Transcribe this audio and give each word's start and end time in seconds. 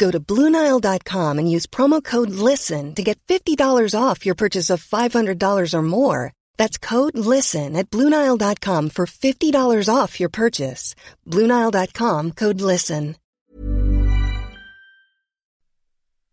Go 0.00 0.10
to 0.10 0.18
Bluenile.com 0.18 1.38
and 1.38 1.56
use 1.56 1.66
promo 1.66 2.02
code 2.02 2.30
LISTEN 2.30 2.94
to 2.94 3.02
get 3.02 3.18
$50 3.28 3.94
off 3.94 4.24
your 4.26 4.34
purchase 4.34 4.70
of 4.70 4.82
$500 4.82 5.74
or 5.74 5.82
more. 5.82 6.32
That's 6.56 6.78
code 6.78 7.18
LISTEN 7.18 7.76
at 7.76 7.90
Bluenile.com 7.90 8.90
for 8.90 9.06
$50 9.06 9.94
off 9.94 10.18
your 10.20 10.30
purchase. 10.30 10.94
Bluenile.com 11.26 12.32
code 12.32 12.60
LISTEN. 12.60 13.16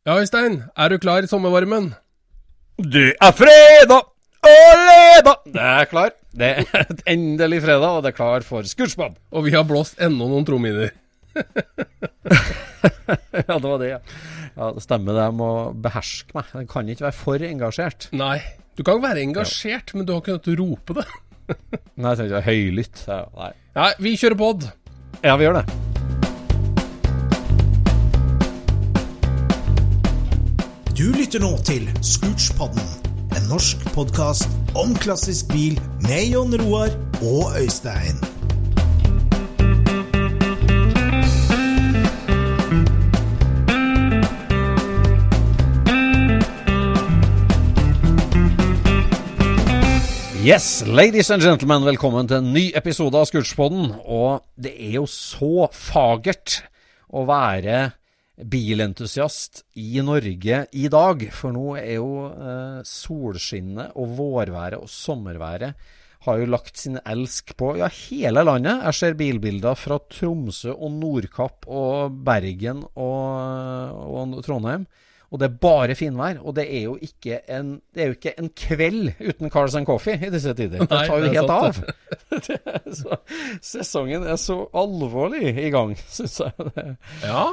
Ja, 0.08 0.20
Øystein, 0.20 0.64
er 0.78 0.90
du 0.90 0.98
klar 0.98 1.24
i 1.24 1.28
sommervarmen? 1.28 1.90
Det 2.78 3.16
er 3.22 3.32
fredag! 3.32 4.06
Oleda! 4.48 5.34
Det 5.46 5.62
er 5.62 5.86
klar. 5.86 6.14
Det 6.32 6.48
er 6.48 6.86
endelig 7.08 7.60
fredag, 7.62 7.90
og 7.90 8.04
det 8.04 8.14
er 8.14 8.16
klar 8.16 8.46
for 8.48 8.64
Scootspod. 8.64 9.20
Og 9.32 9.46
vi 9.46 9.52
har 9.52 9.68
blåst 9.68 10.00
enda 10.00 10.30
noen 10.30 10.48
trommehinner. 10.48 10.94
ja, 13.48 13.60
det 13.60 13.68
var 13.68 13.80
det, 13.82 13.90
ja. 13.90 14.00
ja. 14.56 14.72
Det 14.76 14.84
stemmer, 14.86 15.14
det. 15.14 15.24
Jeg 15.28 15.36
må 15.40 15.50
beherske 15.88 16.38
meg. 16.38 16.54
Jeg 16.54 16.70
kan 16.72 16.94
ikke 16.94 17.08
være 17.08 17.20
for 17.20 17.50
engasjert. 17.50 18.10
Nei. 18.18 18.38
Du 18.78 18.84
kan 18.86 19.02
være 19.02 19.24
engasjert, 19.26 19.94
ja. 19.94 19.98
men 19.98 20.06
du 20.06 20.14
har 20.14 20.22
ikke 20.22 20.38
nødt 20.38 20.48
til 20.48 20.58
å 20.58 20.64
rope 20.64 21.00
det. 21.00 21.08
Nei, 21.98 22.12
jeg 22.12 22.20
trenger 22.20 22.28
ikke 22.28 22.38
være 22.38 22.50
høylytt. 22.52 22.98
Nei. 23.10 23.52
Nei, 23.78 23.92
vi 24.06 24.16
kjører 24.20 24.40
pod. 24.40 24.60
Ja, 25.24 25.38
vi 25.38 25.48
gjør 25.48 25.62
det. 25.62 25.68
Du 30.98 31.12
lytter 31.14 31.44
nå 31.44 31.52
til 31.62 31.84
Scootspodden, 32.02 32.82
en 33.38 33.46
norsk 33.52 33.84
podkast 33.94 34.50
om 34.74 34.96
klassisk 34.98 35.54
bil 35.54 35.78
med 36.08 36.34
Jon 36.34 36.58
Roar 36.64 36.90
og 37.22 37.54
Øystein. 37.62 38.37
Yes, 50.48 50.86
ladies 50.88 51.28
and 51.34 51.44
gentlemen, 51.44 51.84
velkommen 51.84 52.28
til 52.30 52.38
en 52.40 52.54
ny 52.56 52.70
episode 52.80 53.20
av 53.20 53.26
Scootspodden. 53.28 53.90
Og 54.08 54.46
det 54.56 54.70
er 54.80 54.94
jo 54.94 55.02
så 55.12 55.66
fagert 55.76 56.62
å 57.12 57.26
være 57.28 57.82
bilentusiast 58.48 59.66
i 59.76 60.00
Norge 60.08 60.62
i 60.72 60.86
dag. 60.94 61.26
For 61.36 61.52
nå 61.52 61.74
er 61.82 61.98
jo 61.98 62.30
eh, 62.30 62.80
solskinnet 62.88 63.98
og 64.00 64.14
vårværet 64.22 64.80
og 64.80 64.88
sommerværet 64.88 65.92
har 66.30 66.40
jo 66.40 66.48
lagt 66.54 66.80
sin 66.80 66.96
elsk 67.04 67.52
på 67.60 67.74
ja, 67.82 67.92
hele 68.08 68.46
landet. 68.48 68.86
Jeg 68.88 69.00
ser 69.02 69.20
bilbilder 69.20 69.76
fra 69.76 70.00
Tromsø 70.00 70.72
og 70.78 70.96
Nordkapp 70.96 71.68
og 71.68 72.24
Bergen 72.24 72.86
og, 72.96 74.00
og 74.16 74.40
Trondheim. 74.48 74.88
Og 75.28 75.42
det 75.42 75.50
er 75.50 75.60
bare 75.60 75.96
finvær. 75.98 76.40
Og 76.40 76.56
det 76.56 76.66
er 76.72 76.86
jo 76.86 76.96
ikke 77.04 77.42
en, 77.52 77.74
det 77.94 78.04
er 78.04 78.12
jo 78.12 78.16
ikke 78.16 78.36
en 78.40 78.50
kveld 78.56 79.10
uten 79.20 79.52
Cars 79.52 79.76
and 79.76 79.88
Coffee 79.90 80.16
i 80.24 80.32
disse 80.32 80.54
tider. 80.56 80.86
Det 80.86 80.90
tar 80.90 81.12
jo 81.12 81.32
helt 81.34 81.52
av. 81.52 81.82
så, 83.02 83.18
sesongen 83.60 84.24
er 84.24 84.40
så 84.40 84.62
alvorlig 84.78 85.52
i 85.52 85.72
gang, 85.74 85.96
syns 86.16 86.40
jeg. 86.46 86.70
Det. 86.72 86.86
Ja. 87.26 87.50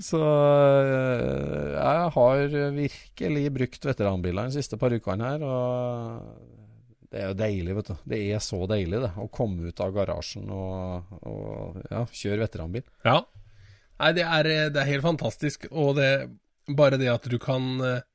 Så 0.00 0.20
eh, 0.20 1.72
jeg 1.74 2.10
har 2.14 2.56
virkelig 2.76 3.44
brukt 3.56 3.90
veteranbiler 3.90 4.50
de 4.50 4.60
siste 4.60 4.78
par 4.80 4.92
ukene 4.92 5.32
her. 5.32 5.46
Og 5.48 6.60
det 7.10 7.24
er 7.24 7.32
jo 7.32 7.40
deilig, 7.40 7.78
vet 7.80 7.90
du. 7.94 7.96
Det 8.12 8.20
er 8.28 8.44
så 8.44 8.60
deilig, 8.70 9.00
det. 9.06 9.12
Å 9.16 9.30
komme 9.32 9.72
ut 9.72 9.82
av 9.82 9.96
garasjen 9.96 10.52
og, 10.52 11.16
og 11.24 11.80
ja, 11.88 12.04
kjøre 12.04 12.44
veteranbil. 12.44 12.84
Ja. 13.08 13.22
Nei, 14.00 14.12
det 14.16 14.28
er, 14.28 14.52
det 14.72 14.84
er 14.84 14.92
helt 14.92 15.08
fantastisk. 15.08 15.66
Og 15.72 15.96
det 15.96 16.12
bare 16.68 16.98
det 17.00 17.10
at 17.12 17.26
du 17.30 17.38
kan 17.42 17.66
eh, 17.84 18.06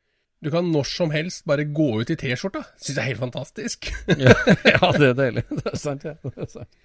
du 0.44 0.52
kan 0.54 0.68
når 0.70 0.86
som 0.86 1.14
helst 1.14 1.46
bare 1.50 1.66
gå 1.66 1.88
ut 2.02 2.12
i 2.14 2.18
T-skjorta. 2.20 2.62
Syns 2.78 2.98
jeg 2.98 3.02
er 3.02 3.10
helt 3.14 3.24
fantastisk. 3.24 3.88
ja, 4.26 4.36
ja, 4.68 4.92
det 4.94 5.08
er 5.08 5.18
deilig. 5.18 5.46
Det 5.64 5.72
er 5.72 5.80
sant, 5.82 6.06
ja. 6.06 6.14
Det 6.22 6.44
er 6.44 6.52
sant. 6.52 6.84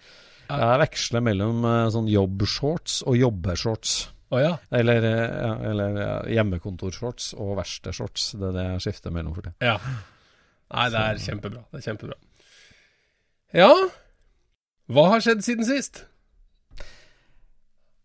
Jeg 0.50 0.78
veksler 0.81 1.22
mellom 1.22 1.66
uh, 1.66 1.91
sånn 1.93 2.09
jobbshorts 2.10 3.03
og 3.04 3.19
jobbeshorts. 3.20 3.99
Oh, 4.31 4.38
ja. 4.41 4.54
Eller, 4.75 5.04
eh, 5.04 5.62
eller 5.72 6.00
hjemmekontorshorts 6.31 7.32
og 7.37 7.56
verkstedshorts. 7.59 8.31
Det 8.38 8.49
er 8.49 8.56
det 8.56 8.66
jeg 8.69 8.84
skifter 8.87 9.15
mellom 9.15 9.34
for 9.34 9.44
tiden. 9.44 9.59
Ja. 9.59 9.76
Nei, 10.70 10.87
det 10.94 11.03
er 11.03 11.22
kjempebra. 11.26 11.65
Det 11.69 11.81
er 11.81 11.87
kjempebra. 11.91 12.19
Ja, 13.59 13.72
hva 14.91 15.04
har 15.12 15.22
skjedd 15.22 15.43
siden 15.47 15.66
sist? 15.66 16.04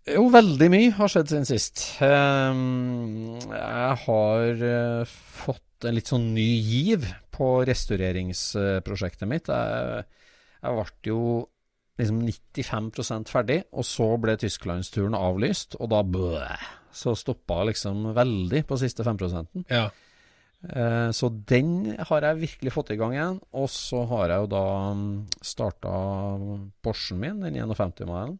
Jo, 0.05 0.27
veldig 0.29 0.67
mye 0.69 0.89
har 0.99 1.09
skjedd 1.09 1.31
siden 1.31 1.47
sist. 1.49 1.81
Um, 1.97 3.39
jeg 3.49 3.95
har 4.03 4.59
uh, 4.61 5.15
fått 5.39 5.87
en 5.89 5.95
litt 5.97 6.11
sånn 6.11 6.27
ny 6.35 6.45
giv 6.61 7.07
på 7.33 7.47
restaureringsprosjektet 7.65 9.25
mitt. 9.29 9.49
Jeg, 9.49 10.05
jeg 10.61 10.77
ble 10.77 11.09
jo 11.09 11.21
liksom 11.97 12.21
95% 12.21 13.33
ferdig, 13.33 13.59
og 13.73 13.87
så 13.87 14.11
ble 14.21 14.37
tysklandsturen 14.37 15.17
avlyst, 15.17 15.79
og 15.79 15.89
da 15.95 16.03
bøh, 16.05 16.69
så 16.93 17.15
stoppa 17.17 17.63
liksom 17.71 18.11
veldig 18.15 18.61
på 18.69 18.77
siste 18.79 19.03
5% 19.03 19.65
ja. 19.73 19.87
Uh, 20.65 21.09
så 21.13 21.27
den 21.49 21.95
har 22.09 22.25
jeg 22.25 22.39
virkelig 22.45 22.71
fått 22.73 22.93
i 22.93 22.97
gang 22.97 23.17
igjen. 23.17 23.41
Og 23.57 23.67
så 23.69 24.05
har 24.09 24.31
jeg 24.31 24.45
jo 24.45 24.53
da 24.53 24.63
mm, 24.97 25.11
starta 25.45 25.91
Porschen 26.85 27.19
min, 27.21 27.41
den 27.41 27.57
51-modellen. 27.57 28.39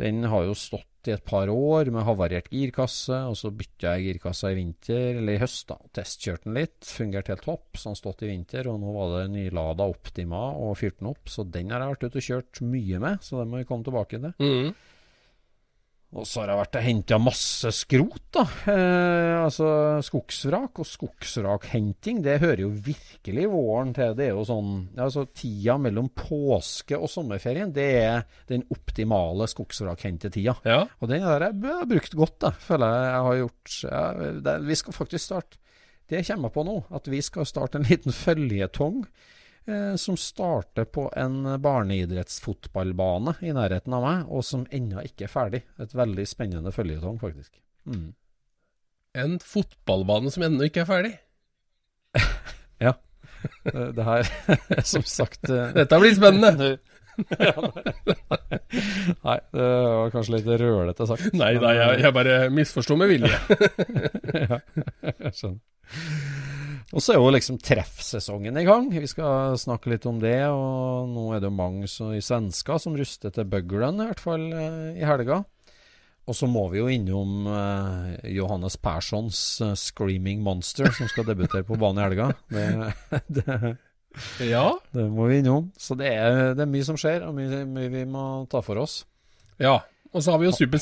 Den 0.00 0.24
har 0.32 0.46
jo 0.48 0.54
stått 0.56 0.89
i 1.08 1.14
et 1.14 1.24
par 1.24 1.48
år 1.52 1.90
med 1.94 2.04
havarert 2.04 2.50
girkasse, 2.52 3.16
og 3.30 3.38
så 3.38 3.52
bytta 3.54 3.94
jeg 3.96 4.10
girkassa 4.10 4.50
i 4.52 4.58
vinter, 4.58 5.20
eller 5.20 5.38
i 5.38 5.40
høst, 5.42 5.66
da. 5.70 5.78
Testkjørte 5.96 6.48
den 6.48 6.58
litt, 6.58 6.78
fungerte 6.84 7.34
helt 7.34 7.46
topp, 7.46 7.80
så 7.80 7.92
den 7.92 8.00
stått 8.00 8.26
i 8.26 8.30
vinter, 8.32 8.68
og 8.70 8.80
nå 8.82 8.92
var 8.96 9.16
det 9.16 9.24
nylada 9.32 9.88
Optima 9.90 10.50
og 10.52 10.76
fyrte 10.80 11.00
den 11.00 11.12
opp, 11.12 11.32
så 11.32 11.46
den 11.46 11.72
har 11.72 11.84
jeg 11.84 11.94
vært 11.94 12.06
ute 12.06 12.20
og 12.20 12.28
kjørt 12.28 12.62
mye 12.66 13.02
med, 13.06 13.24
så 13.24 13.40
den 13.40 13.52
må 13.52 13.62
vi 13.62 13.68
komme 13.70 13.86
tilbake 13.86 14.20
til. 14.20 14.34
Mm. 14.42 14.74
Og 16.10 16.26
så 16.26 16.40
har 16.40 16.50
jeg 16.50 16.58
vært 16.58 16.76
og 16.80 16.82
henta 16.82 17.16
masse 17.22 17.70
skrot, 17.70 18.24
da. 18.34 18.42
Eh, 18.72 19.36
altså 19.44 19.68
skogsvrak. 20.02 20.80
Og 20.82 20.88
skogsvrakhenting, 20.88 22.18
det 22.24 22.40
hører 22.42 22.64
jo 22.64 22.72
virkelig 22.74 23.46
våren 23.52 23.92
til. 23.94 24.16
Det 24.18 24.26
er 24.26 24.34
jo 24.34 24.42
sånn 24.48 24.72
Altså 24.98 25.28
tida 25.30 25.76
mellom 25.78 26.10
påske 26.10 26.98
og 26.98 27.06
sommerferien, 27.12 27.70
det 27.74 27.86
er 28.00 28.26
den 28.50 28.66
optimale 28.74 29.46
skogsvrakhentetida. 29.50 30.56
Ja. 30.66 30.82
Og 30.98 31.12
den 31.12 31.22
har 31.22 31.46
jeg 31.46 31.86
brukt 31.94 32.18
godt, 32.18 32.38
da. 32.42 32.52
Føler 32.58 32.90
jeg 32.90 33.10
jeg 33.10 33.26
har 33.28 33.40
gjort 33.44 33.76
ja, 33.86 34.04
det, 34.40 34.56
Vi 34.66 34.78
skal 34.82 34.98
faktisk 34.98 35.28
starte 35.30 35.60
det 36.10 36.24
kommer 36.26 36.50
jeg 36.50 36.54
på 36.56 36.64
nå. 36.66 36.72
At 36.90 37.06
vi 37.06 37.20
skal 37.22 37.46
starte 37.46 37.78
en 37.78 37.86
liten 37.86 38.10
føljetong 38.10 39.04
som 40.00 40.16
starter 40.18 40.86
på 40.88 41.06
en 41.18 41.42
barneidrettsfotballbane 41.62 43.36
i 43.44 43.52
nærheten 43.56 43.94
av 43.96 44.04
meg, 44.04 44.24
og 44.28 44.44
som 44.46 44.64
ennå 44.74 45.04
ikke 45.06 45.26
er 45.28 45.32
ferdig. 45.32 45.62
Et 45.82 45.94
veldig 45.96 46.26
spennende 46.28 46.72
føljetong, 46.74 47.20
faktisk. 47.22 47.52
Mm. 47.86 48.10
En 49.20 49.38
fotballbane 49.42 50.30
som 50.30 50.44
ennå 50.46 50.68
ikke 50.70 50.84
er 50.84 50.90
ferdig. 50.90 51.14
Ja. 52.80 52.94
Det, 53.64 54.04
her 54.04 54.24
er 54.72 54.82
som 54.88 55.02
sagt 55.04 55.50
eh, 55.52 55.72
Dette 55.76 55.98
blir 56.00 56.14
spennende. 56.16 56.68
Nei, 59.26 59.36
det 59.52 59.66
var 59.68 60.12
kanskje 60.14 60.38
litt 60.38 60.48
rølete 60.48 61.06
sagt. 61.10 61.34
Nei 61.36 61.50
da, 61.60 61.74
jeg, 61.76 61.98
jeg 62.06 62.16
bare 62.16 62.38
misforsto 62.54 62.96
med 62.96 63.12
vilje. 63.12 63.36
ja, 64.32 64.60
jeg 65.10 65.34
skjønner. 65.36 65.60
Og 66.90 66.98
så 67.04 67.12
er 67.14 67.20
jo 67.20 67.30
liksom 67.30 67.58
treffsesongen 67.62 68.56
i 68.58 68.64
gang. 68.66 68.88
Vi 68.90 69.06
skal 69.06 69.54
snakke 69.62 69.92
litt 69.92 70.06
om 70.10 70.18
det. 70.22 70.40
Og 70.50 71.06
nå 71.12 71.28
er 71.36 71.42
det 71.42 71.46
jo 71.50 71.54
mange 71.54 71.86
så, 71.90 72.08
i 72.16 72.22
svensker 72.24 72.80
som 72.82 72.96
ruster 72.98 73.30
til 73.34 73.46
Bugger'n, 73.46 74.00
i 74.02 74.08
hvert 74.10 74.22
fall 74.24 74.48
eh, 74.50 74.98
i 74.98 75.06
helga. 75.06 75.44
Og 76.30 76.36
så 76.36 76.46
må 76.50 76.64
vi 76.72 76.80
jo 76.82 76.88
innom 76.90 77.46
eh, 77.50 78.16
Johannes 78.34 78.76
Perssons 78.82 79.38
eh, 79.64 79.72
'Screaming 79.78 80.42
Monster', 80.46 80.90
som 80.96 81.08
skal 81.10 81.26
debutere 81.30 81.66
på 81.66 81.78
banen 81.78 82.02
i 82.02 82.08
helga. 82.08 82.28
Det, 82.50 82.66
det, 83.38 83.76
Ja. 84.50 84.66
det 84.94 85.06
må 85.14 85.30
vi 85.30 85.38
innom. 85.44 85.70
Så 85.78 85.94
det 85.98 86.10
er, 86.10 86.52
det 86.58 86.66
er 86.66 86.70
mye 86.74 86.86
som 86.86 86.98
skjer, 86.98 87.22
og 87.28 87.38
mye, 87.38 87.62
mye 87.70 87.90
vi 87.94 88.04
må 88.10 88.26
ta 88.50 88.62
for 88.66 88.82
oss. 88.82 89.04
ja. 89.62 89.78
Og 90.10 90.24
så 90.26 90.32
har 90.32 90.40
vi 90.42 90.48
jo 90.48 90.50
Super 90.56 90.80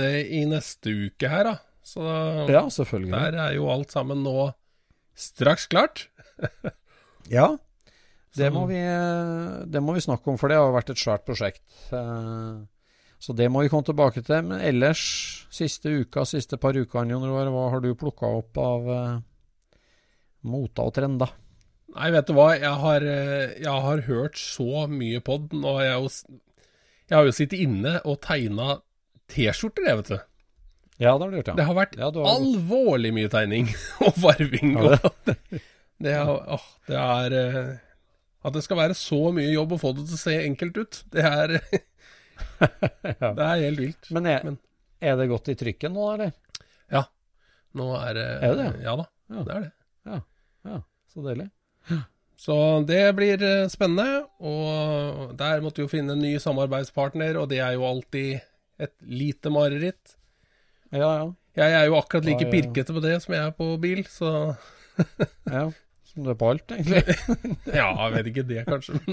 eh, 0.00 0.22
i 0.40 0.46
neste 0.48 0.88
uke 0.88 1.28
her, 1.28 1.44
da. 1.44 1.58
Så 1.84 2.00
Ja, 2.48 2.62
selvfølgelig. 2.72 3.10
der 3.12 3.34
er 3.36 3.50
jo 3.58 3.66
alt 3.68 3.92
sammen 3.92 4.22
nå 4.24 4.54
straks 5.14 5.66
klart. 5.70 6.08
Ja, 7.32 7.54
det 8.36 8.50
må, 8.52 8.66
vi, 8.68 8.76
det 9.72 9.80
må 9.80 9.94
vi 9.96 10.02
snakke 10.04 10.28
om, 10.28 10.36
for 10.36 10.52
det 10.52 10.58
har 10.60 10.74
vært 10.74 10.90
et 10.92 11.00
svært 11.00 11.22
prosjekt. 11.24 11.62
Eh, 11.88 12.58
Så 13.24 13.32
det 13.32 13.46
må 13.48 13.62
vi 13.64 13.70
komme 13.72 13.86
tilbake 13.88 14.20
til. 14.20 14.42
Men 14.44 14.60
ellers, 14.60 15.00
siste 15.48 15.88
uka, 16.02 16.26
siste 16.28 16.58
par 16.60 16.76
ukene, 16.76 17.16
hva 17.16 17.70
har 17.72 17.80
du 17.80 17.94
plukka 17.96 18.28
opp 18.42 18.60
av 18.60 18.90
eh, 18.92 19.22
moter 20.52 20.90
og 20.90 20.92
trender? 20.98 21.32
Nei, 21.94 22.10
vet 22.12 22.28
du 22.28 22.34
hva, 22.36 22.50
jeg 22.58 22.76
har, 22.84 23.08
eh, 23.08 23.56
jeg 23.64 23.84
har 23.88 24.04
hørt 24.10 24.36
så 24.36 24.84
mye 24.90 25.24
på 25.24 25.38
den, 25.46 25.64
og 25.64 25.80
jeg, 25.80 26.12
jeg 27.08 27.16
har 27.16 27.24
jo 27.24 27.34
sittet 27.40 27.64
inne 27.64 27.96
og 28.04 28.20
tegna 28.26 28.74
T-skjorter, 29.32 29.88
jeg, 29.88 30.02
vet 30.02 30.12
du. 30.12 30.18
Ja, 31.02 31.16
det 31.18 31.24
har 31.24 31.30
du 31.32 31.36
gjort, 31.40 31.48
ja. 31.50 31.54
Det 31.58 31.64
har 31.66 31.74
vært 31.74 31.96
Ja, 31.98 32.10
har- 32.14 32.28
alvorlig 32.36 33.10
mye 33.16 33.30
tegning 33.32 33.70
og 34.06 34.14
varving. 34.22 34.76
Ja, 34.78 34.98
det, 35.26 35.36
det, 36.04 36.12
er, 36.14 36.28
åh, 36.30 36.66
det 36.86 37.00
er 37.00 37.34
eh, 37.40 37.72
At 38.46 38.54
det 38.54 38.62
skal 38.66 38.78
være 38.78 38.94
så 38.98 39.18
mye 39.34 39.50
jobb 39.50 39.74
å 39.74 39.80
få 39.82 39.90
det 39.96 40.04
til 40.06 40.14
å 40.18 40.22
se 40.22 40.36
enkelt 40.44 40.78
ut, 40.78 41.00
det 41.14 41.24
er, 41.26 41.56
det 42.60 43.44
er 43.48 43.64
helt 43.64 43.80
vilt. 43.82 44.10
Men 44.14 44.26
er, 44.30 44.44
Men- 44.46 44.60
er 45.04 45.16
det 45.20 45.28
godt 45.32 45.50
i 45.52 45.56
trykket 45.58 45.92
nå, 45.92 46.06
eller? 46.14 46.32
Ja. 46.92 47.04
Nå 47.74 47.90
er 47.98 48.14
det 48.14 48.26
Er 48.46 48.54
det 48.54 48.64
det? 48.64 48.82
Ja 48.86 48.94
da, 49.00 49.06
Ja. 49.34 49.42
det 49.48 49.54
er 49.56 49.60
det. 49.66 49.72
Ja, 50.64 50.80
så 51.12 51.22
deilig. 51.26 51.48
Så 52.44 52.54
det 52.86 53.00
blir 53.16 53.42
eh, 53.46 53.66
spennende, 53.72 54.24
og 54.42 55.34
der 55.38 55.60
måtte 55.64 55.80
vi 55.80 55.84
jo 55.86 55.90
finne 55.92 56.14
en 56.16 56.22
ny 56.22 56.34
samarbeidspartner, 56.42 57.36
og 57.40 57.48
det 57.50 57.60
er 57.62 57.74
jo 57.76 57.84
alltid 57.88 58.40
et 58.82 58.94
lite 59.06 59.50
mareritt. 59.54 60.16
Ja, 60.94 61.10
ja. 61.18 61.32
Jeg 61.54 61.74
er 61.78 61.84
jo 61.86 61.96
akkurat 62.00 62.26
like 62.26 62.42
Ja, 62.42 62.48
ja. 62.48 62.52
pirkete 62.54 62.94
på 62.96 63.02
det 63.02 63.16
som 63.22 63.34
jeg 63.36 63.46
er 63.46 63.52
på 63.54 63.66
bil, 63.82 64.04
så 64.10 64.30
ja. 65.56 65.68
Som 66.10 66.26
det 66.26 66.34
er 66.34 66.38
på 66.38 66.50
alt, 66.52 66.70
egentlig. 66.74 67.02
ja, 67.80 67.88
jeg 67.90 68.14
vet 68.14 68.30
ikke 68.30 68.44
det, 68.46 68.64
kanskje. 68.68 69.00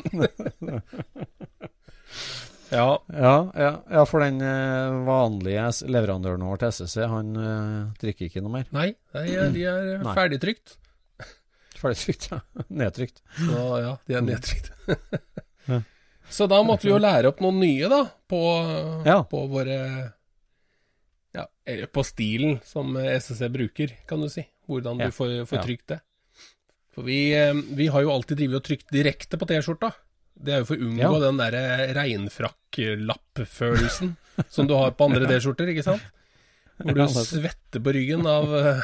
ja, 2.72 2.88
Ja, 3.12 3.36
ja, 3.58 3.72
ja 3.92 4.04
for 4.10 4.24
den 4.26 4.42
eh, 4.46 5.00
vanlige 5.08 5.66
leverandøren 5.90 6.46
vår 6.46 6.62
til 6.62 6.76
SSC, 6.78 7.02
han 7.10 7.34
uh, 7.38 7.90
trykker 8.02 8.30
ikke 8.30 8.44
noe 8.46 8.54
mer. 8.60 8.70
nei, 8.76 8.92
de 9.14 9.66
er 9.66 9.92
eh, 9.96 10.04
Nei. 10.06 10.16
ferdigtrykt. 10.18 10.78
Ferdigtrykt, 11.82 12.30
ja. 12.30 12.42
Nedtrykt. 12.70 13.24
Så 13.40 13.68
ja, 13.82 13.96
de 14.06 14.18
er 14.18 14.26
nedtrykt. 14.26 14.70
Så 16.32 16.46
da 16.48 16.62
måtte 16.64 16.86
vi 16.88 16.94
jo 16.94 17.02
lære 17.02 17.32
opp 17.34 17.42
noen 17.44 17.58
nye, 17.60 17.90
da, 17.92 18.06
på, 18.30 18.42
på 19.34 19.40
våre 19.52 19.80
Ja, 21.34 21.46
på 21.94 22.04
stilen 22.04 22.58
som 22.68 22.98
SSC 22.98 23.48
bruker, 23.54 23.88
kan 24.10 24.20
du 24.22 24.28
si. 24.30 24.44
Hvordan 24.68 25.00
Ja. 25.00 25.06
du 25.08 25.12
får, 25.16 25.46
får 25.48 25.64
trykt 25.66 25.88
det. 25.94 26.00
For 26.92 27.04
vi, 27.08 27.32
eh, 27.34 27.54
vi 27.54 27.88
har 27.88 28.02
jo 28.04 28.12
alltid 28.12 28.38
drevet 28.42 28.56
og 28.60 28.64
trykt 28.68 28.90
direkte 28.92 29.38
på 29.40 29.48
T-skjorta. 29.48 29.94
Det 30.42 30.54
er 30.54 30.58
jo 30.64 30.66
for 30.66 30.76
å 30.76 30.80
unngå 30.90 31.14
Ja. 31.14 31.20
den 31.24 31.38
derre 31.40 31.94
regnfrakklapp-følelsen 31.96 34.16
som 34.50 34.68
du 34.68 34.74
har 34.76 34.92
på 34.92 35.06
andre 35.10 35.26
T-skjorter, 35.30 35.68
ikke 35.72 35.84
sant? 35.88 36.02
Hvor 36.82 36.94
du 36.98 37.02
Ja, 37.04 37.08
svetter 37.08 37.80
på 37.84 37.94
ryggen 37.96 38.26
av 38.28 38.56
eh, 38.58 38.82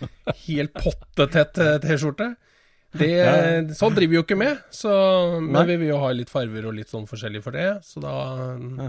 helt 0.46 0.72
pottetett 0.78 1.58
eh, 1.58 1.78
T-skjorte. 1.82 2.32
Det, 2.92 3.06
Ja. 3.20 3.32
Sånn 3.76 3.94
driver 3.94 4.10
vi 4.10 4.16
jo 4.18 4.22
ikke 4.24 4.36
med, 4.40 4.58
så, 4.74 4.90
men 5.40 5.66
vi 5.68 5.76
vil 5.78 5.88
jo 5.92 5.98
ha 6.02 6.08
litt 6.16 6.30
farver 6.32 6.64
og 6.66 6.74
litt 6.74 6.88
sånn 6.90 7.04
forskjellig 7.06 7.42
for 7.44 7.50
det. 7.54 7.68
Så 7.86 8.00
da, 8.02 8.14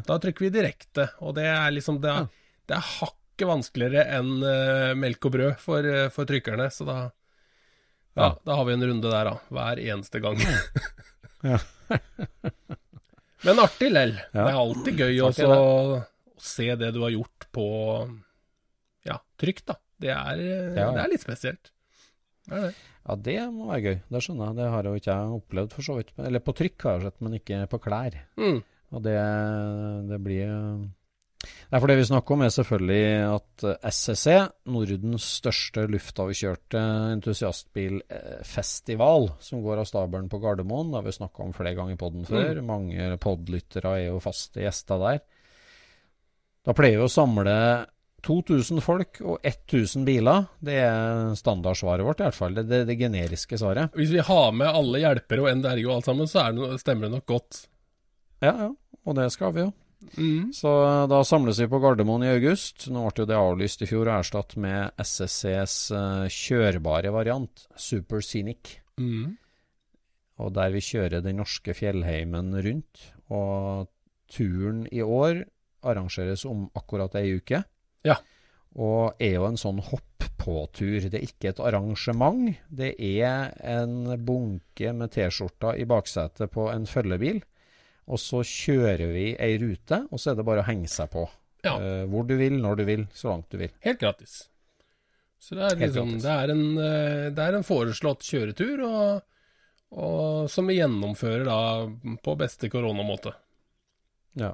da 0.07 0.17
trykker 0.23 0.41
vi 0.47 0.53
direkte. 0.55 1.05
Og 1.21 1.35
det 1.37 1.45
er 1.51 1.69
liksom 1.75 1.99
Det 2.01 2.09
er, 2.09 2.25
det 2.69 2.75
er 2.77 2.85
hakket 2.99 3.47
vanskeligere 3.49 4.03
enn 4.19 4.35
uh, 4.43 4.91
melk 4.99 5.25
og 5.29 5.33
brød 5.33 5.55
for, 5.63 5.85
uh, 5.87 6.09
for 6.13 6.29
trykkerne. 6.29 6.67
Så 6.73 6.85
da, 6.87 6.97
ja, 8.13 8.27
Ja. 8.27 8.29
da 8.45 8.55
har 8.59 8.65
vi 8.67 8.73
en 8.75 8.85
runde 8.89 9.09
der, 9.11 9.31
da. 9.31 9.35
Hver 9.49 9.81
eneste 9.81 10.21
gang. 10.21 10.37
Men 13.45 13.59
artig 13.63 13.89
lell. 13.91 14.13
Det 14.33 14.43
er 14.45 14.57
alltid 14.61 14.99
gøy 15.01 15.21
også 15.25 15.47
å 15.49 15.61
se 16.41 16.67
det 16.77 16.91
du 16.93 17.01
har 17.01 17.13
gjort 17.13 17.47
på 17.53 17.65
ja, 19.07 19.17
trykk, 19.41 19.63
da. 19.65 19.75
Det 20.01 20.11
er, 20.13 20.39
eh, 20.41 20.73
det 20.77 21.01
er 21.03 21.09
litt 21.11 21.23
spesielt. 21.23 21.71
Det 22.47 22.57
er 22.57 22.63
det. 22.67 22.73
Ja, 23.01 23.15
det 23.17 23.37
må 23.53 23.67
være 23.71 23.81
gøy. 23.87 23.97
Det 24.13 24.21
skjønner 24.21 24.51
jeg. 24.51 24.57
Det 24.59 24.67
har 24.75 24.85
jo 24.85 24.93
ikke 24.97 25.13
jeg 25.15 25.35
opplevd, 25.39 25.73
for 25.73 25.87
så 25.87 25.95
vidt. 25.97 26.11
Eller 26.21 26.43
på 26.45 26.53
trykk 26.57 26.85
har 26.85 26.97
jeg 26.99 27.07
sett, 27.07 27.21
men 27.25 27.37
ikke 27.39 27.61
på 27.71 27.79
klær. 27.81 28.17
Mm. 28.37 28.59
Og 28.91 29.03
det, 29.05 29.17
det 30.11 30.19
blir 30.21 30.51
Nei, 31.71 31.79
for 31.79 31.87
det 31.87 32.01
vi 32.01 32.09
snakker 32.09 32.35
om, 32.35 32.41
er 32.43 32.49
selvfølgelig 32.51 33.03
at 33.31 33.63
eh, 33.63 33.85
SSC, 33.95 34.27
Nordens 34.75 35.23
største 35.37 35.85
luftavkjørte 35.87 36.81
entusiastbilfestival, 37.13 39.31
som 39.39 39.61
går 39.63 39.79
av 39.79 39.87
stabelen 39.87 40.27
på 40.31 40.39
Gardermoen, 40.43 40.91
det 40.91 40.97
har 40.99 41.05
vi 41.07 41.13
snakka 41.15 41.43
om 41.45 41.53
flere 41.55 41.75
ganger 41.77 41.93
i 41.95 42.01
poden 42.01 42.25
før. 42.27 42.59
Mange 42.67 43.17
podlyttere 43.23 43.89
er 44.01 44.05
jo 44.09 44.19
faste 44.23 44.59
gjester 44.65 44.97
der. 44.99 45.19
Da 46.67 46.71
pleier 46.75 46.97
vi 46.99 47.07
å 47.07 47.15
samle 47.15 47.55
2000 48.27 48.83
folk 48.83 49.23
og 49.23 49.39
1000 49.47 50.03
biler. 50.05 50.51
Det 50.59 50.75
er 50.83 51.31
standardsvaret 51.39 52.03
vårt, 52.05 52.19
i 52.19 52.23
hvert 52.27 52.37
fall. 52.37 52.53
Det 52.59 52.67
det, 52.67 52.85
det 52.91 52.99
generiske 52.99 53.55
svaret. 53.57 53.95
Hvis 53.95 54.11
vi 54.11 54.19
har 54.27 54.51
med 54.51 54.67
alle 54.69 54.99
hjelpere 55.05 55.41
og 55.45 55.51
NDRG 55.61 55.85
og 55.87 55.95
alt 55.95 56.07
sammen, 56.11 56.27
så 56.29 56.37
er 56.43 56.51
det, 56.57 56.63
stemmer 56.83 57.03
det 57.07 57.15
nok 57.15 57.27
godt. 57.31 57.51
Ja, 58.43 58.53
ja. 58.67 58.69
Og 59.07 59.15
det 59.17 59.31
skal 59.33 59.51
vi 59.55 59.61
jo. 59.63 59.71
Mm. 60.17 60.51
Så 60.53 60.71
da 61.09 61.21
samles 61.27 61.59
vi 61.61 61.67
på 61.71 61.79
Gardermoen 61.81 62.25
i 62.25 62.31
august. 62.33 62.87
Nå 62.91 63.05
ble 63.13 63.27
det 63.29 63.37
avlyst 63.37 63.83
i 63.85 63.89
fjor 63.89 64.07
og 64.07 64.17
erstatt 64.19 64.57
med 64.61 64.97
SSCs 65.01 65.75
eh, 65.95 66.25
kjørbare 66.31 67.13
variant, 67.13 67.65
Super 67.79 68.23
Scenic. 68.25 68.77
Mm. 68.99 69.37
Og 70.41 70.53
der 70.55 70.73
vi 70.73 70.83
kjører 70.83 71.23
den 71.23 71.39
norske 71.41 71.75
fjellheimen 71.77 72.53
rundt. 72.65 73.07
Og 73.31 73.89
turen 74.31 74.85
i 74.91 75.03
år 75.03 75.43
arrangeres 75.87 76.45
om 76.49 76.67
akkurat 76.77 77.15
ei 77.19 77.37
uke. 77.37 77.63
Ja. 78.07 78.17
Og 78.79 79.21
er 79.21 79.35
jo 79.35 79.47
en 79.49 79.59
sånn 79.59 79.81
hopp-på-tur. 79.83 81.09
Det 81.11 81.19
er 81.19 81.27
ikke 81.27 81.51
et 81.51 81.61
arrangement. 81.61 82.49
Det 82.69 82.93
er 82.95 83.51
en 83.67 84.15
bunke 84.25 84.93
med 84.97 85.13
T-skjorter 85.13 85.81
i 85.81 85.87
baksetet 85.89 86.53
på 86.53 86.69
en 86.71 86.87
følgebil. 86.89 87.41
Og 88.11 88.19
så 88.19 88.41
kjører 88.43 89.07
vi 89.13 89.27
ei 89.39 89.55
rute, 89.61 90.03
og 90.11 90.19
så 90.19 90.31
er 90.31 90.39
det 90.39 90.47
bare 90.47 90.65
å 90.65 90.67
henge 90.67 90.89
seg 90.91 91.11
på. 91.13 91.25
Ja. 91.63 91.77
Uh, 91.79 92.05
hvor 92.11 92.25
du 92.27 92.35
vil, 92.39 92.57
når 92.59 92.81
du 92.81 92.87
vil, 92.87 93.05
så 93.15 93.31
langt 93.31 93.51
du 93.53 93.61
vil. 93.61 93.71
Helt 93.85 94.01
gratis. 94.01 94.41
Så 95.41 95.57
det 95.57 95.65
er, 95.65 95.77
liksom, 95.81 96.17
det 96.21 96.29
er, 96.29 96.51
en, 96.53 96.65
eh, 96.77 97.27
det 97.33 97.41
er 97.41 97.55
en 97.57 97.65
foreslått 97.65 98.21
kjøretur, 98.27 98.83
og, 98.85 99.23
og 99.97 100.51
som 100.53 100.67
vi 100.69 100.75
gjennomfører 100.77 101.47
da 101.47 101.61
på 102.21 102.35
beste 102.37 102.69
koronamåte. 102.69 103.33
Ja. 104.37 104.51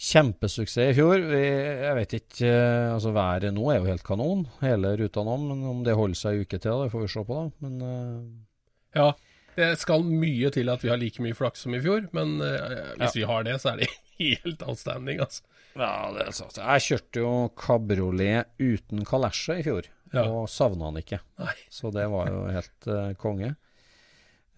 Kjempesuksess 0.00 0.92
i 0.92 0.94
fjor. 0.96 1.26
Vi, 1.28 1.40
jeg 1.42 1.96
vet 1.98 2.14
ikke 2.16 2.46
eh, 2.48 2.92
Altså 2.94 3.10
Været 3.12 3.50
nå 3.52 3.66
er 3.68 3.82
jo 3.82 3.90
helt 3.90 4.06
kanon, 4.06 4.46
hele 4.62 4.94
ruta 4.96 5.26
nå. 5.26 5.34
Men 5.42 5.66
om 5.74 5.82
det 5.84 5.98
holder 5.98 6.20
seg 6.22 6.38
ei 6.38 6.46
uke 6.46 6.62
til, 6.62 6.84
det 6.84 6.94
får 6.94 7.04
vi 7.04 7.10
se 7.12 7.26
på, 7.26 7.42
da. 7.42 7.66
Men 7.66 7.82
uh... 7.82 8.94
Ja, 8.96 9.10
det 9.56 9.70
skal 9.80 10.04
mye 10.06 10.50
til 10.54 10.70
at 10.72 10.82
vi 10.84 10.90
har 10.92 11.00
like 11.00 11.22
mye 11.22 11.36
flaks 11.36 11.64
som 11.64 11.74
i 11.76 11.80
fjor, 11.82 12.06
men 12.16 12.38
uh, 12.42 12.92
hvis 13.00 13.16
vi 13.18 13.26
har 13.28 13.46
det, 13.46 13.56
så 13.62 13.72
er 13.72 13.82
det 13.82 13.88
helt 14.20 14.62
outstanding, 14.66 15.22
altså. 15.24 15.42
ja, 15.74 15.94
det 16.14 16.26
er 16.26 16.36
sant. 16.36 16.60
Jeg 16.60 16.86
kjørte 16.86 17.24
jo 17.24 17.32
kabriolet 17.58 18.52
uten 18.60 19.04
kalesje 19.08 19.60
i 19.60 19.66
fjor. 19.66 19.90
Ja. 20.10 20.24
og 20.26 20.48
savna 20.50 20.88
han 20.88 20.96
ikke. 20.98 21.20
Nei. 21.38 21.52
Så 21.70 21.92
det 21.94 22.08
var 22.10 22.30
jo 22.32 22.46
helt 22.50 22.88
uh, 22.90 23.12
konge. 23.18 23.52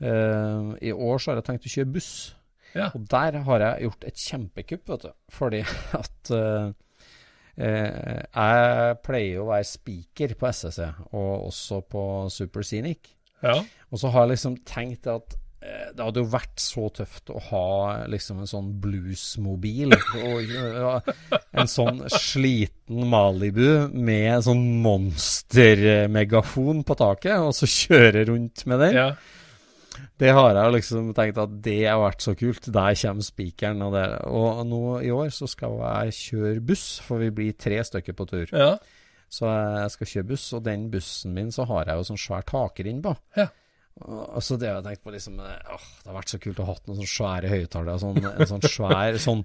Uh, 0.01 0.73
I 0.81 0.95
år 0.97 1.21
så 1.21 1.31
har 1.31 1.43
jeg 1.43 1.49
tenkt 1.51 1.69
å 1.69 1.73
kjøre 1.75 1.93
buss. 1.93 2.13
Ja. 2.73 2.87
Og 2.97 3.05
der 3.13 3.37
har 3.45 3.65
jeg 3.67 3.85
gjort 3.85 4.07
et 4.09 4.23
kjempekupp, 4.23 4.87
vet 4.89 5.05
du. 5.05 5.11
Fordi 5.37 5.61
at 5.99 6.33
jeg 7.61 8.97
pleier 9.05 9.43
å 9.43 9.51
være 9.51 9.67
speaker 9.69 10.33
på 10.41 10.49
SSC, 10.49 10.87
og 11.13 11.51
også 11.51 11.83
på 11.85 12.05
Super 12.33 12.65
Scenic. 12.65 13.13
Ja. 13.43 13.59
Og 13.93 14.01
så 14.01 14.11
har 14.13 14.25
jeg 14.25 14.37
liksom 14.37 14.55
tenkt 14.69 15.07
at 15.11 15.35
eh, 15.61 15.91
det 15.93 16.05
hadde 16.07 16.23
jo 16.23 16.31
vært 16.33 16.63
så 16.63 16.87
tøft 16.97 17.31
å 17.35 17.41
ha 17.51 18.07
liksom 18.11 18.41
en 18.43 18.51
sånn 18.51 18.71
bluesmobil. 18.83 19.93
Og 20.31 20.55
ja, 20.55 20.95
en 21.53 21.71
sånn 21.71 22.01
sliten 22.13 23.05
Malibu 23.13 23.89
med 23.93 24.47
sånn 24.47 24.65
monstermegafon 24.85 26.83
på 26.89 26.99
taket, 26.99 27.39
og 27.43 27.53
så 27.57 27.69
kjøre 27.69 28.27
rundt 28.33 28.67
med 28.71 28.87
den. 28.87 28.99
ja. 29.03 29.13
Det 30.23 30.31
har 30.31 30.55
jeg 30.55 30.73
liksom 30.77 31.09
tenkt 31.17 31.39
at 31.43 31.53
det 31.65 31.81
har 31.83 31.99
vært 32.01 32.23
så 32.23 32.33
kult. 32.39 32.69
Der 32.73 32.95
kommer 33.01 33.27
spikeren. 33.27 33.83
Og, 33.83 33.97
og 34.31 34.61
nå 34.69 34.83
i 35.03 35.11
år 35.13 35.33
så 35.35 35.49
skal 35.51 35.75
jeg 35.83 36.15
kjøre 36.17 36.63
buss, 36.65 36.85
for 37.03 37.19
vi 37.25 37.33
blir 37.35 37.57
tre 37.59 37.81
stykker 37.85 38.15
på 38.17 38.29
tur. 38.31 38.47
ja. 38.55 38.77
Så 39.33 39.49
jeg 39.49 39.91
skal 39.95 40.11
kjøre 40.11 40.29
buss, 40.29 40.47
og 40.59 40.65
den 40.67 40.87
bussen 40.93 41.33
min 41.37 41.51
så 41.55 41.65
har 41.71 41.89
jeg 41.89 41.97
jo 42.03 42.09
sånn 42.11 42.21
svær 42.21 42.45
takrenn 42.49 43.01
på. 43.05 43.15
Ja. 43.39 43.49
Så 44.41 44.57
det 44.61 44.69
har 44.71 44.79
jeg 44.81 44.87
tenkt 44.87 45.03
på 45.05 45.13
liksom 45.13 45.35
eh, 45.45 45.73
åh, 45.73 45.83
Det 46.01 46.09
har 46.09 46.17
vært 46.17 46.31
så 46.33 46.39
kult 46.41 46.61
å 46.63 46.65
ha 46.65 46.73
hatt 46.73 46.87
noen 46.89 46.97
sånne 47.03 47.13
svære 47.13 47.51
høyttalere. 47.53 47.99
Sånn, 48.01 48.21
en 48.25 48.49
sånn 48.49 48.65
svær 48.65 49.19
sånn, 49.21 49.43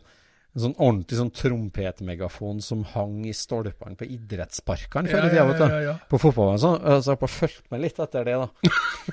En 0.55 0.63
sånn 0.63 0.75
ordentlig 0.79 1.17
sånn 1.19 1.31
trompetmegafon 1.37 2.61
som 2.63 2.85
hang 2.95 3.19
i 3.27 3.33
stolpene 3.35 3.99
på 3.99 4.07
idrettsparkene 4.15 5.11
før 5.11 5.27
i 5.27 5.33
tida, 5.33 5.67
ja, 5.69 5.81
ja. 5.83 5.95
På 6.09 6.17
fotballbanen. 6.17 6.61
sånn. 6.63 6.79
Så 6.81 7.11
jeg 7.11 7.13
har 7.13 7.19
bare 7.21 7.35
fulgt 7.35 7.67
med 7.75 7.83
litt 7.83 7.99
etter 8.07 8.25
det, 8.25 8.37
da. 8.41 8.71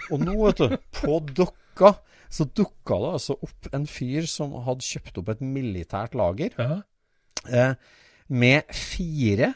Og 0.09 0.23
nå, 0.23 0.37
vet 0.47 0.63
du, 0.63 0.79
på 1.03 1.19
Dokka 1.43 1.93
så 2.35 2.47
dukka 2.51 2.97
det 3.03 3.11
altså 3.19 3.37
opp 3.47 3.69
en 3.77 3.85
fyr 3.91 4.27
som 4.31 4.55
hadde 4.65 4.87
kjøpt 4.87 5.21
opp 5.21 5.29
et 5.35 5.43
militært 5.45 6.17
lager 6.19 6.57
eh, 6.65 7.75
med 8.33 8.73
fire 8.75 9.53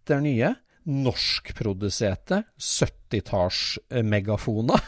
splitter 0.00 0.20
nye 0.20 0.54
norskproduserte 0.84 2.42
70-tallsmegafoner 2.58 4.80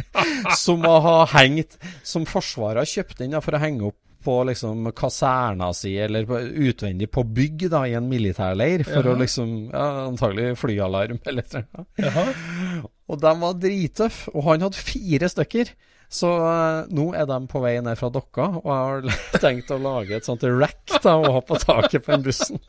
som 0.56 0.84
har 0.84 1.26
hengt 1.34 1.78
Som 2.06 2.26
Forsvaret 2.26 2.78
har 2.78 2.84
kjøpt 2.86 3.20
inn 3.26 3.42
for 3.42 3.54
å 3.54 3.58
henge 3.60 3.84
opp 3.90 3.96
på 4.20 4.44
liksom 4.44 4.92
kaserna 4.92 5.72
si, 5.74 5.98
eller 5.98 6.26
på, 6.28 6.38
utvendig 6.38 7.10
på 7.10 7.22
bygg 7.24 7.70
da, 7.72 7.86
i 7.88 7.94
en 7.96 8.08
militærleir, 8.08 8.84
for 8.84 9.00
Jaha. 9.00 9.14
å 9.14 9.16
liksom 9.16 9.70
ja, 9.72 10.04
Antagelig 10.04 10.58
flyalarm 10.60 11.18
eller 11.30 11.44
noe. 11.72 12.84
Og 13.08 13.16
de 13.22 13.32
var 13.40 13.54
drittøffe, 13.56 14.30
og 14.34 14.44
han 14.44 14.60
hadde 14.66 14.76
fire 14.76 15.28
stykker. 15.32 15.72
Så 16.12 16.28
uh, 16.36 16.84
nå 16.92 17.16
er 17.16 17.24
de 17.30 17.46
på 17.48 17.60
vei 17.64 17.80
ned 17.80 17.96
fra 17.96 18.12
Dokka, 18.12 18.60
og 18.60 18.68
jeg 18.68 18.84
har 18.92 19.08
tenkt 19.46 19.72
å 19.72 19.80
lage 19.80 20.12
et 20.20 20.28
sånt 20.28 20.44
rack 20.44 20.84
da, 21.00 21.16
og 21.16 21.32
ha 21.38 21.40
på 21.40 21.56
taket 21.64 22.04
på 22.04 22.12
den 22.12 22.20
bussen. 22.28 22.60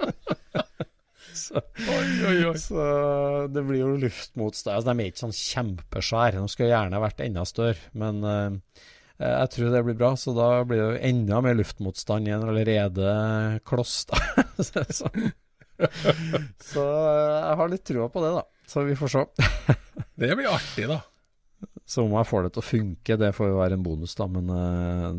så, 1.43 1.61
Oi, 1.81 2.07
oi, 2.29 2.38
oi. 2.50 2.55
så 2.59 2.85
det 3.51 3.63
blir 3.67 3.83
jo 3.83 3.91
luftmotstand. 4.01 4.77
Altså, 4.77 4.91
de 4.91 5.03
er 5.03 5.11
ikke 5.11 5.23
sånn 5.25 5.38
kjempesvære. 5.38 6.41
De 6.41 6.51
skulle 6.51 6.71
gjerne 6.71 7.03
vært 7.03 7.23
enda 7.25 7.45
større, 7.47 7.91
men 7.97 8.23
uh, 8.25 8.88
jeg 9.21 9.51
tror 9.53 9.75
det 9.75 9.83
blir 9.88 10.00
bra. 10.00 10.13
Så 10.19 10.33
da 10.38 10.50
blir 10.67 10.81
det 10.81 10.88
jo 10.88 11.03
enda 11.11 11.41
mer 11.45 11.57
luftmotstand 11.59 12.29
i 12.29 12.35
en 12.35 12.47
allerede 12.47 13.13
kloss, 13.67 14.01
da. 14.09 14.21
så, 14.69 14.83
så, 16.61 16.81
eh, 16.81 17.38
jeg 17.41 17.59
har 17.61 17.71
litt 17.71 17.85
trua 17.88 18.09
på 18.13 18.25
det, 18.25 18.33
da. 18.39 18.45
Så 18.71 18.85
vi 18.88 18.97
får 18.97 19.15
se. 19.15 19.25
Det 20.21 20.35
blir 20.38 20.51
artig, 20.51 20.85
da. 20.89 21.01
Så 21.91 22.05
om 22.05 22.13
jeg 22.15 22.24
får 22.29 22.45
det 22.45 22.51
til 22.55 22.62
å 22.62 22.63
funke, 22.63 23.15
det 23.19 23.33
får 23.36 23.50
jo 23.50 23.55
være 23.57 23.75
en 23.75 23.81
bonus, 23.83 24.13
da. 24.15 24.24
Men 24.31 24.48
uh, 24.48 25.12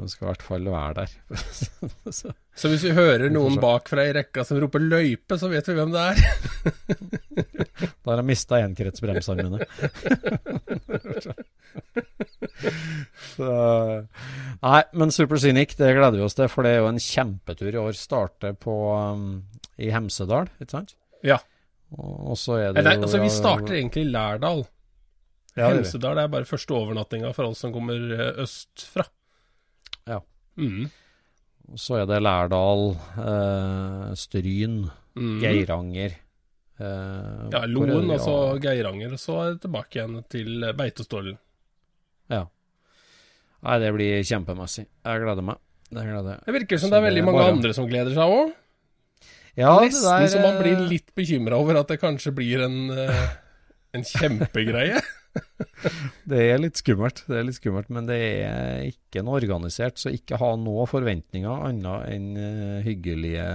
jeg 0.00 0.10
skal 0.10 0.24
i 0.24 0.28
hvert 0.32 0.42
fall 0.42 0.64
være 0.72 1.04
der. 1.04 1.10
så, 2.18 2.32
Så 2.58 2.66
hvis 2.72 2.82
vi 2.88 2.94
hører 2.96 3.30
noen 3.30 3.60
bakfra 3.62 4.02
i 4.08 4.14
rekka 4.16 4.42
som 4.48 4.58
roper 4.58 4.82
'løype', 4.82 5.38
så 5.38 5.46
vet 5.52 5.68
vi 5.70 5.76
hvem 5.78 5.92
det 5.94 6.02
er. 6.02 6.18
da 8.02 8.06
har 8.10 8.18
jeg 8.24 8.30
mista 8.32 8.58
enkretsbremsene 8.64 9.46
mine. 9.46 9.62
så, 13.36 13.46
nei, 14.66 14.82
men 14.98 15.14
Super 15.14 15.38
Scenic, 15.38 15.78
det 15.78 15.94
gleder 15.94 16.18
vi 16.18 16.26
oss 16.26 16.34
til. 16.34 16.50
For 16.50 16.66
det 16.66 16.74
er 16.74 16.82
jo 16.82 16.90
en 16.90 16.98
kjempetur 17.02 17.70
i 17.70 17.82
år. 17.86 17.94
Starter 17.94 18.50
på 18.58 18.74
um, 18.98 19.46
i 19.78 19.94
Hemsedal, 19.94 20.50
ikke 20.58 20.74
sant? 20.74 20.98
Ja. 21.22 21.38
Og, 21.94 22.32
og 22.32 22.36
så 22.40 22.56
er 22.58 22.72
det 22.74 22.82
jo 22.82 22.90
jo 22.96 23.02
altså, 23.06 23.20
vi 23.22 23.30
starter 23.30 23.74
egentlig 23.78 24.02
i 24.08 24.10
Lærdal. 24.10 24.66
Ja, 25.56 25.68
det. 25.70 25.80
Hemsedal 25.80 26.18
er 26.20 26.28
bare 26.32 26.44
første 26.48 26.74
overnattinga 26.76 27.32
for 27.34 27.46
alle 27.48 27.56
som 27.58 27.72
kommer 27.74 27.96
eh, 28.16 28.42
østfra. 28.44 29.06
Ja. 30.06 30.20
Mm. 30.60 30.90
Så 31.80 31.96
er 32.00 32.06
det 32.06 32.20
Lærdal, 32.22 32.92
eh, 33.18 34.14
Stryn, 34.14 34.84
Mm. 35.16 35.38
Geiranger. 35.40 36.12
eh, 36.78 37.48
Ja, 37.52 37.62
Loen, 37.66 38.06
det? 38.08 38.18
og 38.18 38.20
så. 38.20 38.34
Geiranger, 38.60 39.12
og 39.16 39.18
så 39.18 39.36
er 39.46 39.54
det 39.54 39.62
tilbake 39.64 39.96
igjen 39.96 40.18
til 40.28 40.62
eh, 40.64 40.72
Beitostølen. 40.76 41.38
Ja. 42.28 42.42
Nei, 43.64 43.78
det 43.80 43.94
blir 43.96 44.20
kjempemessig. 44.28 44.84
Jeg 45.04 45.22
gleder 45.24 45.42
meg. 45.42 45.56
Det 45.88 46.02
gleder 46.04 46.34
jeg. 46.34 46.40
Det 46.44 46.54
virker 46.58 46.78
som 46.78 46.90
Så 46.90 46.92
det 46.92 46.98
er 46.98 47.00
det 47.00 47.08
veldig 47.08 47.22
er 47.22 47.26
mange 47.30 47.38
bare- 47.40 47.52
andre 47.56 47.72
som 47.74 47.88
gleder 47.88 48.12
seg 48.12 48.28
òg. 48.36 48.52
Ja, 49.56 49.70
det 49.80 49.88
Nesten 49.88 50.04
der, 50.20 50.26
så 50.28 50.42
man 50.42 50.58
blir 50.62 50.76
eh, 50.76 50.88
litt 50.90 51.14
bekymra 51.16 51.56
over 51.56 51.78
at 51.80 51.88
det 51.88 51.96
kanskje 52.02 52.34
blir 52.36 52.60
en, 52.66 52.90
en 53.94 54.02
kjempegreie. 54.04 55.00
Det 56.30 56.40
er 56.50 56.58
litt 56.60 56.80
skummelt, 56.80 57.22
det 57.30 57.38
er 57.38 57.46
litt 57.48 57.58
skummelt, 57.58 57.88
men 57.94 58.08
det 58.08 58.16
er 58.18 58.82
ikke 58.90 59.22
noe 59.24 59.38
organisert. 59.40 60.00
Så 60.00 60.12
ikke 60.14 60.38
ha 60.40 60.50
noen 60.60 60.88
forventninger 60.90 61.68
annet 61.70 62.08
enn 62.12 62.26
eh, 62.40 62.80
hyggelige, 62.86 63.46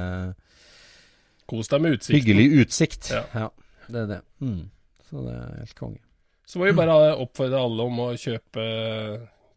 Kos 1.51 1.67
deg 1.67 1.83
med 1.83 1.97
utsikten. 1.97 2.15
hyggelig 2.17 2.63
utsikt. 2.63 3.11
Ja. 3.11 3.49
det 3.91 4.05
er 4.05 4.07
det. 4.15 4.21
Mm. 4.39 4.63
Så 5.09 5.25
det 5.25 5.35
er 5.35 5.59
helt 5.59 5.75
konge. 5.77 5.99
Så 6.47 6.59
må 6.59 6.67
vi 6.69 6.75
bare 6.75 6.95
oppfordre 7.19 7.59
alle 7.59 7.85
om 7.87 7.99
å 8.03 8.07
kjøpe 8.19 8.63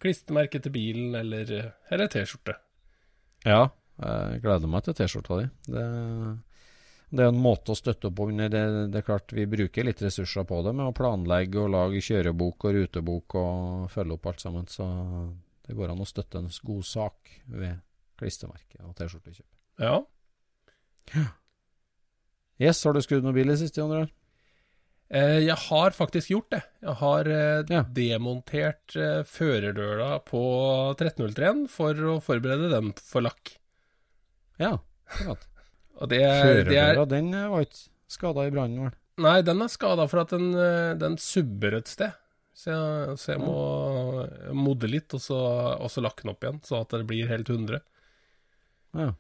klistremerke 0.02 0.60
til 0.62 0.74
bilen 0.74 1.14
eller, 1.18 1.50
eller 1.94 2.10
T-skjorte. 2.12 2.56
Ja, 3.46 3.68
jeg 4.02 4.42
gleder 4.44 4.70
meg 4.70 4.84
til 4.86 4.96
T-skjorta 4.98 5.38
di. 5.40 5.46
Det, 5.70 5.84
det 7.14 7.23
er 7.25 7.30
en 7.30 7.38
måte 7.40 7.73
å 7.75 7.78
støtte 7.78 8.09
opp 8.11 8.21
under. 8.26 8.49
Det, 8.50 8.62
det 8.92 9.00
er 9.00 9.06
klart 9.06 9.33
vi 9.37 9.44
bruker 9.50 9.87
litt 9.87 10.02
ressurser 10.02 10.47
på 10.49 10.59
det 10.66 10.73
med 10.75 10.90
å 10.90 10.97
planlegge 10.97 11.61
og 11.62 11.71
lage 11.75 12.02
kjørebok 12.04 12.66
og 12.68 12.75
rutebok 12.78 13.37
og 13.40 13.87
følge 13.94 14.16
opp 14.18 14.26
alt 14.33 14.42
sammen. 14.44 14.66
Så 14.71 14.87
det 15.64 15.76
går 15.78 15.92
an 15.94 16.02
å 16.02 16.09
støtte 16.09 16.42
en 16.42 16.50
god 16.66 16.85
sak 16.88 17.30
ved 17.54 17.78
klistremerke 18.21 18.83
og 18.85 18.92
T-skjortekjøp. 18.99 19.49
Ja. 19.85 19.97
Yes, 22.62 22.83
har 22.87 22.94
du 22.94 23.02
skrudd 23.02 23.25
mobil 23.26 23.50
i 23.50 23.56
siste, 23.59 23.83
Jon? 23.83 24.11
Eh, 25.14 25.40
jeg 25.44 25.56
har 25.68 25.94
faktisk 25.94 26.30
gjort 26.33 26.50
det. 26.54 26.62
Jeg 26.83 26.94
har 27.00 27.28
eh, 27.30 27.64
Ja. 27.71 27.83
demontert 27.85 28.94
Førerdøla 28.94 29.25
førerdøra 29.28 30.11
på 30.26 30.42
1303-en 30.97 31.66
for 31.71 31.94
å 32.14 32.21
forberede 32.25 32.71
den 32.73 32.92
for 32.99 33.26
lakk. 33.26 33.56
Ja, 34.59 34.78
akkurat. 35.11 35.44
Og 36.02 36.10
det, 36.10 36.20
det 36.68 36.78
er 36.80 37.00
den 37.06 37.32
eh, 37.36 37.48
var 37.52 37.66
ikke 37.66 37.82
skada 38.10 38.46
i 38.46 38.52
brannen, 38.54 38.86
vel? 38.86 38.94
Nei, 39.24 39.38
den 39.46 39.62
er 39.62 39.70
skada 39.70 40.06
for 40.10 40.24
at 40.24 40.32
den, 40.34 40.50
eh, 40.58 40.92
den 40.98 41.18
subber 41.22 41.78
et 41.78 41.90
sted. 41.90 42.14
Så 42.54 42.70
jeg, 42.70 43.18
så 43.18 43.34
jeg 43.34 43.42
må 43.42 43.58
modde 44.54 44.90
litt, 44.90 45.10
og 45.16 45.22
så, 45.22 45.38
og 45.74 45.90
så 45.90 46.02
lakke 46.04 46.22
den 46.22 46.32
opp 46.34 46.44
igjen, 46.44 46.60
så 46.66 46.80
at 46.84 46.94
det 46.94 47.06
blir 47.08 47.30
helt 47.30 47.50
100. 47.50 47.82
Ja. 48.94 49.10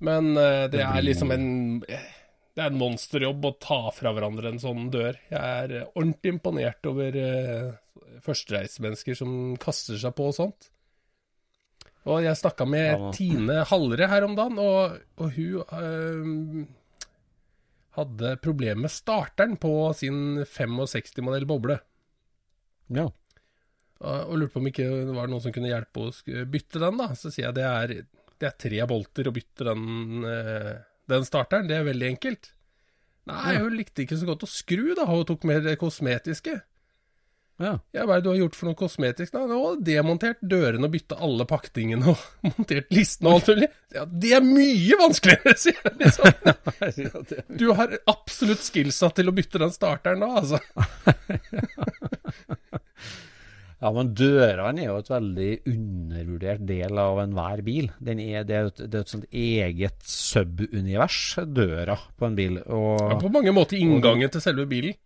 Men 0.00 0.32
uh, 0.36 0.66
det, 0.70 0.78
Det 0.78 0.84
er 0.86 1.02
liksom 1.04 1.32
en 1.34 1.48
Det 1.84 2.62
er 2.62 2.70
en 2.70 2.78
monsterjobb 2.80 3.44
å 3.44 3.56
ta 3.60 3.80
fra 3.92 4.14
hverandre 4.14 4.52
en 4.52 4.62
sånn 4.62 4.86
dør. 4.92 5.18
Jeg 5.32 5.40
er 5.64 5.90
ordentlig 5.90 6.36
imponert 6.36 6.86
over 6.88 7.18
uh, 7.18 7.74
førstereisemennesker 8.24 9.18
som 9.18 9.34
kaster 9.60 9.98
seg 10.00 10.14
på 10.16 10.30
og 10.30 10.36
sånt. 10.38 10.70
Og 12.08 12.22
jeg 12.24 12.36
snakka 12.40 12.64
med 12.68 12.86
Ja. 12.94 13.10
Tine 13.12 13.64
Hallre 13.68 14.06
her 14.08 14.24
om 14.24 14.34
dagen, 14.38 14.58
og, 14.58 15.00
og 15.20 15.32
hun 15.36 15.60
eh, 15.60 16.68
hadde 17.98 18.36
problemer 18.40 18.80
med 18.86 18.92
starteren 18.94 19.56
på 19.60 19.72
sin 19.98 20.40
65-modell 20.48 21.46
boble. 21.50 21.80
ja. 22.90 23.08
Og 24.00 24.30
og 24.30 24.38
lurte 24.40 24.54
på 24.54 24.60
om 24.62 24.68
ikke 24.70 24.84
det 24.88 25.12
var 25.12 25.28
noen 25.28 25.42
som 25.44 25.52
kunne 25.52 25.68
hjelpe 25.68 26.06
å 26.06 26.44
bytte 26.48 26.80
den. 26.80 26.96
da. 26.96 27.10
Så 27.12 27.28
sier 27.28 27.50
jeg 27.50 27.56
det 27.58 27.64
er, 27.68 27.90
det 28.40 28.46
er 28.48 28.54
tre 28.56 28.78
bolter 28.88 29.28
å 29.28 29.32
bytte 29.36 29.66
den, 29.68 30.24
eh, 30.24 30.78
den 31.12 31.26
starteren. 31.28 31.68
Det 31.68 31.76
er 31.76 31.84
veldig 31.84 32.08
enkelt. 32.14 32.48
Nei, 33.28 33.58
hun 33.60 33.76
likte 33.76 34.06
ikke 34.06 34.16
så 34.16 34.24
godt 34.30 34.46
å 34.46 34.48
skru, 34.48 34.94
da. 34.96 35.04
Hun 35.04 35.26
tok 35.28 35.44
mer 35.44 35.60
det 35.60 35.76
kosmetiske. 35.82 36.62
Ja. 37.60 37.74
Ja, 37.92 38.06
hva 38.08 38.16
er 38.16 38.22
det 38.22 38.24
du 38.24 38.30
har 38.32 38.38
gjort 38.40 38.56
for 38.56 38.70
noe 38.70 38.78
kosmetisk? 38.78 39.34
Nei, 39.36 39.42
Nå 39.50 39.58
har 39.60 39.80
demontert 39.84 40.38
dørene 40.40 40.88
og 40.88 40.94
bytta 40.94 41.18
alle 41.26 41.44
pakningene 41.48 42.14
og 42.14 42.22
montert 42.48 42.88
listene 42.94 43.28
og 43.28 43.36
alt 43.40 43.50
mulig. 43.52 43.68
Ja, 43.92 44.04
det 44.24 44.30
er 44.38 44.46
mye 44.46 44.98
vanskeligere, 45.02 45.56
sier 45.60 45.76
jeg 45.84 45.94
liksom. 46.00 46.24
Du 47.60 47.66
har 47.76 47.92
absolutt 48.08 48.64
skillsa 48.64 49.10
til 49.16 49.28
å 49.28 49.36
bytte 49.36 49.60
den 49.60 49.74
starteren 49.76 50.24
da, 50.24 50.30
altså. 50.40 50.58
Ja, 53.80 53.88
men 53.96 54.10
dørene 54.12 54.82
er 54.82 54.90
jo 54.90 54.98
et 55.00 55.08
veldig 55.08 55.50
undervurdert 55.70 56.66
del 56.68 56.98
av 57.00 57.16
enhver 57.22 57.62
bil. 57.64 57.86
Den 58.04 58.20
er, 58.20 58.42
det 58.44 58.56
er 58.58 58.66
et, 58.68 58.82
det 58.92 58.98
er 58.98 59.06
et 59.06 59.12
sånt 59.14 59.24
eget 59.32 60.02
subunivers, 60.04 61.20
døra 61.48 61.96
på 62.20 62.28
en 62.28 62.36
bil. 62.36 62.58
Og, 62.66 63.00
Ja, 63.00 63.16
på 63.22 63.32
mange 63.32 63.54
måter 63.56 63.80
inngangen 63.80 64.28
til 64.34 64.44
selve 64.44 64.68
bilen. 64.68 64.98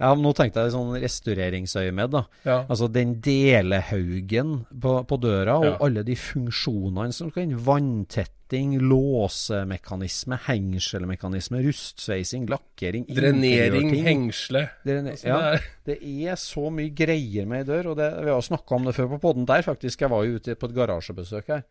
Ja, 0.00 0.10
men 0.14 0.22
nå 0.24 0.32
tenkte 0.36 0.64
jeg 0.66 0.72
sånn 0.74 0.92
restaureringsøyemed, 1.02 2.10
da. 2.14 2.22
Ja. 2.46 2.58
Altså 2.70 2.88
den 2.92 3.16
delehaugen 3.24 4.66
på, 4.82 4.96
på 5.08 5.18
døra, 5.22 5.58
og 5.60 5.64
Ja. 5.70 5.76
alle 5.86 6.02
de 6.06 6.16
funksjonene 6.18 7.12
som 7.16 7.30
kan 7.34 7.52
Vanntetting, 7.66 8.78
låsemekanisme, 8.82 10.38
hengselmekanisme, 10.46 11.60
rustsveising, 11.66 12.46
lakkering, 12.50 13.06
Drenering, 13.06 13.92
hengsle. 14.06 14.64
Drene- 14.86 15.10
Altså, 15.14 15.26
ja, 15.26 15.38
det 15.40 15.60
er, 15.60 15.68
det 15.86 15.98
er 16.30 16.36
så 16.40 16.70
mye 16.70 16.90
greier 16.94 17.46
med 17.46 17.62
ei 17.64 17.68
dør, 17.72 17.90
og 17.92 17.96
det, 17.98 18.08
vi 18.24 18.30
har 18.30 18.40
snakka 18.46 18.76
om 18.76 18.84
det 18.88 18.94
før 18.96 19.08
på 19.16 19.20
podden 19.22 19.46
der, 19.48 19.62
faktisk. 19.66 20.00
Jeg 20.04 20.10
var 20.10 20.24
jo 20.26 20.36
ute 20.38 20.54
på 20.58 20.68
et 20.70 20.74
garasjebesøk 20.76 21.48
her. 21.54 21.62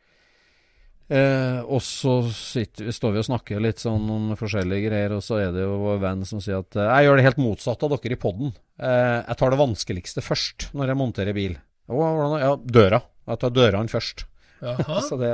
Eh, 1.09 1.59
og 1.65 1.81
så 1.81 2.19
sitter, 2.29 2.91
står 2.93 3.15
vi 3.15 3.21
og 3.23 3.25
snakker 3.25 3.61
litt 3.63 3.81
sånn 3.81 4.03
om 4.13 4.27
forskjellige 4.37 4.91
greier, 4.91 5.15
og 5.17 5.23
så 5.25 5.39
er 5.41 5.53
det 5.55 5.63
jo 5.63 5.79
vår 5.81 6.01
venn 6.03 6.21
som 6.29 6.41
sier 6.43 6.59
at 6.61 6.77
eh, 6.77 6.85
jeg 6.91 7.07
gjør 7.07 7.17
det 7.17 7.25
helt 7.25 7.39
motsatt 7.41 7.85
av 7.87 7.95
dere 7.95 8.13
i 8.13 8.19
podden. 8.21 8.51
Eh, 8.77 9.15
jeg 9.25 9.39
tar 9.41 9.53
det 9.55 9.61
vanskeligste 9.63 10.21
først 10.25 10.67
når 10.77 10.91
jeg 10.93 10.99
monterer 11.01 11.33
bil. 11.37 11.55
Og, 11.89 12.03
ja, 12.37 12.51
døra. 12.61 12.99
Jeg 13.29 13.41
tar 13.41 13.55
dørene 13.55 13.89
først. 13.89 14.27
Så, 15.07 15.15
det, 15.15 15.31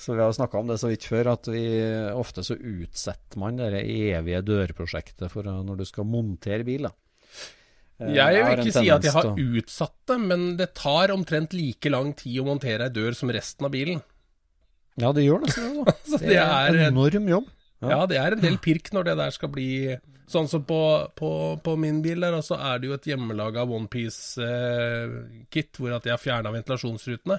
så 0.00 0.14
vi 0.16 0.22
har 0.24 0.30
snakka 0.32 0.56
om 0.56 0.70
det 0.70 0.78
så 0.80 0.88
vidt 0.88 1.04
før, 1.04 1.34
at 1.34 1.50
vi 1.52 1.60
ofte 2.16 2.40
så 2.46 2.54
utsetter 2.56 3.36
man 3.42 3.58
det 3.60 3.82
evige 3.84 4.40
dørprosjektet 4.40 5.28
for 5.28 5.44
når 5.44 5.82
du 5.82 5.84
skal 5.84 6.06
montere 6.08 6.64
bil. 6.64 6.86
da. 6.88 6.94
Eh, 8.00 8.14
Jeg 8.16 8.40
vil 8.40 8.62
ikke 8.64 8.72
si 8.80 8.88
at 8.88 9.04
jeg 9.04 9.12
har 9.14 9.28
utsatt 9.36 9.98
det, 10.08 10.16
men 10.32 10.46
det 10.56 10.70
tar 10.80 11.12
omtrent 11.12 11.52
like 11.52 11.92
lang 11.92 12.14
tid 12.16 12.40
å 12.40 12.46
montere 12.48 12.88
ei 12.88 12.94
dør 12.96 13.12
som 13.20 13.30
resten 13.36 13.68
av 13.68 13.74
bilen. 13.76 14.00
Ja, 15.00 15.10
det 15.16 15.24
gjør 15.26 15.40
nesten 15.42 15.84
det. 15.84 15.94
Så 16.10 16.18
Det 16.22 16.36
er 16.38 16.68
en 16.74 16.84
enorm 16.92 17.28
jobb. 17.28 17.48
Ja. 17.82 17.88
ja, 17.90 18.06
det 18.08 18.16
er 18.20 18.32
en 18.36 18.42
del 18.44 18.58
pirk 18.62 18.92
når 18.94 19.02
det 19.10 19.16
der 19.20 19.30
skal 19.34 19.50
bli 19.52 19.68
Sånn 20.30 20.46
som 20.48 20.62
på, 20.64 20.78
på, 21.20 21.30
på 21.60 21.72
min 21.76 21.98
bil 22.00 22.20
der, 22.24 22.38
så 22.40 22.56
er 22.56 22.78
det 22.80 22.88
jo 22.88 22.94
et 22.96 23.04
hjemmelaga 23.10 23.60
OnePiece-kit, 23.68 25.76
hvor 25.76 25.92
at 25.98 26.06
jeg 26.08 26.14
har 26.14 26.22
fjerna 26.22 26.48
ventilasjonsrutene. 26.54 27.36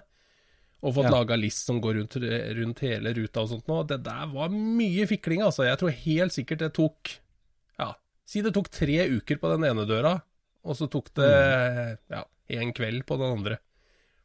Og 0.85 0.93
fått 0.93 1.07
Ja. 1.07 1.11
laga 1.15 1.35
list 1.39 1.65
som 1.65 1.79
går 1.81 1.95
rundt, 1.97 2.15
rundt 2.59 2.79
hele 2.85 3.13
ruta 3.17 3.41
og 3.41 3.49
sånt 3.49 3.65
nå. 3.67 3.79
Det 3.89 4.03
der 4.05 4.27
var 4.29 4.49
mye 4.53 5.07
fikling, 5.09 5.41
altså. 5.41 5.65
Jeg 5.65 5.79
tror 5.81 5.89
helt 5.89 6.33
sikkert 6.35 6.59
det 6.61 6.73
tok 6.77 7.15
Ja, 7.79 7.95
si 8.25 8.41
det 8.45 8.53
tok 8.53 8.69
tre 8.69 9.07
uker 9.17 9.37
på 9.41 9.49
den 9.55 9.63
ene 9.65 9.85
døra, 9.89 10.19
og 10.63 10.75
så 10.77 10.85
tok 10.87 11.09
det 11.17 11.31
ja, 12.11 12.21
en 12.49 12.73
kveld 12.73 13.05
på 13.09 13.17
den 13.17 13.33
andre. 13.39 13.57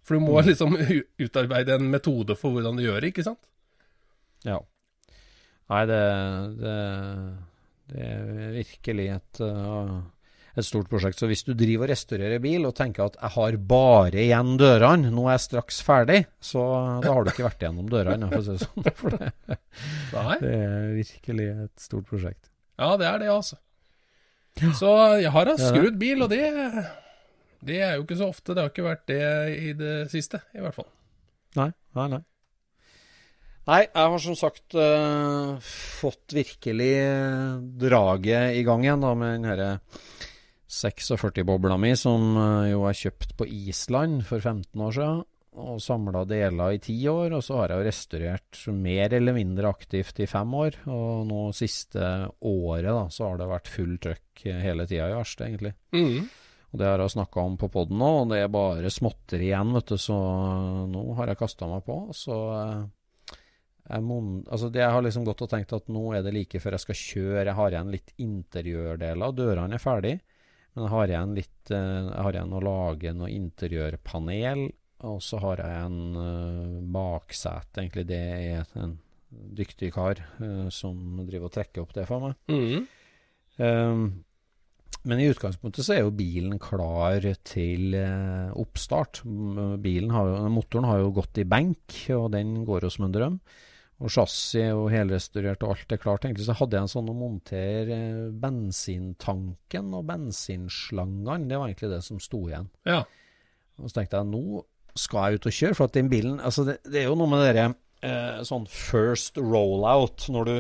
For 0.07 0.17
du 0.17 0.25
må 0.25 0.41
liksom 0.45 0.77
utarbeide 1.21 1.77
en 1.79 1.91
metode 1.93 2.37
for 2.39 2.57
hvordan 2.57 2.79
du 2.79 2.87
gjør 2.87 3.03
det, 3.03 3.13
ikke 3.13 3.27
sant? 3.27 3.43
Ja. 4.47 4.59
Nei, 5.71 5.83
det, 5.87 6.01
det, 6.59 6.79
det 7.93 8.07
er 8.09 8.55
virkelig 8.57 9.07
et, 9.15 9.41
uh, 9.45 10.01
et 10.57 10.67
stort 10.67 10.91
prosjekt. 10.91 11.21
Så 11.21 11.29
hvis 11.31 11.45
du 11.47 11.53
driver 11.55 11.87
og 11.87 11.93
restaurerer 11.93 12.43
bil 12.43 12.67
og 12.67 12.75
tenker 12.79 13.07
at 13.07 13.19
jeg 13.21 13.35
har 13.37 13.59
bare 13.71 14.25
igjen 14.25 14.57
dørene, 14.61 15.13
nå 15.15 15.29
er 15.29 15.37
jeg 15.37 15.47
straks 15.47 15.81
ferdig, 15.87 16.25
så 16.43 16.65
da 17.05 17.15
har 17.15 17.23
du 17.23 17.31
ikke 17.31 17.47
vært 17.47 17.63
igjennom 17.63 17.91
dørene, 17.93 18.31
for 18.33 18.41
å 18.41 18.47
si 18.49 18.57
det 18.57 18.67
sånn. 18.67 18.91
For 19.01 19.19
det, 19.21 19.59
det 20.43 20.55
er 20.57 20.89
virkelig 20.97 21.51
et 21.69 21.85
stort 21.85 22.09
prosjekt. 22.11 22.51
Ja, 22.81 22.97
det 22.99 23.07
er 23.07 23.23
det, 23.23 23.31
altså. 23.31 23.61
Så 24.77 24.91
jeg 25.21 25.31
har 25.33 25.55
skrudd 25.61 26.01
bil, 26.01 26.25
og 26.25 26.33
det, 26.33 26.43
det 27.67 27.79
er 27.85 27.97
jo 27.97 28.07
ikke 28.07 28.19
så 28.21 28.31
ofte. 28.33 28.55
Det 28.55 28.65
har 28.65 28.73
ikke 28.73 28.89
vært 28.89 29.07
det 29.11 29.23
i 29.61 29.73
det 29.77 29.95
siste, 30.13 30.43
i 30.57 30.63
hvert 30.65 30.77
fall. 30.77 30.89
Nei, 31.59 31.71
nei, 31.99 32.11
nei. 32.17 32.23
Nei, 33.71 33.83
jeg 33.85 34.13
har 34.13 34.23
som 34.23 34.37
sagt 34.39 34.75
uh, 34.75 35.59
fått 36.01 36.33
virkelig 36.35 36.93
eh, 36.97 37.59
draget 37.83 38.57
i 38.59 38.65
gang 38.67 38.87
igjen 38.87 39.05
da, 39.05 39.13
med 39.15 39.37
den 39.37 39.47
herre 39.47 39.69
46-bobla 40.71 41.77
mi, 41.79 41.93
som 41.99 42.33
uh, 42.39 42.71
jo 42.71 42.87
er 42.89 42.97
kjøpt 42.97 43.37
på 43.39 43.47
Island 43.47 44.25
for 44.27 44.43
15 44.43 44.87
år 44.87 44.97
siden. 44.97 45.23
Og 45.61 45.81
samla 45.83 46.23
deler 46.31 46.77
i 46.77 46.81
ti 46.83 46.97
år, 47.11 47.35
og 47.37 47.45
så 47.45 47.61
har 47.61 47.73
jeg 47.73 47.83
jo 47.83 47.89
restaurert 47.91 48.61
mer 48.75 49.17
eller 49.19 49.35
mindre 49.37 49.71
aktivt 49.75 50.23
i 50.23 50.29
fem 50.31 50.55
år. 50.57 50.81
Og 50.89 51.27
nå 51.29 51.47
siste 51.55 52.11
året 52.47 52.89
da, 52.89 53.09
så 53.13 53.29
har 53.29 53.41
det 53.43 53.51
vært 53.51 53.71
full 53.71 53.97
trøkk 54.03 54.45
hele 54.65 54.87
tida 54.89 55.11
i 55.11 55.19
verste, 55.19 55.51
egentlig. 55.51 55.75
Mhm. 55.95 56.31
Og 56.71 56.79
Det 56.79 56.87
har 56.87 57.03
jeg 57.03 57.15
snakka 57.17 57.43
om 57.43 57.57
på 57.59 57.69
poden 57.73 57.99
nå, 57.99 58.09
og 58.23 58.31
det 58.31 58.45
er 58.45 58.53
bare 58.53 58.93
småtteri 58.95 59.49
igjen, 59.49 59.73
vet 59.75 59.91
du, 59.91 59.97
så 59.99 60.17
nå 60.87 61.03
har 61.19 61.33
jeg 61.33 61.41
kasta 61.41 61.67
meg 61.67 61.83
på. 61.87 61.97
Så 62.15 62.37
eh, 62.55 62.85
jeg, 63.89 64.05
må, 64.07 64.21
altså 64.47 64.71
det 64.71 64.85
jeg 64.85 64.95
har 64.95 65.03
liksom 65.03 65.27
gått 65.27 65.43
og 65.47 65.51
tenkt 65.51 65.75
at 65.75 65.91
nå 65.91 66.05
er 66.15 66.23
det 66.23 66.35
like 66.37 66.63
før 66.63 66.79
jeg 66.79 66.85
skal 66.87 67.01
kjøre. 67.01 67.47
Jeg 67.49 67.59
har 67.59 67.75
igjen 67.75 67.95
litt 67.97 68.15
interiørdeler. 68.23 69.35
Dørene 69.35 69.81
er 69.81 69.83
ferdig, 69.83 70.15
men 70.77 70.87
jeg 70.87 70.95
har 70.95 71.15
igjen 71.15 71.35
litt 71.41 71.75
eh, 71.75 71.89
Jeg 72.07 72.25
har 72.29 72.39
igjen 72.39 72.55
å 72.55 72.65
lage 72.71 73.17
noe 73.19 73.33
interiørpanel. 73.35 74.69
Og 75.11 75.21
så 75.25 75.39
har 75.41 75.63
jeg 75.65 75.85
en 75.87 76.01
uh, 76.13 76.81
baksete, 76.93 77.81
egentlig. 77.81 78.05
Det 78.11 78.19
er 78.21 78.75
en 78.77 78.99
dyktig 79.31 79.93
kar 79.95 80.19
eh, 80.43 80.67
som 80.75 81.23
driver 81.25 81.49
og 81.49 81.55
trekker 81.55 81.85
opp 81.85 81.95
det 81.97 82.07
for 82.09 82.27
meg. 82.27 82.35
Mm. 82.51 82.89
Um, 83.61 84.05
men 85.09 85.21
i 85.21 85.31
utgangspunktet 85.31 85.87
så 85.87 85.95
er 85.95 86.03
jo 86.05 86.13
bilen 86.13 86.59
klar 86.61 87.25
til 87.49 87.97
eh, 87.97 88.51
oppstart. 88.53 89.23
Bilen 89.81 90.13
har 90.13 90.29
jo, 90.29 90.39
motoren 90.53 90.89
har 90.91 91.01
jo 91.01 91.13
gått 91.17 91.41
i 91.41 91.47
benk, 91.49 91.97
og 92.17 92.31
den 92.35 92.59
går 92.69 92.85
jo 92.85 92.93
som 92.93 93.07
en 93.09 93.15
drøm. 93.15 93.39
Og 94.01 94.13
chassis 94.13 94.73
og 94.73 94.87
helrestaurert 94.93 95.65
og 95.65 95.75
alt 95.75 95.93
er 95.93 96.01
klart. 96.01 96.25
Egentlig 96.25 96.47
så 96.47 96.57
hadde 96.57 96.77
jeg 96.77 96.89
en 96.89 96.93
sånn 96.93 97.09
å 97.13 97.17
montere 97.17 97.97
eh, 97.97 98.27
bensintanken 98.45 99.97
og 99.97 100.05
bensinslangene. 100.09 101.49
Det 101.49 101.61
var 101.61 101.69
egentlig 101.69 101.93
det 101.95 102.03
som 102.05 102.21
sto 102.21 102.45
igjen. 102.49 102.69
Ja. 102.89 103.03
Og 103.81 103.89
så 103.89 104.01
tenkte 104.01 104.21
jeg 104.21 104.33
nå 104.33 104.65
skal 104.99 105.31
jeg 105.31 105.41
ut 105.41 105.49
og 105.49 105.55
kjøre, 105.55 105.77
for 105.79 105.89
at 105.89 105.97
den 105.97 106.09
bilen 106.11 106.41
altså 106.43 106.65
det, 106.67 106.81
det 106.83 106.99
er 107.03 107.07
jo 107.07 107.17
noe 107.17 107.31
med 107.31 107.41
det 107.41 107.51
derre 107.53 107.67
eh, 108.05 108.41
sånn 108.47 108.67
first 108.69 109.39
rollout, 109.39 110.27
når 110.33 110.49
du 110.49 110.57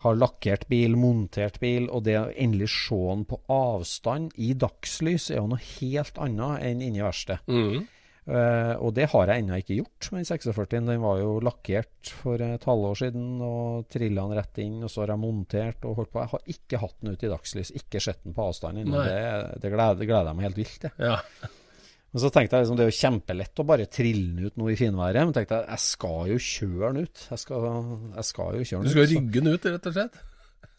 har 0.00 0.16
lakkert 0.16 0.66
bil, 0.70 0.96
montert 0.96 1.60
bil, 1.60 1.88
og 1.92 2.04
det 2.06 2.16
å 2.16 2.28
endelig 2.32 2.70
se 2.72 2.98
den 3.10 3.26
på 3.28 3.40
avstand 3.52 4.36
i 4.40 4.54
dagslys 4.56 5.30
er 5.30 5.42
jo 5.42 5.50
noe 5.52 5.64
helt 5.78 6.20
annet 6.20 6.68
enn 6.70 6.84
inni 6.86 7.02
verkstedet. 7.04 7.44
Mm. 7.50 7.88
Uh, 8.30 8.76
og 8.84 8.92
det 8.94 9.08
har 9.10 9.30
jeg 9.32 9.42
ennå 9.42 9.56
ikke 9.58 9.78
gjort 9.80 10.08
med 10.12 10.20
den 10.20 10.28
46. 10.28 10.66
Den 10.86 11.02
var 11.02 11.18
jo 11.18 11.30
lakkert 11.42 12.12
for 12.20 12.42
et 12.44 12.66
halvår 12.68 12.98
siden 13.00 13.40
og 13.42 13.88
trilla 13.90 14.26
den 14.28 14.38
rett 14.38 14.60
inn, 14.62 14.76
og 14.84 14.92
så 14.92 15.02
har 15.02 15.14
jeg 15.14 15.22
montert 15.24 15.88
og 15.88 15.96
holdt 15.98 16.12
på. 16.12 16.22
Jeg 16.22 16.32
har 16.34 16.52
ikke 16.54 16.82
hatt 16.84 16.98
den 17.00 17.16
ute 17.16 17.26
i 17.26 17.32
dagslys, 17.32 17.72
ikke 17.80 18.04
sett 18.04 18.22
den 18.24 18.36
på 18.36 18.46
avstand 18.46 18.84
ennå. 18.84 19.02
Det, 19.08 19.24
det 19.64 19.72
gleder, 19.72 20.04
jeg 20.06 20.36
meg 20.36 20.46
helt 20.46 20.60
vilt 20.60 20.78
til. 20.84 20.94
Ja. 21.10 21.18
Men 22.10 22.22
så 22.24 22.30
tenkte 22.34 22.58
jeg 22.58 22.64
liksom, 22.64 22.78
det 22.78 22.84
er 22.86 22.90
jo 22.90 22.98
kjempelett 23.00 23.60
å 23.62 23.66
bare 23.68 23.86
trille 23.86 24.32
den 24.34 24.48
ut 24.50 24.56
nå 24.58 24.72
i 24.72 24.78
finværet. 24.78 25.22
Men 25.28 25.36
tenkte 25.36 25.60
jeg, 25.60 25.68
jeg 25.70 25.84
skal 25.84 26.32
jo 26.32 26.40
kjøre 26.46 26.90
den 26.90 27.06
ut. 27.06 27.22
Jeg 27.30 27.44
skal, 27.44 27.68
jeg 28.16 28.28
skal 28.32 28.58
jo 28.58 28.66
kjøre 28.72 28.82
Du 28.82 28.88
den 28.88 28.96
skal 28.96 29.06
ut. 29.06 29.14
rygge 29.14 29.44
den 29.44 29.54
ut, 29.54 29.70
rett 29.76 29.88
og 29.92 29.96
slett? 29.98 30.18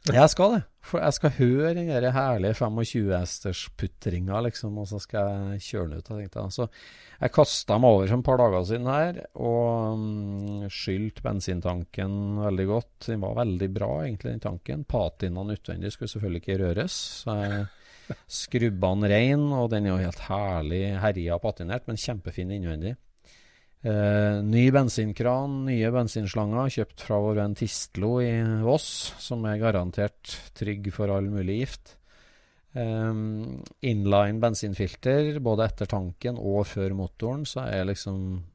Jeg 0.09 0.29
skal 0.33 0.55
det. 0.55 0.61
For 0.81 0.97
jeg 0.97 1.13
skal 1.13 1.33
høre 1.37 1.73
den 1.77 1.89
der 1.91 2.07
herlige 2.15 2.57
25-hesters-putringa, 2.57 4.39
liksom, 4.47 4.79
og 4.81 4.87
så 4.89 4.97
skal 5.01 5.27
jeg 5.29 5.61
kjøre 5.67 5.87
den 5.91 5.99
ut. 6.01 6.09
Jeg 6.09 6.23
tenkte, 6.25 6.41
jeg. 6.41 6.55
så 6.55 7.21
jeg 7.21 7.33
kasta 7.35 7.77
meg 7.77 7.95
over 7.95 8.09
for 8.09 8.17
et 8.17 8.25
par 8.25 8.41
dager 8.41 8.63
siden 8.65 8.89
her, 8.89 9.19
og 9.37 10.71
skylte 10.73 11.21
bensintanken 11.25 12.15
veldig 12.41 12.65
godt. 12.71 12.95
Den 13.11 13.21
var 13.21 13.37
veldig 13.43 13.69
bra, 13.75 13.91
egentlig, 14.07 14.33
den 14.33 14.43
tanken. 14.47 14.87
Patinaen 14.89 15.53
utvendig 15.53 15.93
skulle 15.93 16.11
selvfølgelig 16.15 16.41
ikke 16.43 16.59
røres. 16.63 16.97
Så 17.21 17.37
jeg 17.37 17.61
skrubba 18.27 18.93
den 18.95 19.09
rein, 19.11 19.47
og 19.55 19.69
den 19.73 19.87
er 19.87 19.95
jo 19.95 20.03
helt 20.03 20.25
herlig 20.27 20.83
herja 21.01 21.39
patinert, 21.41 21.87
men 21.89 21.99
kjempefin 21.99 22.53
innvendig. 22.55 22.95
Eh, 23.81 24.41
ny 24.45 24.67
bensinkran, 24.69 25.63
nye 25.65 25.89
bensinslanger, 25.93 26.69
kjøpt 26.69 27.01
fra 27.01 27.17
vår 27.23 27.39
venn 27.39 27.55
Tistlo 27.57 28.19
i 28.21 28.29
Voss, 28.61 28.85
som 29.17 29.41
er 29.49 29.57
garantert 29.61 30.35
trygg 30.57 30.91
for 30.93 31.09
all 31.09 31.31
mulig 31.33 31.63
gift. 31.63 31.95
Eh, 32.77 33.09
inline 33.89 34.43
bensinfilter, 34.43 35.33
både 35.41 35.65
etter 35.65 35.89
tanken 35.89 36.37
og 36.37 36.67
før 36.69 36.93
motoren, 37.01 37.45
så 37.45 37.65
er 37.67 37.89
liksom 37.89 38.47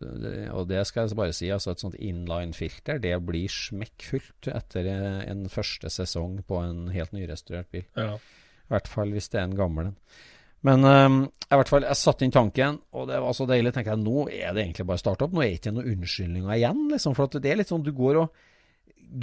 Og 0.00 0.64
det 0.64 0.80
skal 0.88 1.10
jeg 1.10 1.16
bare 1.18 1.32
si, 1.36 1.50
altså 1.52 1.74
et 1.74 1.82
sånt 1.82 1.96
inline-filter, 2.00 2.96
det 3.04 3.18
blir 3.20 3.52
smekkfullt 3.52 4.48
etter 4.48 4.86
en 4.88 5.42
første 5.52 5.90
sesong 5.92 6.38
på 6.48 6.56
en 6.56 6.86
helt 6.88 7.12
nyrestaurert 7.12 7.68
bil. 7.68 7.84
Ja. 7.98 8.14
I 8.70 8.76
hvert 8.76 8.90
fall 8.90 9.10
hvis 9.10 9.26
det 9.32 9.40
er 9.40 9.48
en 9.48 9.58
gammel 9.58 9.90
en. 9.90 9.96
Men 10.66 10.84
um, 10.84 11.22
i 11.24 11.56
hvert 11.58 11.70
fall, 11.72 11.86
jeg 11.88 11.98
satte 11.98 12.26
inn 12.26 12.34
tanken, 12.34 12.76
og 12.94 13.08
det 13.08 13.18
var 13.24 13.34
så 13.34 13.46
deilig. 13.48 13.72
tenker 13.74 13.96
jeg, 13.96 14.04
Nå 14.04 14.26
er 14.28 14.52
det 14.54 14.62
egentlig 14.62 14.86
bare 14.86 15.02
start 15.02 15.24
opp. 15.24 15.32
Nå 15.34 15.42
er 15.42 15.48
det 15.48 15.58
ikke 15.58 15.72
noen 15.74 15.94
unnskyldninger 15.94 16.52
igjen. 16.54 16.82
liksom, 16.92 17.16
For 17.16 17.32
det 17.32 17.50
er 17.50 17.58
litt 17.58 17.72
sånn 17.72 17.86
du 17.86 17.90
går 17.96 18.20
og 18.20 18.44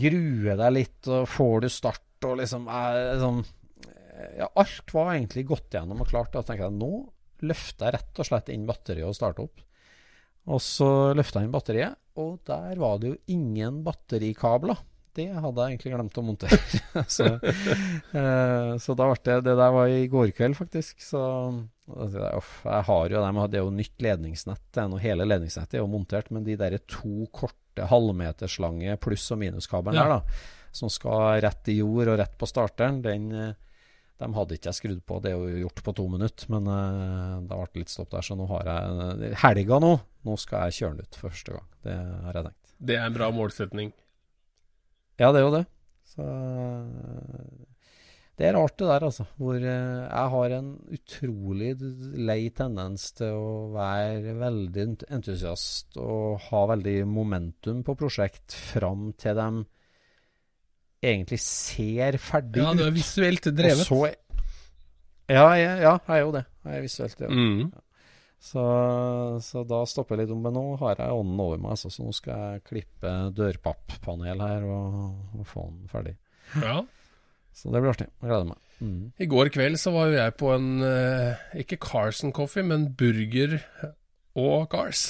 gruer 0.02 0.58
deg 0.60 0.74
litt, 0.76 1.00
og 1.08 1.30
får 1.32 1.62
du 1.64 1.70
start, 1.72 2.04
og 2.28 2.40
liksom 2.42 2.66
er, 2.74 2.98
liksom, 3.14 3.44
ja, 4.42 4.50
Alt 4.50 4.92
var 4.98 5.14
egentlig 5.14 5.46
gått 5.54 5.78
gjennom 5.78 6.02
og 6.04 6.10
klart. 6.10 6.34
Da 6.34 6.44
tenker 6.44 6.68
jeg 6.68 6.80
nå 6.82 6.92
løfter 7.46 7.86
jeg 7.86 8.00
rett 8.00 8.20
og 8.20 8.28
slett 8.28 8.52
inn 8.52 8.68
batteriet 8.68 9.08
og 9.08 9.16
starter 9.16 9.46
opp. 9.46 9.64
Og 10.48 10.62
så 10.64 10.90
løfta 11.16 11.40
jeg 11.40 11.48
inn 11.48 11.54
batteriet, 11.54 12.00
og 12.18 12.40
der 12.50 12.80
var 12.82 13.00
det 13.00 13.14
jo 13.14 13.18
ingen 13.36 13.84
batterikabler 13.86 14.80
det 15.18 15.28
hadde 15.34 15.64
jeg 15.64 15.74
egentlig 15.74 15.94
glemt 15.94 16.20
å 16.20 16.24
montere. 16.26 16.60
så, 17.18 17.30
eh, 17.42 18.74
så, 18.82 18.96
da 18.98 19.10
ble 19.10 19.18
det 19.26 19.38
Det 19.48 19.56
der 19.58 19.74
var 19.76 19.92
i 19.92 20.08
går 20.12 20.34
kveld, 20.38 20.58
faktisk. 20.60 21.02
Så 21.04 21.22
uff, 21.88 22.52
jeg 22.66 22.88
har 22.90 23.14
jo 23.14 23.24
dem. 23.24 23.42
Det 23.52 23.60
er 23.60 23.66
jo 23.66 23.74
nytt 23.74 24.06
ledningsnett. 24.06 24.82
Og 24.86 25.00
hele 25.04 25.28
ledningsnettet 25.28 25.80
er 25.80 25.84
jo 25.84 25.92
montert, 25.92 26.30
men 26.34 26.46
de 26.48 26.58
der 26.60 26.78
to 26.86 27.30
korte 27.34 27.88
halvmeterslange 27.90 28.98
pluss- 29.02 29.30
og 29.34 29.42
minuskabelen 29.42 30.00
ja. 30.00 30.08
der, 30.08 30.18
da, 30.18 30.74
som 30.76 30.92
skal 30.94 31.42
rett 31.46 31.70
i 31.70 31.80
jord 31.80 32.14
og 32.14 32.20
rett 32.22 32.38
på 32.38 32.50
starteren, 32.50 33.02
den 33.06 33.32
eh, 33.34 33.56
de 34.18 34.28
hadde 34.34 34.56
ikke 34.58 34.72
jeg 34.72 34.78
skrudd 34.80 35.02
på, 35.06 35.20
det 35.22 35.30
er 35.30 35.38
jo 35.38 35.60
gjort 35.62 35.82
på 35.86 35.94
to 36.00 36.08
minutter, 36.10 36.48
men 36.50 36.66
uh, 36.66 37.36
det 37.46 37.54
ble 37.54 37.84
litt 37.84 37.92
stopp 37.94 38.10
der. 38.16 38.26
Så 38.26 38.34
nå 38.34 38.48
har 38.50 38.66
jeg 38.72 39.36
helga 39.44 39.78
nå. 39.84 39.92
Nå 40.26 40.38
skal 40.42 40.68
jeg 40.68 40.80
kjøre 40.80 40.98
den 40.98 41.06
ut 41.06 41.20
første 41.22 41.54
gang. 41.54 41.68
Det 41.86 41.98
har 42.26 42.40
jeg 42.40 42.48
tenkt. 42.48 42.74
Det 42.90 42.98
er 42.98 43.06
en 43.06 43.18
bra 43.18 43.30
målsetning. 43.34 43.94
Ja, 45.18 45.32
det 45.34 45.42
er 45.42 45.46
jo 45.48 45.56
det. 45.56 45.66
Så 46.08 46.26
det 48.38 48.46
er 48.46 48.54
rart 48.54 48.76
det 48.78 48.86
der, 48.86 49.06
altså. 49.08 49.26
Hvor 49.42 49.56
eh, 49.58 49.64
jeg 49.66 50.34
har 50.34 50.54
en 50.60 50.70
utrolig 50.94 51.72
lei 52.30 52.42
tendens 52.54 53.10
til 53.18 53.34
å 53.34 53.56
være 53.74 54.36
veldig 54.38 54.86
entusiast 55.18 55.98
og 55.98 56.44
ha 56.52 56.62
veldig 56.74 57.00
momentum 57.10 57.82
på 57.86 57.98
prosjekt 57.98 58.54
fram 58.54 59.10
til 59.18 59.40
de 59.42 59.50
egentlig 61.08 61.42
ser 61.42 62.20
ferdig 62.22 62.62
ut. 62.62 62.68
Ja, 62.68 62.78
du 62.78 62.86
er 62.86 62.94
visuelt 62.94 63.50
drevet. 63.58 63.90
Så, 63.90 64.04
ja, 65.28 65.50
ja, 65.58 65.74
ja, 65.82 65.98
jeg 65.98 66.16
er 66.20 66.24
jo 66.24 66.32
det. 66.38 66.46
Jeg 66.68 66.78
er 66.78 66.86
visuelt, 66.86 67.26
ja. 67.26 67.34
Mm. 67.34 67.68
Så, 68.38 68.64
så, 69.42 69.64
da 69.68 69.82
stopper 69.90 70.16
jeg 70.16 70.28
litt 70.28 70.36
om. 70.36 70.44
Men 70.46 70.56
nå 70.58 70.66
har 70.82 71.02
jeg 71.02 71.16
ånden 71.16 71.42
over 71.42 71.60
meg, 71.62 71.80
så, 71.80 71.92
så 71.94 72.06
nå 72.06 72.14
skal 72.16 72.44
jeg 72.54 72.66
klippe 72.70 73.16
dørpapppanel 73.36 74.44
her 74.44 74.68
og, 74.70 75.10
og 75.40 75.50
få 75.50 75.68
den 75.72 75.92
ferdig. 75.92 76.16
Ja. 76.62 76.80
Så 77.58 77.74
det 77.74 77.82
blir 77.82 77.92
artig. 77.96 78.10
Jeg 78.22 78.30
gleder 78.30 78.50
meg. 78.52 78.64
Mm. 78.78 79.12
I 79.18 79.26
går 79.26 79.50
kveld 79.50 79.80
så 79.82 79.92
var 79.96 80.12
jo 80.12 80.20
jeg 80.20 80.36
på 80.38 80.52
en 80.54 80.68
uh, 80.86 81.46
ikke 81.58 81.80
Carson 81.82 82.34
Coffee, 82.36 82.66
men 82.66 82.92
burger 82.98 83.58
og 84.38 84.68
Cars. 84.70 85.10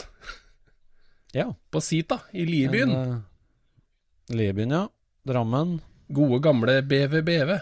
Ja. 1.35 1.49
På 1.71 1.83
Sita 1.83 2.21
i 2.31 2.47
Liebyen. 2.47 2.95
Uh, 2.95 3.17
Liebyen, 4.31 4.71
ja. 4.71 4.85
Drammen. 5.27 5.81
Gode, 6.07 6.39
gamle 6.47 6.79
BVBV. 6.87 7.57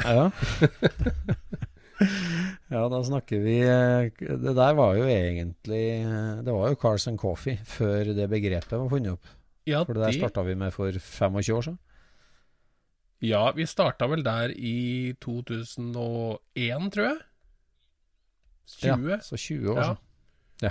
Ja. 0.00 0.30
ja, 2.74 2.82
da 2.88 3.00
snakker 3.04 3.42
vi 3.44 3.58
eh, 3.60 4.08
Det 4.40 4.54
der 4.56 4.74
var 4.78 4.96
jo 4.96 5.04
egentlig 5.04 5.84
eh, 6.00 6.40
Det 6.46 6.54
var 6.54 6.70
jo 6.72 6.78
Cars 6.80 7.06
and 7.10 7.20
Coffee 7.20 7.60
før 7.68 8.12
det 8.16 8.28
begrepet 8.30 8.72
var 8.72 8.88
funnet 8.88 9.18
opp. 9.18 9.32
Ja, 9.68 9.82
for 9.84 9.94
det 9.94 10.06
der 10.06 10.18
starta 10.18 10.44
vi 10.46 10.56
med 10.58 10.72
for 10.72 10.90
25 10.90 11.56
år 11.56 11.66
siden. 11.68 11.78
Ja, 13.20 13.42
vi 13.52 13.66
starta 13.68 14.08
vel 14.08 14.24
der 14.24 14.54
i 14.56 15.12
2001, 15.20 16.92
tror 16.94 17.04
jeg. 17.04 17.18
20. 18.70 19.10
Ja, 19.10 19.18
så 19.20 19.36
20 19.36 19.70
år 19.74 19.82
siden. 19.82 19.96
Ja. 20.62 20.70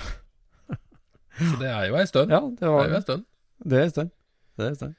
så 1.51 1.59
det 1.59 1.69
er 1.69 1.83
jo 1.91 1.99
ei 1.99 2.07
stund. 2.09 2.31
Ja, 2.31 2.39
det, 2.59 2.69
var, 2.69 2.81
det 2.81 2.89
er 2.89 2.89
jo 2.89 2.95
ei 2.95 3.01
stund. 3.05 3.25
Det 3.63 3.77
er 3.77 3.83
ei 3.83 3.89
stund. 3.93 4.11
Det 4.57 4.65
er 4.65 4.69
ei 4.69 4.79
stund. 4.79 4.95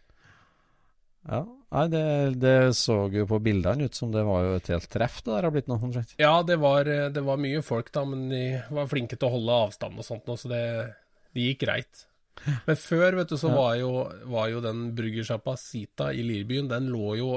Ja, 1.28 1.42
Nei, 1.70 1.84
det, 1.86 2.04
det, 2.42 2.54
så 2.74 3.04
jo 3.14 3.28
på 3.30 3.38
bildene 3.42 3.86
ut 3.86 3.94
som 3.94 4.10
det 4.10 4.24
var 4.26 4.42
jo 4.42 4.54
et 4.58 4.70
helt 4.72 4.88
treff 4.90 5.20
det 5.22 5.30
der 5.30 5.46
har 5.46 5.54
blitt 5.54 5.68
nå, 5.70 5.76
omtrent. 5.78 6.16
Ja, 6.18 6.40
det 6.42 6.56
var, 6.58 6.88
det 6.88 7.22
var, 7.22 7.38
mye 7.38 7.62
folk 7.62 7.92
da, 7.94 8.02
men 8.10 8.26
de 8.32 8.44
var 8.74 8.90
flinke 8.90 9.14
til 9.14 9.28
å 9.28 9.36
holde 9.36 9.58
avstand 9.68 10.00
og 10.02 10.06
sånt, 10.06 10.26
så 10.40 10.50
det, 10.50 10.64
det 11.30 11.46
gikk 11.46 11.62
greit. 11.62 12.06
Men 12.66 12.78
før, 12.78 13.20
vet 13.20 13.30
du, 13.30 13.36
så 13.38 13.50
ja. 13.52 13.56
var, 13.56 13.76
jo, 13.78 13.92
var, 14.32 14.50
jo, 14.50 14.64
den 14.64 14.82
bryggersjappa 14.98 15.54
Sita 15.60 16.10
i 16.16 16.24
Lirbyen, 16.26 16.70
den 16.70 16.88
lå 16.92 17.14
jo 17.20 17.30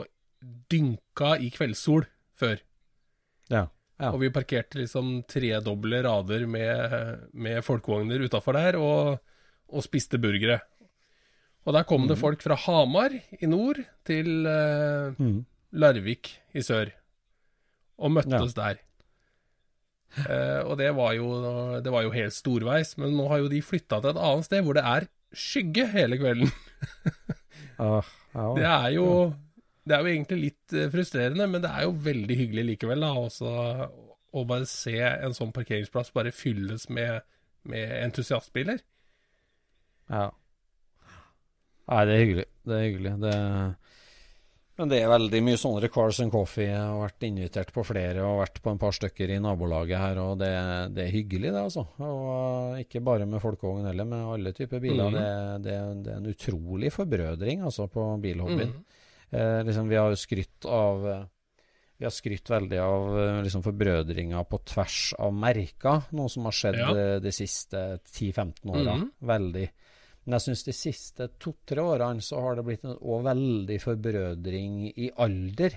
dynka 0.71 1.35
i 1.43 1.49
kveldssol 1.53 2.07
før. 2.39 2.57
Ja. 3.51 3.67
ja. 3.99 4.11
Og 4.11 4.21
vi 4.23 4.31
parkerte 4.33 4.81
liksom 4.81 5.15
tredoble 5.29 6.01
rader 6.07 6.47
med, 6.49 7.29
med 7.33 7.61
folkevogner 7.65 8.25
utafor 8.25 8.57
der, 8.57 8.79
og, 8.79 9.19
og 9.69 9.85
spiste 9.85 10.19
burgere. 10.23 10.61
Og 11.63 11.75
der 11.75 11.85
kom 11.87 12.07
det 12.09 12.19
folk 12.19 12.43
fra 12.43 12.57
Hamar 12.59 13.13
i 13.15 13.47
nord 13.47 13.79
til 14.07 14.47
uh, 14.47 15.15
mm. 15.15 15.37
Larvik 15.79 16.33
i 16.53 16.63
sør, 16.65 16.91
og 17.97 18.11
møttes 18.17 18.55
ja. 18.55 18.59
der. 18.59 18.81
Uh, 20.13 20.69
og 20.69 20.77
det 20.77 20.91
var, 20.93 21.13
jo, 21.17 21.29
det 21.81 21.93
var 21.93 22.03
jo 22.05 22.11
helt 22.13 22.35
storveis, 22.35 22.97
men 23.01 23.15
nå 23.17 23.29
har 23.31 23.41
jo 23.41 23.49
de 23.53 23.63
flytta 23.65 24.01
til 24.01 24.11
et 24.11 24.21
annet 24.21 24.49
sted 24.49 24.65
hvor 24.65 24.77
det 24.77 24.83
er 24.85 25.07
skygge 25.33 25.87
hele 25.95 26.19
kvelden. 26.21 26.51
uh, 27.79 28.03
ja. 28.35 28.49
Det 28.59 28.67
er 28.69 28.89
jo 28.97 29.07
Det 29.83 29.95
er 29.95 29.99
jo 29.99 30.11
egentlig 30.13 30.37
litt 30.39 30.73
eh, 30.79 30.87
frustrerende, 30.87 31.43
men 31.51 31.59
det 31.63 31.67
er 31.67 31.83
jo 31.83 31.97
veldig 32.05 32.35
hyggelig 32.39 32.63
likevel, 32.69 33.01
da, 33.03 33.09
også 33.19 33.49
å 34.33 34.43
bare 34.47 34.67
se 34.69 34.95
en 34.95 35.35
sånn 35.35 35.51
parkeringsplass 35.51 36.13
bare 36.15 36.31
fylles 36.31 36.87
med, 36.87 37.19
med 37.67 37.91
entusiastbiler. 37.97 38.79
Ja. 40.07 40.29
Nei, 41.91 42.03
det 42.07 42.13
er 42.13 42.21
hyggelig. 42.23 42.45
Det 42.63 42.75
er 42.75 42.85
hyggelig. 42.87 43.15
Det... 43.23 43.37
Men 44.73 44.89
det 44.89 44.99
er 45.03 45.11
veldig 45.11 45.39
mye 45.45 45.57
sånne 45.61 45.89
Cars 45.93 46.19
and 46.23 46.33
Coffee. 46.33 46.65
Jeg 46.65 46.79
har 46.79 46.97
vært 46.97 47.25
invitert 47.27 47.73
på 47.75 47.83
flere 47.85 48.23
og 48.25 48.39
vært 48.39 48.55
på 48.63 48.71
en 48.71 48.79
par 48.81 48.95
stykker 48.97 49.35
i 49.35 49.41
nabolaget 49.43 50.01
her, 50.01 50.21
og 50.23 50.39
det, 50.41 50.49
det 50.95 51.03
er 51.03 51.13
hyggelig, 51.13 51.51
det, 51.51 51.61
altså. 51.61 51.83
Og 52.01 52.79
ikke 52.81 53.03
bare 53.05 53.27
med 53.29 53.43
folkevogn 53.43 53.85
heller, 53.91 54.07
med 54.09 54.31
alle 54.33 54.55
typer 54.57 54.81
biler. 54.81 55.13
Mm. 55.13 55.19
Det, 55.19 55.27
det, 55.67 55.77
det, 56.07 56.15
er 56.15 56.23
en 56.23 56.31
utrolig 56.31 56.89
forbrødring, 56.95 57.61
altså, 57.69 57.85
på 57.91 58.07
bilhobbyen. 58.23 58.73
Mm. 58.73 59.05
Eh, 59.29 59.59
liksom, 59.69 59.93
vi 59.93 60.01
har 60.01 60.09
jo 60.09 60.19
skrytt 60.23 60.69
av 60.69 61.07
vi 61.93 62.07
har 62.07 62.11
skrytt 62.11 62.49
veldig 62.49 62.79
av 62.81 63.03
liksom, 63.45 63.61
forbrødringa 63.63 64.41
på 64.49 64.57
tvers 64.73 65.13
av 65.21 65.35
merker, 65.37 66.09
noe 66.17 66.31
som 66.33 66.49
har 66.49 66.55
skjedd 66.57 66.79
ja. 66.81 67.19
de 67.21 67.31
siste 67.31 67.83
10-15 68.09 68.73
åra. 68.73 68.97
Mm. 68.97 69.05
Veldig. 69.29 69.67
Men 70.23 70.37
jeg 70.37 70.43
syns 70.45 70.61
de 70.67 70.73
siste 70.75 71.25
to-tre 71.41 71.81
årene 71.83 72.21
så 72.23 72.39
har 72.45 72.53
det 72.55 72.63
blitt 72.67 72.85
en 72.87 72.95
òg 72.95 73.25
veldig 73.25 73.79
forbrødring 73.83 74.73
i 74.95 75.09
alder. 75.19 75.73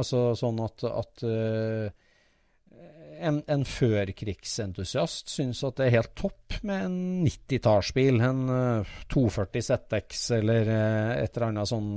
Altså 0.00 0.18
sånn 0.38 0.60
at, 0.64 0.84
at 0.88 1.24
uh, 1.28 1.86
en, 3.20 3.42
en 3.52 3.64
førkrigsentusiast 3.68 5.28
syns 5.34 5.60
at 5.68 5.76
det 5.76 5.84
er 5.86 5.96
helt 5.98 6.14
topp 6.16 6.56
med 6.64 6.78
en 6.86 6.96
90-tallsbil. 7.26 8.16
En 8.24 8.40
uh, 8.48 8.88
240 9.12 9.60
ZX 9.68 10.08
eller 10.40 10.64
uh, 10.72 11.12
et 11.18 11.32
eller 11.36 11.48
annet 11.50 11.72
sånn 11.74 11.90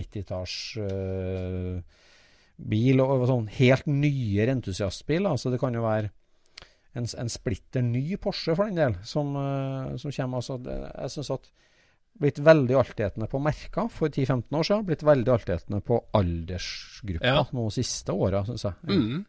90-tallsbil. 0.00 2.96
Og 3.04 3.28
sånn 3.28 3.52
helt 3.60 3.86
nyere 3.92 4.56
entusiastbil. 4.56 5.28
Altså 5.28 5.52
det 5.52 5.60
kan 5.60 5.76
jo 5.76 5.84
være 5.84 6.08
en, 6.94 7.06
en 7.18 7.30
splitter 7.32 7.82
ny 7.82 8.16
Porsche, 8.22 8.54
for 8.54 8.70
den 8.70 8.78
del, 8.80 8.96
som, 9.06 9.34
uh, 9.36 9.94
som 10.00 10.14
kommer. 10.14 10.42
Altså, 10.42 10.58
det, 10.62 10.78
jeg 10.92 11.14
syns 11.16 11.32
at 11.34 11.52
blitt 12.22 12.38
veldig 12.46 12.76
altetende 12.78 13.26
på 13.30 13.40
merker 13.42 13.88
for 13.90 14.10
10-15 14.12 14.58
år 14.58 14.66
siden. 14.68 14.84
Blitt 14.88 15.06
veldig 15.06 15.32
altetende 15.34 15.80
på 15.84 15.98
aldersgruppa 16.14 17.32
ja. 17.32 17.46
nå 17.56 17.68
siste 17.74 18.14
åra, 18.14 18.44
syns 18.46 18.66
jeg. 18.68 18.76
Mm. 18.90 19.24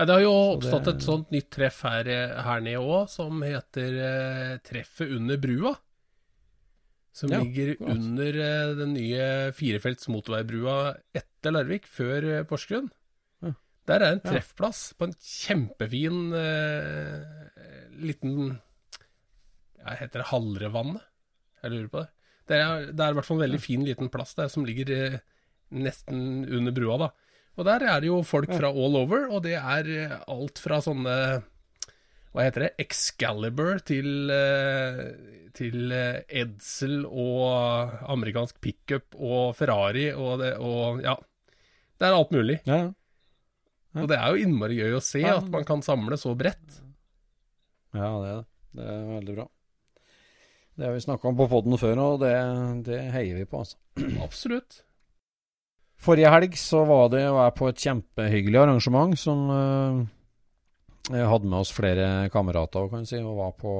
Ja, 0.00 0.06
det 0.08 0.16
har 0.16 0.24
jo 0.24 0.34
oppstått 0.56 0.86
det... 0.88 0.96
et 0.96 1.04
sånt 1.04 1.32
nytt 1.34 1.50
treff 1.52 1.82
her, 1.84 2.08
her 2.46 2.62
nede 2.64 2.80
òg, 2.80 3.10
som 3.12 3.42
heter 3.44 3.98
eh, 4.00 4.54
Treffet 4.64 5.12
under 5.12 5.40
brua. 5.40 5.74
Som 7.12 7.34
ja, 7.34 7.42
ligger 7.42 7.74
klart. 7.76 7.98
under 7.98 8.38
eh, 8.46 8.70
den 8.78 8.94
nye 8.96 9.26
firefelts 9.52 10.08
motorveibrua 10.08 10.78
etter 11.12 11.52
Larvik, 11.52 11.90
før 11.90 12.28
eh, 12.30 12.46
Porsgrunn. 12.48 12.88
Der 13.90 14.04
er 14.04 14.14
en 14.14 14.22
treffplass 14.22 14.82
på 14.94 15.08
en 15.08 15.16
kjempefin 15.18 16.30
uh, 16.30 17.22
liten 17.98 18.52
ja, 19.80 19.96
Heter 19.98 20.22
det 20.22 20.28
Hallrevannet? 20.30 21.06
Jeg 21.60 21.74
lurer 21.74 21.88
på 21.90 22.02
det. 22.04 22.10
Det 22.50 22.58
er, 22.60 22.84
det 22.94 23.04
er 23.04 23.12
i 23.12 23.16
hvert 23.18 23.26
fall 23.26 23.40
en 23.40 23.46
veldig 23.46 23.60
fin 23.62 23.82
liten 23.86 24.10
plass 24.12 24.36
der 24.38 24.50
som 24.52 24.66
ligger 24.66 24.92
uh, 24.94 25.18
nesten 25.74 26.44
under 26.46 26.74
brua, 26.76 27.00
da. 27.02 27.10
Og 27.58 27.66
der 27.66 27.82
er 27.90 28.02
det 28.02 28.08
jo 28.08 28.20
folk 28.24 28.52
fra 28.54 28.70
all 28.70 28.94
over, 29.00 29.26
og 29.34 29.42
det 29.44 29.56
er 29.58 29.88
eh, 29.90 30.12
alt 30.32 30.60
fra 30.62 30.78
sånne 30.80 31.14
hva 32.30 32.44
heter 32.46 32.62
det, 32.62 32.68
Excalibur 32.84 33.80
til, 33.84 34.30
til 35.58 35.92
Edsel 35.92 37.02
og 37.04 37.96
amerikansk 38.14 38.60
pickup 38.62 39.18
og 39.18 39.50
Ferrari 39.58 40.06
og, 40.14 40.38
det, 40.40 40.52
og 40.62 41.02
ja, 41.02 41.16
Det 41.98 42.06
er 42.06 42.16
alt 42.16 42.32
mulig. 42.38 42.60
Ja, 42.70 42.78
ja. 42.86 42.88
Og 43.96 44.06
det 44.10 44.18
er 44.18 44.28
jo 44.36 44.44
innmari 44.46 44.76
gøy 44.78 44.92
å 44.98 45.02
se 45.02 45.20
Ja. 45.24 45.38
at 45.38 45.48
man 45.50 45.64
kan 45.66 45.82
samle 45.82 46.14
så 46.20 46.36
bredt. 46.38 46.76
Ja, 47.94 48.10
det 48.22 48.28
er 48.30 48.36
det. 48.36 48.46
Det 48.78 48.84
er 48.86 49.00
veldig 49.20 49.34
bra. 49.40 49.46
Det 50.78 50.86
har 50.86 50.92
vi 50.94 51.00
snakka 51.02 51.28
om 51.28 51.36
på 51.36 51.48
poden 51.50 51.74
før, 51.76 51.98
og 51.98 52.20
det, 52.22 52.30
det 52.86 53.00
heier 53.12 53.34
vi 53.40 53.44
på, 53.50 53.58
altså. 53.64 53.76
Absolutt. 54.22 54.82
Forrige 56.00 56.30
helg 56.32 56.54
så 56.56 56.84
var 56.88 57.10
det 57.12 57.24
var 57.28 57.50
jeg 57.50 57.56
på 57.58 57.68
et 57.68 57.82
kjempehyggelig 57.82 58.60
arrangement 58.62 59.18
som 59.20 59.42
eh, 59.52 59.98
jeg 61.18 61.26
hadde 61.28 61.50
med 61.50 61.58
oss 61.58 61.72
flere 61.74 62.06
kamerater 62.32 62.86
kan 62.88 63.04
si, 63.04 63.18
og 63.20 63.36
var 63.36 63.52
på 63.58 63.74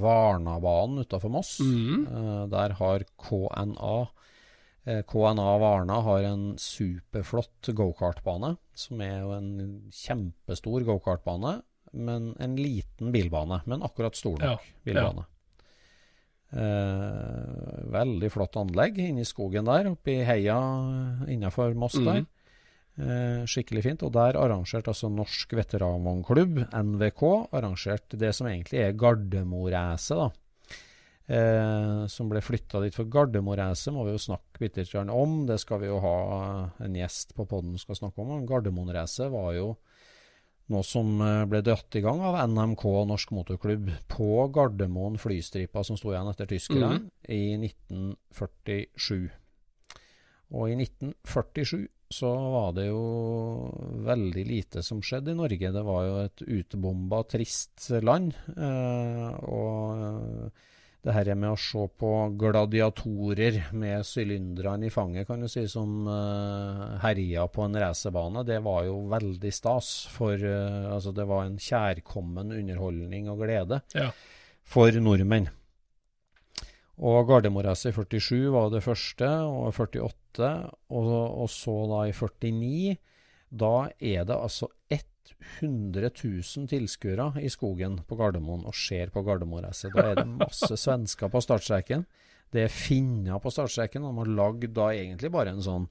Varnabanen 0.00 1.04
utafor 1.04 1.30
Moss. 1.30 1.58
Mhm. 1.62 2.08
Eh, 2.08 2.46
der 2.56 2.74
har 2.80 3.04
KNA 3.20 3.94
KNA 4.84 5.50
Varna 5.60 5.98
har 6.06 6.24
en 6.24 6.44
superflott 6.58 7.68
gokartbane, 7.76 8.54
som 8.74 9.02
er 9.04 9.18
jo 9.20 9.34
en 9.36 9.50
kjempestor 9.92 10.86
gokartbane, 10.88 11.58
men 11.92 12.32
en 12.40 12.56
liten 12.56 13.12
bilbane. 13.12 13.60
Men 13.68 13.84
akkurat 13.84 14.16
stor 14.16 14.38
nok 14.38 14.46
Ja, 14.46 14.56
bilbane. 14.86 15.26
Eh, 16.50 17.84
veldig 17.94 18.30
flott 18.34 18.56
anlegg 18.58 18.98
inni 18.98 19.22
skogen 19.28 19.68
der, 19.68 19.92
oppe 19.92 20.16
i 20.16 20.24
heia 20.26 20.58
innafor 21.30 21.76
Moss 21.78 21.94
der. 21.94 22.24
der. 22.24 22.26
Eh, 23.00 23.42
skikkelig 23.48 23.84
fint. 23.86 24.02
Og 24.02 24.12
der 24.16 24.38
arrangerte 24.38 24.90
altså 24.92 25.10
Norsk 25.12 25.54
veteranvognklubb, 25.56 26.64
NVK, 26.74 27.24
arrangert 27.54 28.18
det 28.18 28.34
som 28.36 28.50
egentlig 28.50 28.82
er 28.82 28.96
Gardermoræset, 28.98 30.18
da. 30.18 30.30
Eh, 31.30 32.06
som 32.10 32.26
ble 32.30 32.40
flytta 32.42 32.80
dit. 32.82 32.94
For 32.96 33.06
Gardermoræset 33.06 33.92
må 33.94 34.02
vi 34.08 34.16
jo 34.16 34.18
snakke 34.22 34.58
bitte 34.64 34.82
litt 34.82 34.94
om. 35.14 35.44
Det 35.46 35.60
skal 35.62 35.78
vi 35.84 35.86
jo 35.86 36.00
ha 36.02 36.14
en 36.82 36.96
gjest 36.98 37.36
på 37.36 37.46
poden 37.46 37.76
skal 37.78 37.94
snakke 38.00 38.18
om. 38.24 38.46
Gardermoræset 38.48 39.30
var 39.30 39.52
jo 39.54 39.68
noe 40.70 40.82
som 40.86 41.12
eh, 41.22 41.44
ble 41.50 41.60
dratt 41.66 41.94
i 41.98 42.02
gang 42.02 42.18
av 42.26 42.40
NMK 42.50 42.82
Norsk 43.10 43.30
Motorklubb 43.36 43.92
på 44.10 44.28
Gardermoen 44.54 45.18
flystripa 45.22 45.84
som 45.86 45.98
sto 45.98 46.10
igjen 46.10 46.30
etter 46.32 46.50
tyskerne 46.50 46.90
Mhm. 46.98 47.06
i 47.30 47.40
1947. 47.62 49.30
Og 50.50 50.66
i 50.72 50.74
1947 50.82 51.86
så 52.10 52.26
var 52.50 52.72
det 52.74 52.88
jo 52.88 53.70
veldig 54.02 54.44
lite 54.48 54.82
som 54.82 54.98
skjedde 55.00 55.30
i 55.30 55.38
Norge. 55.38 55.70
Det 55.72 55.84
var 55.86 56.02
jo 56.08 56.16
et 56.24 56.42
utbomba, 56.42 57.22
trist 57.30 57.86
land. 58.02 58.34
Eh, 58.56 59.30
og 59.46 60.02
eh, 60.02 60.66
det 61.00 61.14
her 61.16 61.30
med 61.34 61.54
å 61.54 61.58
se 61.60 61.86
på 62.00 62.08
gladiatorer 62.40 63.70
med 63.72 64.04
sylinderne 64.04 64.88
i 64.88 64.92
fanget, 64.92 65.26
kan 65.28 65.40
du 65.40 65.48
si, 65.48 65.62
som 65.70 66.04
uh, 66.08 66.98
herja 67.00 67.46
på 67.48 67.64
en 67.64 67.78
racerbane, 67.80 68.42
det 68.44 68.58
var 68.66 68.84
jo 68.84 68.98
veldig 69.08 69.52
stas. 69.54 69.88
For 70.12 70.36
uh, 70.36 70.90
altså, 70.92 71.14
det 71.16 71.24
var 71.30 71.46
en 71.46 71.56
kjærkommen 71.60 72.52
underholdning 72.58 73.30
og 73.32 73.40
glede 73.46 73.80
Ja. 73.96 74.10
for 74.62 74.92
nordmenn. 75.00 75.48
Og 77.00 77.30
Gardermoen-racet 77.30 77.94
i 77.94 77.96
47 77.96 78.50
var 78.52 78.68
det 78.74 78.82
første, 78.84 79.28
og 79.48 79.72
48, 79.72 80.50
og, 80.92 81.08
og 81.40 81.48
så 81.48 81.78
da 81.88 82.02
i 82.10 82.12
49. 82.12 82.98
Da 83.50 83.74
er 83.96 84.28
det 84.28 84.36
altså 84.36 84.68
100 85.60 86.10
000 86.10 86.68
tilskuere 86.70 87.30
i 87.42 87.50
skogen 87.52 87.98
på 88.08 88.18
Gardermoen 88.18 88.66
og 88.68 88.76
ser 88.76 89.12
på 89.14 89.22
Gardermoen-racet. 89.26 89.94
Da 89.94 90.10
er 90.10 90.20
det 90.22 90.28
masse 90.30 90.76
svensker 90.84 91.32
på 91.32 91.42
startstreken. 91.44 92.06
Det 92.50 92.66
er 92.66 92.72
finner 92.74 93.38
på 93.42 93.52
startstreken. 93.54 94.06
De 94.06 94.12
har 94.18 94.32
lagd 94.40 94.72
da 94.76 94.90
egentlig 94.94 95.30
bare 95.34 95.54
en 95.54 95.62
sånn 95.64 95.86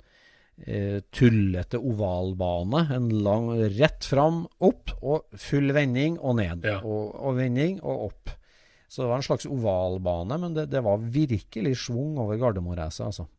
eh, 0.66 1.00
tullete 1.16 1.80
ovalbane. 1.80 2.86
En 2.96 3.08
lang 3.24 3.52
rett 3.80 4.06
fram, 4.06 4.44
opp, 4.60 4.94
og 5.00 5.40
full 5.40 5.74
vending 5.76 6.20
og 6.20 6.40
ned. 6.42 6.68
Ja. 6.68 6.82
Og, 6.84 7.16
og 7.16 7.40
vending 7.40 7.80
og 7.80 8.10
opp. 8.12 8.36
Så 8.90 9.04
det 9.04 9.12
var 9.12 9.22
en 9.22 9.28
slags 9.28 9.46
ovalbane, 9.46 10.40
men 10.42 10.56
det, 10.58 10.72
det 10.74 10.82
var 10.86 11.02
virkelig 11.02 11.76
schwung 11.86 12.18
over 12.22 12.40
Gardermoen-racet, 12.42 13.06
altså. 13.12 13.30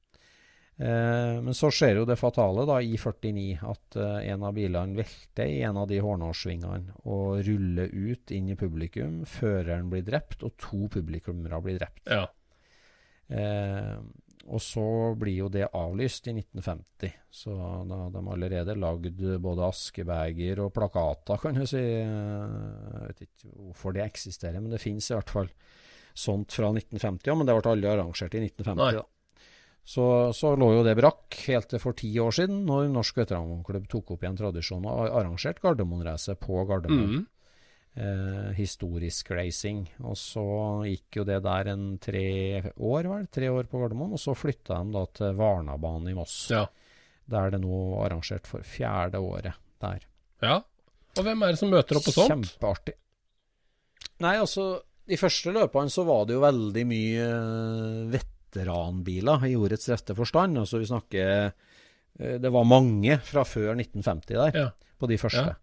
Eh, 0.80 1.36
men 1.44 1.52
så 1.56 1.68
skjer 1.74 1.98
jo 2.00 2.06
det 2.08 2.16
fatale 2.16 2.62
da 2.68 2.78
i 2.80 2.94
49, 2.96 3.58
at 3.68 3.96
eh, 4.00 4.30
en 4.32 4.46
av 4.48 4.54
bilene 4.56 4.96
velter 4.96 5.50
i 5.52 5.58
en 5.68 5.76
av 5.76 5.88
de 5.90 5.98
hårnålssvingene 6.00 6.94
og 7.04 7.42
ruller 7.44 7.92
ut 7.92 8.32
inn 8.32 8.48
i 8.48 8.56
publikum. 8.56 9.18
Føreren 9.28 9.90
blir 9.92 10.06
drept, 10.06 10.40
og 10.48 10.54
to 10.62 10.86
publikummere 10.94 11.60
blir 11.66 11.76
drept. 11.82 12.08
Ja. 12.08 12.24
Eh, 13.28 13.98
og 14.50 14.58
så 14.64 14.82
blir 15.20 15.36
jo 15.44 15.48
det 15.52 15.66
avlyst 15.76 16.26
i 16.30 16.32
1950. 16.32 17.12
Så 17.30 17.52
da 17.86 17.98
har 18.06 18.14
de 18.16 18.22
allerede 18.32 18.74
lagd 18.80 19.20
både 19.44 19.68
askebeger 19.68 20.64
og 20.64 20.72
plakater, 20.74 21.38
kan 21.44 21.60
du 21.60 21.66
si. 21.68 21.76
Eh, 22.00 22.08
Jeg 22.08 23.04
vet 23.12 23.24
ikke 23.28 23.52
hvorfor 23.68 23.94
det 23.94 24.06
eksisterer, 24.08 24.58
men 24.64 24.72
det 24.72 24.80
finnes 24.82 25.06
i 25.12 25.14
hvert 25.18 25.30
fall 25.36 25.52
sånt 26.16 26.56
fra 26.56 26.72
1950. 26.72 27.28
Ja, 27.28 27.36
men 27.36 27.46
det 27.46 27.54
ble 27.60 27.70
aldri 27.76 27.92
arrangert 27.92 28.34
i 28.34 28.46
1950. 28.48 28.80
Nei. 28.80 28.92
da. 28.96 29.04
Så, 29.84 30.04
så 30.36 30.52
lå 30.60 30.68
jo 30.76 30.82
det 30.86 30.92
brakk 30.98 31.34
helt 31.48 31.68
til 31.72 31.80
for 31.82 31.96
ti 31.98 32.10
år 32.22 32.30
siden, 32.36 32.60
når 32.68 32.90
Norsk 32.92 33.16
veteranklubb 33.22 33.88
tok 33.90 34.12
opp 34.14 34.22
igjen 34.22 34.36
tradisjonen 34.38 34.86
og 34.86 35.08
arrangerte 35.18 35.62
Gardermoen-racet 35.64 36.38
på 36.38 36.60
Gardermoen 36.68 37.16
Mm. 37.20 37.26
eh, 37.96 38.52
historisk 38.54 39.30
racing. 39.34 39.80
Og 40.06 40.14
så 40.20 40.44
gikk 40.86 41.16
jo 41.18 41.24
det 41.26 41.40
der 41.42 41.72
en 41.72 41.98
tre 41.98 42.22
år, 42.78 43.08
vel? 43.10 43.26
Tre 43.34 43.48
år 43.50 43.64
på 43.66 43.80
Gardermoen. 43.82 44.12
Og 44.14 44.20
så 44.22 44.36
flytta 44.38 44.78
de 44.84 44.92
da 44.94 45.04
til 45.16 45.34
Varnabanen 45.40 46.08
i 46.12 46.14
Moss. 46.14 46.36
Ja. 46.52 46.66
Der 47.30 47.50
det 47.50 47.60
nå 47.64 47.72
er 47.96 48.06
arrangert 48.10 48.46
for 48.46 48.60
fjerde 48.62 49.18
året 49.18 49.54
der. 49.80 50.00
ja. 50.42 50.60
Og 51.18 51.24
hvem 51.26 51.42
er 51.42 51.50
det 51.50 51.58
som 51.58 51.70
møter 51.74 51.96
opp 51.98 52.04
på 52.06 52.12
sånt? 52.14 52.30
Kjempeartig. 52.30 52.92
Nei, 54.22 54.36
altså 54.38 54.82
De 55.10 55.16
første 55.18 55.50
løpene 55.50 55.90
så 55.90 56.04
var 56.06 56.24
det 56.28 56.36
jo 56.36 56.42
veldig 56.44 56.84
mye 56.86 57.24
eh, 57.26 58.04
veteranbiler 58.50 59.46
i 59.48 59.56
ordets 59.56 59.88
rette 59.90 60.14
forstand. 60.16 60.58
Altså 60.58 60.78
vi 60.80 60.88
snakker 60.90 61.32
eh, 62.18 62.38
Det 62.42 62.50
var 62.52 62.64
mange 62.68 63.18
fra 63.24 63.44
før 63.44 63.74
1950 63.76 64.26
der, 64.36 64.52
Ja. 64.58 64.70
på 64.98 65.08
de 65.08 65.16
første. 65.16 65.46
Ja. 65.46 65.54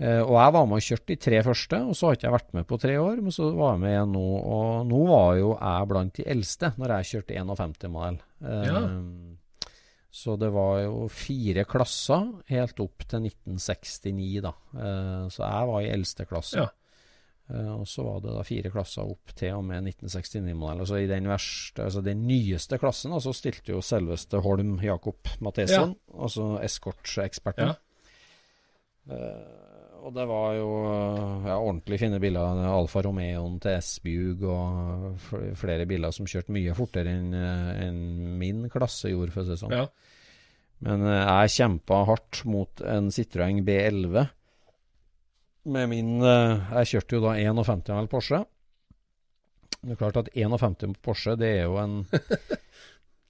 Eh, 0.00 0.20
og 0.22 0.36
jeg 0.38 0.52
var 0.54 0.66
med 0.66 0.76
og 0.78 0.86
kjørte 0.86 1.06
de 1.10 1.16
tre 1.16 1.42
første, 1.42 1.80
og 1.88 1.94
så 1.94 2.06
har 2.06 2.14
ikke 2.16 2.28
jeg 2.28 2.36
vært 2.38 2.54
med 2.54 2.66
på 2.66 2.78
tre 2.80 2.94
år. 2.98 3.20
Men 3.22 3.30
så 3.34 3.50
var 3.54 3.72
jeg 3.74 3.80
med 3.80 3.90
igjen 3.96 4.12
nå, 4.14 4.26
og 4.44 4.86
nå 4.86 5.06
var 5.08 5.36
jo 5.38 5.52
jeg 5.58 5.88
blant 5.88 6.14
de 6.14 6.24
eldste 6.24 6.72
når 6.78 6.94
jeg 6.96 7.10
kjørte 7.12 7.38
51-modell. 7.42 8.20
Eh, 8.44 8.64
Ja. 8.66 8.82
Så 10.10 10.38
det 10.40 10.48
var 10.50 10.80
jo 10.82 11.06
fire 11.12 11.64
klasser 11.68 12.30
helt 12.48 12.80
opp 12.80 13.04
til 13.06 13.20
1969, 13.28 14.40
da. 14.42 14.52
Eh, 14.74 15.28
så 15.28 15.44
jeg 15.44 15.66
var 15.68 15.82
i 15.84 15.90
eldste 15.92 16.24
klasse. 16.26 16.56
Ja. 16.56 16.68
Eh, 17.48 17.70
og 17.72 17.86
så 17.88 18.04
var 18.04 18.22
det 18.24 18.34
da 18.36 18.44
fire 18.46 18.72
klasser 18.72 19.08
opp 19.08 19.32
til 19.36 19.56
og 19.56 19.64
med 19.68 19.86
1969-modell. 19.94 20.82
Altså 20.84 21.00
i 21.00 21.08
den 21.10 21.28
verste, 21.30 21.86
altså 21.86 22.02
den 22.04 22.26
nyeste 22.28 22.80
klassen, 22.80 23.14
så 23.24 23.34
stilte 23.36 23.72
jo 23.74 23.84
selveste 23.84 24.42
Holm 24.44 24.76
Jakob 24.84 25.32
Mathesen, 25.44 25.96
altså 26.12 26.56
eskorteksperten. 26.64 27.72
Ja. 27.72 27.78
Uh, 29.08 30.04
og 30.04 30.12
det 30.14 30.24
var 30.28 30.52
jo 30.54 30.68
ja, 31.48 31.56
ordentlig 31.56 31.98
fine 32.00 32.20
biler. 32.22 32.60
Alfa 32.70 33.00
Romeoen 33.04 33.56
til 33.60 33.80
S-Bug 33.80 34.44
og 34.46 35.32
flere 35.58 35.88
biler 35.88 36.12
som 36.14 36.28
kjørte 36.28 36.54
mye 36.54 36.76
fortere 36.76 37.16
enn 37.16 37.32
en 37.34 37.98
min 38.38 38.68
klasse 38.72 39.10
gjorde, 39.10 39.34
for 39.34 39.42
å 39.42 39.48
si 39.48 39.56
det 39.56 39.60
sånn. 39.64 39.74
Ja. 39.74 39.88
Men 40.86 41.02
eh, 41.08 41.24
jeg 41.24 41.54
kjempa 41.56 42.02
hardt 42.08 42.44
mot 42.48 42.84
en 42.86 43.10
Citroën 43.14 43.64
B11. 43.66 44.28
Med 45.68 45.90
min 45.90 46.22
eh, 46.24 46.70
Jeg 46.80 46.92
kjørte 46.94 47.18
jo 47.18 47.24
da 47.26 47.34
51 47.36 47.92
mil 47.92 48.08
Porsche. 48.10 48.42
Det 49.78 49.94
er 49.94 50.00
klart 50.00 50.18
at 50.20 50.30
51 50.34 50.96
på 50.96 51.10
Porsche, 51.10 51.36
det 51.38 51.52
er 51.60 51.68
jo 51.68 51.78
en 51.82 52.00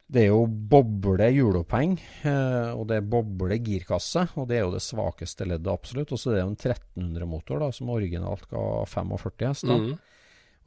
Det 0.08 0.22
er 0.22 0.30
jo 0.30 0.46
boble 0.48 1.26
hjuloppheng, 1.36 1.98
eh, 2.24 2.70
og 2.72 2.86
det 2.88 2.96
er 2.96 3.08
boble 3.12 3.58
girkasse. 3.60 4.22
Og 4.40 4.46
det 4.48 4.56
er 4.56 4.62
jo 4.62 4.70
det 4.72 4.80
svakeste 4.80 5.44
leddet, 5.44 5.68
absolutt. 5.68 6.14
Og 6.16 6.20
så 6.20 6.30
er 6.30 6.38
det 6.38 6.44
jo 6.46 6.52
en 6.54 6.56
1300-motor, 6.56 7.60
da, 7.60 7.68
som 7.76 7.90
originalt 7.92 8.46
ga 8.48 8.62
45 8.88 9.44
hester. 9.44 9.82
Mm. 9.84 9.98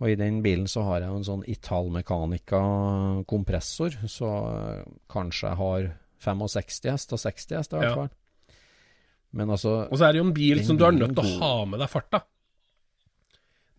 Og 0.01 0.11
i 0.11 0.17
den 0.19 0.43
bilen 0.45 0.69
så 0.69 0.85
har 0.85 1.01
jeg 1.01 1.09
jo 1.09 1.17
en 1.23 1.25
sånn 1.25 1.47
Italmecanica 1.49 2.61
kompressor, 3.29 3.97
så 4.05 4.29
eh, 4.51 4.93
kanskje 5.09 5.49
jeg 5.49 5.61
har 5.63 5.89
65 6.21 6.91
hester, 6.91 7.25
60 7.25 7.57
hester 7.57 7.81
i 7.81 7.85
hvert 7.87 7.97
Ja. 7.97 8.09
Men 9.37 9.53
altså 9.55 9.87
Og 9.87 9.97
så 9.97 10.07
er 10.09 10.13
det 10.13 10.21
jo 10.21 10.27
en 10.27 10.35
bil 10.35 10.61
som 10.67 10.77
du 10.79 10.83
er 10.85 10.95
nødt 10.95 11.15
til 11.15 11.23
å 11.23 11.39
ha 11.39 11.65
med 11.69 11.79
deg 11.79 11.89
farta. 11.91 12.23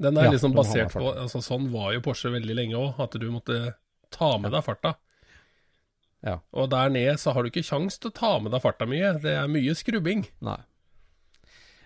Den 0.02 0.16
er 0.18 0.26
Ja, 0.26 0.32
liksom 0.34 0.54
basert 0.56 0.94
på 0.96 1.12
altså 1.12 1.42
Sånn 1.44 1.68
var 1.70 1.92
jo 1.94 2.00
Porsche 2.02 2.32
veldig 2.32 2.56
lenge 2.58 2.78
òg, 2.78 2.98
at 3.04 3.14
du 3.20 3.28
måtte 3.30 3.74
ta 4.12 4.34
med 4.40 4.52
deg 4.54 4.64
farta. 4.64 4.96
Ja. 6.22 6.38
Og 6.54 6.70
der 6.70 6.90
nede 6.94 7.16
så 7.18 7.32
har 7.34 7.42
du 7.42 7.50
ikke 7.50 7.64
kjangs 7.66 7.98
til 7.98 8.10
å 8.12 8.14
ta 8.16 8.32
med 8.42 8.52
deg 8.54 8.62
farta 8.62 8.86
mye. 8.88 9.12
Det 9.22 9.32
er 9.36 9.48
mye 9.50 9.74
skrubbing. 9.78 10.24
Nei. 10.40 10.58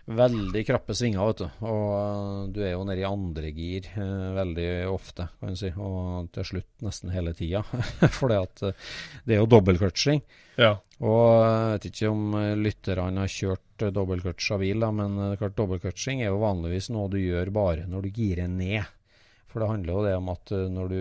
veldig 0.07 0.63
krappe 0.69 0.95
svinger, 0.95 1.25
vet 1.27 1.41
du. 1.43 1.47
Og 1.67 1.87
eh, 1.99 2.43
du 2.55 2.61
er 2.63 2.75
jo 2.77 2.85
nede 2.87 3.03
i 3.03 3.09
andre 3.09 3.51
gir 3.51 3.89
eh, 3.97 4.27
veldig 4.37 4.69
ofte, 4.93 5.27
kan 5.41 5.57
du 5.57 5.59
si. 5.59 5.73
Og 5.75 6.29
til 6.37 6.47
slutt 6.53 6.85
nesten 6.87 7.11
hele 7.11 7.35
tida. 7.35 7.65
For 8.19 8.31
det 8.31 8.39
er 9.35 9.41
jo 9.41 9.49
dobbeltclutching. 9.51 10.23
Ja. 10.57 10.73
Og 11.05 11.31
jeg 11.45 11.73
vet 11.75 11.87
ikke 11.91 12.11
om 12.11 12.37
lytterne 12.57 13.25
har 13.25 13.33
kjørt 13.33 13.87
dobbeltclutcha 13.93 14.57
bil, 14.61 14.81
da, 14.81 14.89
men 14.95 15.19
klart 15.37 15.57
dobbeltcutching 15.59 16.23
er 16.25 16.31
jo 16.31 16.41
vanligvis 16.41 16.89
noe 16.95 17.11
du 17.13 17.19
gjør 17.21 17.53
bare 17.53 17.85
når 17.91 18.07
du 18.07 18.21
girer 18.23 18.49
ned. 18.49 18.89
For 19.51 19.61
det 19.61 19.69
handler 19.71 19.93
jo 19.93 20.05
det 20.07 20.15
om 20.17 20.31
at 20.33 20.55
når 20.73 20.89
du 20.93 21.01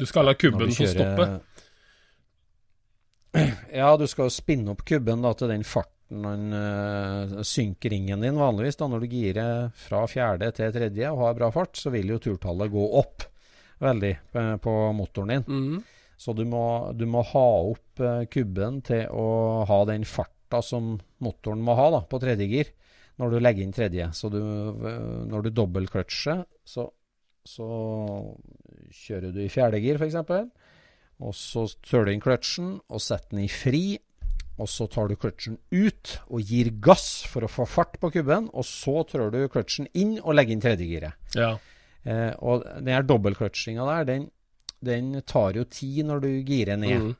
Du 0.00 0.04
skal 0.08 0.28
la 0.28 0.34
kubben 0.36 0.72
få 0.76 0.88
stoppe? 0.88 1.28
Ja, 3.80 3.96
du 3.96 4.08
skal 4.10 4.26
jo 4.26 4.32
spinne 4.34 4.72
opp 4.72 4.80
kubben 4.82 5.22
da, 5.22 5.30
til 5.38 5.52
den 5.52 5.62
farten 5.62 6.24
han 6.26 6.50
uh, 6.50 7.42
synker 7.46 7.92
ringen 7.92 8.24
din 8.24 8.34
vanligvis. 8.40 8.76
da 8.80 8.88
Når 8.90 9.04
du 9.04 9.12
girer 9.12 9.68
fra 9.78 10.00
fjerde 10.10 10.50
til 10.56 10.72
tredje 10.74 11.12
og 11.12 11.20
har 11.22 11.36
bra 11.38 11.50
fart, 11.54 11.78
så 11.78 11.92
vil 11.94 12.10
jo 12.10 12.18
turtallet 12.18 12.72
gå 12.72 12.86
opp 12.98 13.22
veldig 13.80 14.10
på 14.60 14.74
motoren 14.92 15.30
din. 15.30 15.44
Mm. 15.46 15.99
Så 16.20 16.34
du 16.36 16.44
må, 16.48 16.62
du 16.92 17.06
må, 17.08 17.22
ha 17.32 17.46
opp 17.70 18.02
uh, 18.04 18.26
kubben 18.28 18.82
til 18.84 19.06
å 19.08 19.64
ha 19.68 19.80
den 19.88 20.04
farta 20.04 20.60
som 20.64 20.98
motoren 21.24 21.62
må 21.64 21.76
ha 21.78 21.88
da, 21.94 22.04
på 22.04 22.20
tredje 22.20 22.48
gir 22.50 22.72
når 23.20 23.34
du 23.34 23.40
legger 23.40 23.64
inn 23.64 23.76
tredje. 23.76 24.08
Så 24.16 24.30
du, 24.32 24.40
når 25.28 25.44
du 25.44 25.50
dobbeltclutcher, 25.52 26.44
så, 26.64 26.86
så 27.44 27.66
kjører 28.96 29.34
du 29.34 29.42
i 29.44 29.50
fjerde 29.52 29.80
gir, 29.82 30.00
f.eks. 30.00 30.16
Og 31.20 31.34
så 31.36 31.66
tør 31.84 32.08
du 32.08 32.14
inn 32.14 32.22
kløtsjen 32.24 32.78
og 32.88 33.02
setter 33.04 33.34
den 33.34 33.44
i 33.44 33.50
fri. 33.52 33.84
Og 34.60 34.68
så 34.68 34.86
tar 34.92 35.08
du 35.08 35.16
kløtsjen 35.20 35.56
ut 35.72 36.16
og 36.28 36.48
gir 36.48 36.72
gass 36.84 37.22
for 37.28 37.44
å 37.44 37.50
få 37.50 37.66
fart 37.68 37.96
på 38.00 38.10
kubben. 38.16 38.48
Og 38.52 38.66
så 38.68 39.00
trør 39.08 39.32
du 39.32 39.40
kløtsjen 39.52 39.88
inn 39.96 40.18
og 40.20 40.36
legger 40.36 40.56
inn 40.56 40.64
tredjegiret. 40.64 41.32
Ja. 41.36 41.54
Eh, 42.08 42.32
og 42.40 42.64
den 42.80 42.92
her 42.92 43.04
dobbeltkløtsjinga 43.08 43.86
der, 43.88 44.08
den, 44.08 44.28
den, 44.84 45.12
tar 45.28 45.58
jo 45.58 45.66
tid 45.68 46.06
når 46.08 46.24
du 46.24 46.30
girer 46.46 46.80
ned. 46.80 47.10
Mm. 47.10 47.16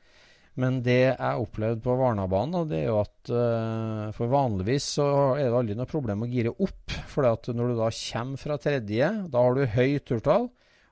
Men 0.61 0.81
det 0.85 0.99
jeg 1.15 1.41
opplevde 1.41 1.81
på 1.85 1.95
Varnabanen, 1.97 2.69
det 2.69 2.83
er 2.83 2.89
jo 2.91 3.01
at 3.01 3.31
uh, 3.33 4.09
for 4.17 4.33
vanligvis 4.33 4.89
så 4.99 5.07
er 5.39 5.47
det 5.47 5.59
aldri 5.61 5.77
noe 5.79 5.89
problem 5.89 6.27
å 6.27 6.31
gire 6.31 6.53
opp. 6.53 6.97
For 7.11 7.25
når 7.25 7.73
du 7.73 7.77
da 7.79 7.91
kommer 7.95 8.41
fra 8.41 8.59
tredje, 8.61 9.13
da 9.31 9.45
har 9.45 9.57
du 9.57 9.77
høyt 9.77 10.09
turtall. 10.11 10.51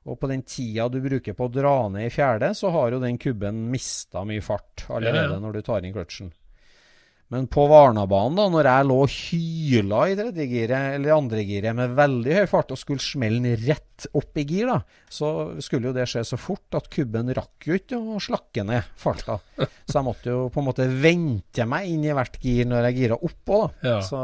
Og 0.08 0.16
på 0.16 0.30
den 0.30 0.44
tida 0.48 0.86
du 0.88 1.02
bruker 1.04 1.36
på 1.36 1.48
å 1.48 1.52
dra 1.52 1.74
ned 1.92 2.06
i 2.06 2.12
fjerde, 2.12 2.54
så 2.56 2.70
har 2.72 2.94
jo 2.94 3.02
den 3.02 3.18
kubben 3.20 3.66
mista 3.68 4.22
mye 4.24 4.44
fart 4.44 4.86
allerede 4.88 5.34
ja, 5.34 5.34
ja. 5.36 5.42
når 5.42 5.58
du 5.58 5.66
tar 5.66 5.84
inn 5.84 5.92
kløtsjen. 5.92 6.30
Men 7.28 7.44
på 7.52 7.66
Varnabanen, 7.68 8.38
da, 8.38 8.46
når 8.48 8.68
jeg 8.70 8.86
lå 8.88 8.96
og 9.04 9.12
hyla 9.12 10.04
i 10.08 10.14
tredjegiret 10.16 10.94
eller 10.96 11.12
andregiret 11.12 11.76
med 11.76 11.92
veldig 11.98 12.38
høy 12.38 12.46
fart 12.48 12.72
og 12.72 12.80
skulle 12.80 13.04
smelle 13.04 13.52
rett 13.66 14.06
opp 14.16 14.38
i 14.40 14.46
gir, 14.48 14.70
da, 14.70 14.78
så 15.12 15.32
skulle 15.64 15.90
jo 15.90 15.96
det 15.96 16.06
skje 16.08 16.22
så 16.24 16.38
fort 16.40 16.78
at 16.78 16.88
kubben 16.92 17.28
rakk 17.36 17.68
jo 17.68 17.76
ikke 17.76 18.00
å 18.00 18.16
slakke 18.22 18.64
ned 18.64 18.88
farta. 18.96 19.36
Så 19.88 19.98
jeg 19.98 20.06
måtte 20.06 20.32
jo 20.32 20.48
på 20.52 20.62
en 20.62 20.68
måte 20.68 20.86
vente 20.88 21.64
meg 21.68 21.88
inn 21.90 22.04
i 22.06 22.14
hvert 22.16 22.36
gir 22.40 22.68
når 22.68 22.88
jeg 22.88 22.98
gira 23.02 23.16
oppå, 23.28 23.60
da. 23.64 23.68
Ja. 23.90 24.00
Så 24.04 24.20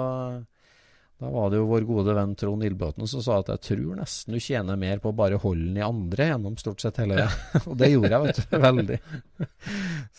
da 1.23 1.31
var 1.31 1.51
det 1.53 1.61
jo 1.61 1.69
vår 1.71 1.85
gode 1.87 2.15
venn 2.17 2.33
Trond 2.39 2.65
Ildbøten 2.67 3.07
som 3.11 3.23
sa 3.23 3.39
at 3.41 3.53
jeg 3.53 3.63
tror 3.69 3.99
nesten 4.01 4.35
du 4.35 4.41
tjener 4.43 4.79
mer 4.81 4.99
på 5.03 5.13
å 5.13 5.17
bare 5.17 5.39
holde 5.41 5.69
den 5.69 5.79
i 5.79 5.85
andre 5.87 6.27
gjennom 6.33 6.57
stort 6.59 6.83
sett 6.83 6.99
hele 7.03 7.21
det. 7.23 7.29
og 7.69 7.77
det 7.81 7.93
gjorde 7.93 8.11
jeg, 8.11 8.25
vet 8.25 8.41
du. 8.41 8.57
Veldig. 8.65 8.99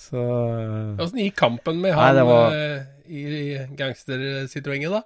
Så 0.05 0.23
Åssen 1.03 1.21
gikk 1.25 1.35
kampen 1.41 1.83
med 1.83 1.97
han 1.97 2.15
Nei, 2.15 2.29
var... 2.29 2.55
Eh, 2.55 2.87
i 3.05 3.25
gangstersituasjonen, 3.77 4.95
da? 4.95 5.03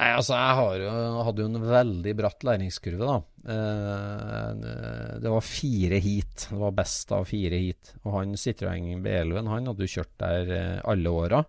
Nei, 0.00 0.12
altså 0.16 0.38
jeg 0.38 0.80
jo, 0.80 0.92
hadde 1.26 1.42
jo 1.42 1.48
en 1.50 1.64
veldig 1.66 2.12
bratt 2.16 2.44
læringskurve, 2.46 3.08
da. 3.10 3.16
Eh, 3.52 4.68
det 5.20 5.32
var 5.34 5.44
fire 5.44 5.98
heat. 6.00 6.46
Det 6.46 6.60
var 6.62 6.76
best 6.78 7.10
av 7.12 7.26
fire 7.28 7.58
heat. 7.60 7.96
Og 8.04 8.14
han 8.14 8.38
Citroën 8.38 9.02
B11 9.04 9.50
han 9.50 9.68
hadde 9.68 9.84
jo 9.84 9.94
kjørt 9.98 10.14
der 10.22 10.54
eh, 10.56 10.78
alle 10.88 11.12
åra. 11.12 11.42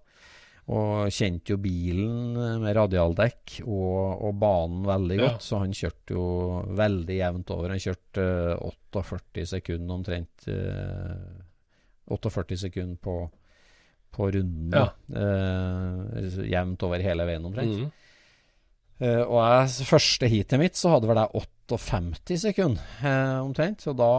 Og 0.71 1.09
kjente 1.11 1.55
jo 1.55 1.57
bilen 1.59 2.35
med 2.61 2.75
radialdekk 2.77 3.57
og, 3.65 4.21
og 4.27 4.35
banen 4.39 4.83
veldig 4.87 5.17
godt, 5.17 5.39
ja. 5.39 5.45
så 5.47 5.61
han 5.63 5.73
kjørte 5.75 6.15
jo 6.15 6.25
veldig 6.77 7.17
jevnt 7.17 7.53
over. 7.55 7.73
Han 7.73 7.81
kjørte 7.81 8.25
48 8.69 9.47
sekunder 9.55 9.95
omtrent. 9.97 10.45
48 12.11 12.59
sekunder 12.67 13.01
på, 13.01 13.15
på 14.13 14.29
runden. 14.37 14.71
Ja. 14.75 14.85
Eh, 15.23 16.39
jevnt 16.53 16.87
over 16.87 17.03
hele 17.03 17.27
veien 17.27 17.49
omtrent. 17.49 17.81
Mm. 17.81 17.91
Eh, 19.01 19.23
og 19.25 19.39
jeg, 19.41 19.89
første 19.89 20.29
heatet 20.29 20.61
mitt 20.61 20.77
så 20.77 20.95
hadde 20.95 21.09
vel 21.09 21.23
jeg 21.23 21.43
58 21.71 22.41
sekunder 22.45 22.95
eh, 23.01 23.37
omtrent. 23.41 23.87
Og 23.89 23.97
da 23.97 24.13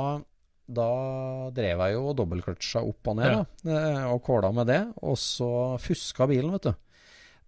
da 0.77 1.51
drev 1.55 1.83
jeg 1.85 1.97
jo 1.97 2.07
og 2.11 2.17
dobbeltkløtsja 2.21 2.83
opp 2.87 3.13
og 3.13 3.19
ned, 3.19 3.37
da, 3.37 3.75
eh, 3.75 4.01
og 4.13 4.23
kåla 4.27 4.53
med 4.57 4.71
det. 4.71 4.81
Og 5.03 5.19
så 5.21 5.51
fuska 5.83 6.29
bilen, 6.31 6.53
vet 6.57 6.71
du. 6.71 6.75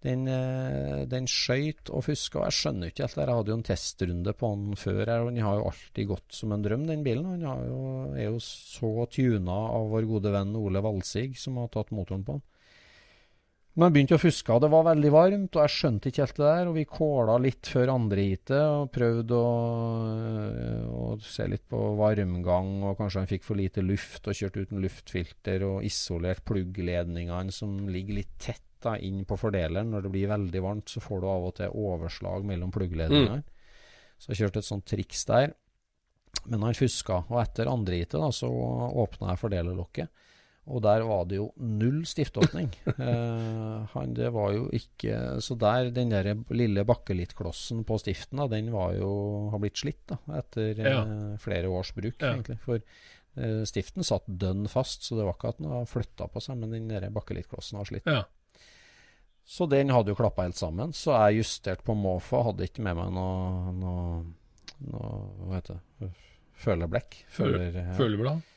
Den, 0.05 0.27
eh, 0.29 1.05
den 1.09 1.25
skøyt 1.25 1.89
og 1.89 2.03
fuska. 2.05 2.43
Jeg 2.45 2.57
skjønner 2.59 2.91
ikke 2.91 3.05
helt 3.07 3.15
det. 3.17 3.25
Jeg 3.25 3.37
hadde 3.39 3.53
jo 3.53 3.57
en 3.57 3.69
testrunde 3.69 4.33
på 4.37 4.51
den 4.53 4.75
før. 4.77 5.01
og 5.15 5.31
Den 5.31 5.41
har 5.41 5.55
jo 5.57 5.69
alltid 5.71 6.09
gått 6.11 6.35
som 6.37 6.51
en 6.53 6.65
drøm, 6.65 6.85
den 6.85 7.03
bilen. 7.03 7.31
Den 7.31 7.41
jo, 7.41 7.79
er 8.13 8.27
jo 8.29 8.41
så 8.43 9.07
tuna 9.09 9.57
av 9.73 9.89
vår 9.89 10.05
gode 10.05 10.33
venn 10.35 10.53
Ole 10.59 10.83
Valsig, 10.85 11.37
som 11.41 11.57
har 11.57 11.71
tatt 11.73 11.91
motoren 11.95 12.25
på 12.27 12.37
den. 12.37 12.45
Men 13.75 13.91
begynte 13.91 14.15
å 14.15 14.21
fuske, 14.21 14.55
og 14.55 14.61
det 14.63 14.69
var 14.71 14.85
veldig 14.87 15.09
varmt, 15.11 15.57
og 15.57 15.65
jeg 15.65 15.73
skjønte 15.73 16.07
ikke 16.07 16.21
helt 16.23 16.37
det 16.37 16.45
der. 16.45 16.69
Og 16.69 16.77
vi 16.77 16.85
kåla 16.87 17.33
litt 17.43 17.67
før 17.67 17.91
andre 17.91 18.23
heatet 18.23 18.61
og 18.61 18.91
prøvde 18.95 19.35
å, 19.35 19.49
å, 20.95 21.07
se 21.19 21.47
litt 21.51 21.65
på 21.71 21.81
varmgang, 21.99 22.69
og 22.87 22.95
kanskje 23.01 23.23
han 23.23 23.31
fikk 23.33 23.43
for 23.43 23.59
lite 23.59 23.83
luft 23.83 24.29
og 24.31 24.39
kjørte 24.39 24.63
uten 24.63 24.79
luftfilter 24.83 25.67
og 25.67 25.83
isolert 25.87 26.45
pluggledningene 26.47 27.51
som 27.51 27.75
ligger 27.91 28.21
litt 28.21 28.31
tett 28.39 28.63
da, 28.85 28.95
inn 28.95 29.25
på 29.27 29.35
fordeleren. 29.43 29.91
Når 29.91 30.07
det 30.07 30.13
blir 30.15 30.31
veldig 30.31 30.63
varmt, 30.63 30.95
så 30.95 31.03
får 31.03 31.21
du 31.21 31.29
av 31.33 31.49
og 31.49 31.55
til 31.59 31.75
overslag 31.75 32.47
mellom 32.47 32.71
pluggledningene. 32.71 33.41
Mm. 33.43 34.15
Så 34.15 34.31
jeg 34.31 34.45
kjørte 34.45 34.63
et 34.63 34.69
sånt 34.69 34.87
triks 34.87 35.27
der. 35.27 35.51
Men 36.47 36.63
han 36.63 36.77
fuska, 36.77 37.25
og 37.27 37.41
etter 37.41 37.67
andre 37.67 37.99
heatet 37.99 38.39
så 38.39 38.47
åpna 39.03 39.33
jeg 39.33 39.43
fordelerlokket. 39.43 40.23
Og 40.65 40.81
der 40.81 41.03
var 41.05 41.27
det 41.29 41.37
jo 41.37 41.49
null 41.61 41.99
stiftåpning. 42.09 42.71
eh, 42.95 43.81
han, 43.91 44.13
det 44.17 44.31
var 44.33 44.53
jo 44.55 44.65
ikke 44.73 45.37
Så 45.43 45.57
der, 45.61 45.91
den 45.93 46.13
der 46.13 46.31
lille 46.57 46.85
bakkelittklossen 46.87 47.83
på 47.85 47.99
stiften, 48.01 48.41
da, 48.41 48.47
den 48.49 48.71
var 48.73 48.95
jo 48.97 49.11
har 49.53 49.61
blitt 49.61 49.77
slitt 49.83 50.01
da, 50.09 50.17
etter 50.39 50.81
ja. 50.81 51.03
eh, 51.03 51.35
flere 51.41 51.69
års 51.69 51.93
bruk, 51.93 52.17
ja. 52.17 52.33
egentlig. 52.33 52.57
For 52.65 52.81
eh, 52.81 53.61
stiften 53.69 54.07
satt 54.07 54.25
dønn 54.25 54.65
fast, 54.71 55.05
så 55.05 55.19
det 55.19 55.27
var 55.27 55.37
ikke 55.37 55.53
at 55.53 55.61
den 55.61 55.69
var 55.75 55.85
flytta 55.91 56.31
på 56.33 56.41
seg, 56.41 56.57
men 56.63 56.73
den 56.73 56.89
der 56.89 57.07
bakkelittklossen 57.13 57.79
var 57.81 57.91
slitt. 57.91 58.09
Ja. 58.09 58.25
Så 59.45 59.69
den 59.69 59.93
hadde 59.93 60.09
jo 60.09 60.17
klappa 60.17 60.47
helt 60.47 60.57
sammen. 60.57 60.97
Så 60.97 61.13
jeg 61.13 61.43
justerte 61.43 61.85
på 61.85 61.93
måfå, 61.93 62.41
hadde 62.47 62.65
ikke 62.65 62.81
med 62.87 62.97
meg 62.97 63.13
noe, 63.13 63.73
noe, 63.77 64.19
noe 64.89 65.15
Hva 65.45 65.59
heter 65.59 65.77
det? 65.77 66.13
Føleblekk. 66.65 67.23
Føler, 67.29 67.83
Føleblad? 67.93 68.53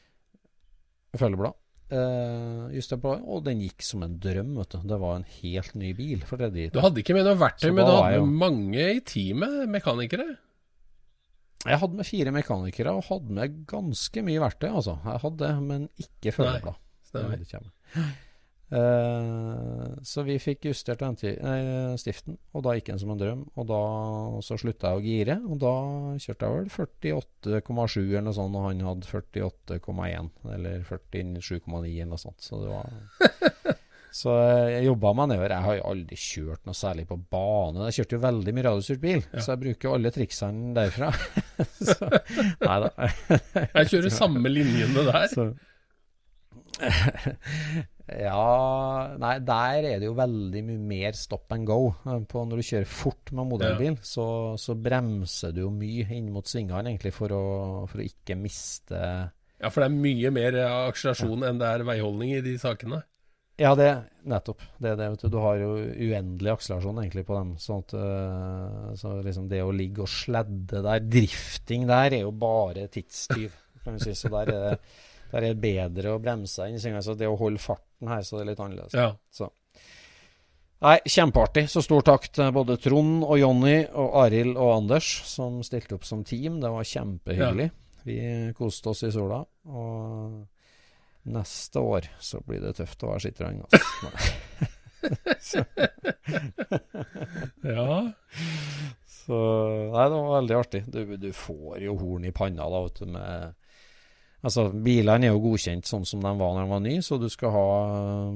Føleblad. 1.18 1.64
Uh, 1.88 2.68
just 2.74 2.92
det, 2.92 2.98
og 3.00 3.46
den 3.46 3.62
gikk 3.64 3.80
som 3.86 4.02
en 4.04 4.18
drøm. 4.20 4.52
vet 4.58 4.74
du. 4.74 4.82
Det 4.90 4.98
var 5.00 5.16
en 5.16 5.24
helt 5.38 5.74
ny 5.78 5.94
bil. 5.96 6.20
for 6.28 6.36
det 6.36 6.68
Du 6.74 6.82
hadde 6.84 7.00
ikke 7.00 7.16
med 7.16 7.24
noe 7.24 7.38
verktøy, 7.40 7.70
men 7.72 7.86
du 7.86 7.94
hadde 7.94 8.20
med 8.20 8.36
mange 8.42 8.84
i 8.98 9.00
teamet, 9.00 9.64
mekanikere? 9.72 10.28
Jeg 11.66 11.80
hadde 11.80 11.98
med 11.98 12.06
fire 12.06 12.30
mekanikere 12.34 12.92
og 12.94 13.08
hadde 13.08 13.34
med 13.34 13.56
ganske 13.66 14.22
mye 14.22 14.44
verktøy. 14.44 14.70
altså. 14.70 14.98
Jeg 15.04 15.24
hadde, 15.24 15.52
men 15.64 15.88
ikke 15.98 16.36
følgeblad. 16.36 16.78
Stemmer. 17.08 18.16
Uh, 18.68 19.96
så 20.04 20.22
vi 20.26 20.34
fikk 20.42 20.66
justert 20.68 21.00
nei, 21.00 21.94
stiften, 21.96 22.36
og 22.52 22.66
da 22.66 22.74
gikk 22.76 22.90
den 22.92 23.00
som 23.00 23.14
en 23.14 23.20
drøm. 23.20 23.46
Og 23.56 23.68
da 23.70 23.80
så 24.44 24.58
slutta 24.60 24.92
jeg 24.92 25.00
å 25.00 25.04
gire, 25.06 25.38
og 25.48 25.62
da 25.62 25.74
kjørte 26.20 26.50
jeg 26.50 26.58
vel 26.58 26.70
48,7 27.62 28.00
eller 28.02 28.28
noe 28.28 28.36
sånt, 28.36 28.58
og 28.58 28.68
han 28.68 28.86
hadde 28.90 29.08
48,1 29.08 30.32
eller 30.58 30.84
47,9 30.88 31.94
eller 31.94 32.12
noe 32.12 32.20
sånt. 32.20 32.44
Så 32.44 32.62
det 32.64 32.72
var 32.74 33.76
Så 34.18 34.32
jeg 34.72 34.86
jobba 34.86 35.12
meg 35.14 35.28
nedover. 35.30 35.52
Jeg 35.52 35.64
har 35.66 35.76
jo 35.76 35.88
aldri 35.90 36.16
kjørt 36.18 36.62
noe 36.66 36.76
særlig 36.76 37.04
på 37.10 37.18
bane. 37.30 37.84
Jeg 37.90 37.98
kjørte 37.98 38.16
jo 38.16 38.22
veldig 38.22 38.54
mye 38.56 38.64
radiostyrt 38.66 39.02
bil, 39.02 39.20
ja. 39.20 39.42
så 39.44 39.52
jeg 39.52 39.62
bruker 39.66 39.88
jo 39.88 39.92
alle 39.98 40.12
triksene 40.14 40.72
derfra. 40.76 41.10
så, 41.90 42.08
nei 42.62 42.78
da. 42.84 43.10
jeg 43.74 43.92
kjører 43.92 44.14
samme 44.14 44.52
linjene 44.52 45.04
der. 45.10 45.28
Så, 45.32 45.50
ja 48.08 49.16
Nei, 49.20 49.34
der 49.44 49.88
er 49.90 50.00
det 50.00 50.08
jo 50.08 50.14
veldig 50.16 50.62
mye 50.64 50.84
mer 50.92 51.18
stop 51.18 51.52
and 51.54 51.68
go. 51.68 51.92
På 52.30 52.44
når 52.48 52.60
du 52.60 52.68
kjører 52.70 52.88
fort 52.88 53.32
med 53.36 53.50
modellbil, 53.50 53.96
ja. 53.98 54.06
så, 54.06 54.28
så, 54.60 54.76
bremser 54.78 55.52
du 55.56 55.64
jo 55.66 55.72
mye 55.74 56.08
inn 56.16 56.30
mot 56.32 56.48
svingene, 56.48 56.86
egentlig, 56.88 57.12
for 57.16 57.34
å, 57.34 57.44
for 57.90 58.00
å, 58.00 58.08
ikke 58.08 58.38
miste 58.40 59.02
Ja, 59.58 59.70
for 59.70 59.82
det 59.82 59.90
er 59.90 60.00
mye 60.08 60.32
mer 60.34 60.58
akselerasjon 60.64 61.44
ja. 61.44 61.52
enn 61.52 61.60
det 61.60 61.70
er 61.74 61.86
veiholdning 61.88 62.36
i 62.38 62.42
de 62.44 62.56
sakene? 62.62 63.02
Ja, 63.58 63.72
det 63.74 63.90
nettopp. 64.28 64.62
Det, 64.78 64.92
det, 64.94 65.08
vet 65.10 65.22
du, 65.24 65.28
du 65.32 65.38
har 65.42 65.58
jo 65.58 65.72
uendelig 65.82 66.52
akselerasjon 66.52 67.00
egentlig 67.02 67.24
på 67.26 67.34
dem. 67.34 67.54
Sånn 67.58 67.82
at, 67.82 67.94
øh, 67.98 68.90
så 69.00 69.16
liksom 69.26 69.48
det 69.50 69.64
å 69.64 69.72
ligge 69.74 70.04
og 70.04 70.12
sledde 70.12 70.82
der, 70.84 71.02
drifting 71.02 71.88
der, 71.90 72.14
er 72.20 72.22
jo 72.22 72.30
bare 72.38 72.86
tidstyv. 72.92 73.56
Kan 73.82 73.98
du 73.98 74.04
si. 74.04 74.14
Så 74.14 74.30
der 74.30 74.52
er 74.54 74.62
det, 74.68 74.78
der 75.30 75.44
er 75.44 75.54
det 75.54 75.60
bedre 75.62 76.14
å 76.14 76.20
bremse 76.22 76.66
enn 76.66 77.02
Så 77.02 77.14
det 77.14 77.28
å 77.28 77.36
holde 77.36 77.60
farten 77.60 78.08
her, 78.08 78.22
så 78.22 78.38
det 78.38 78.44
er 78.44 78.50
litt 78.52 78.62
annerledes. 78.64 78.94
Ja. 78.96 79.12
Så. 79.30 79.50
Nei, 80.84 80.98
kjempeartig. 81.04 81.66
Så 81.70 81.82
stor 81.82 82.04
takk 82.06 82.28
til 82.30 82.52
både 82.54 82.78
Trond 82.78 83.24
og 83.26 83.38
Jonny 83.40 83.80
og 83.98 84.14
Arild 84.22 84.54
og 84.54 84.76
Anders 84.76 85.08
som 85.26 85.58
stilte 85.66 85.98
opp 85.98 86.06
som 86.06 86.22
team. 86.24 86.60
Det 86.62 86.70
var 86.70 86.86
kjempehyggelig. 86.86 87.70
Vi 88.06 88.18
koste 88.56 88.92
oss 88.94 89.02
i 89.04 89.10
sola. 89.12 89.42
Og 89.68 90.46
neste 91.28 91.82
år 91.82 92.06
så 92.22 92.40
blir 92.46 92.62
det 92.62 92.76
tøft 92.78 93.02
å 93.02 93.10
være 93.10 93.24
skitteren. 93.26 93.64
Altså. 93.66 95.64
ja. 97.74 97.98
Så 99.08 99.38
Nei, 99.92 100.04
det 100.08 100.14
var 100.14 100.36
veldig 100.38 100.56
artig. 100.56 100.82
Du, 100.88 101.02
du 101.20 101.30
får 101.36 101.82
jo 101.84 101.98
horn 102.00 102.24
i 102.28 102.32
panna 102.34 102.70
da, 102.70 102.84
vet 102.86 103.02
du, 103.02 103.10
med 103.18 103.58
Altså, 104.38 104.68
bilene 104.70 105.26
er 105.26 105.34
jo 105.34 105.42
godkjent 105.42 105.88
sånn 105.88 106.04
som 106.06 106.22
de 106.22 106.30
var 106.38 106.54
når 106.54 106.62
de 106.62 106.70
var 106.70 106.82
nye, 106.84 107.02
så 107.02 107.18
du 107.18 107.26
skal 107.32 107.50
ha 107.56 107.66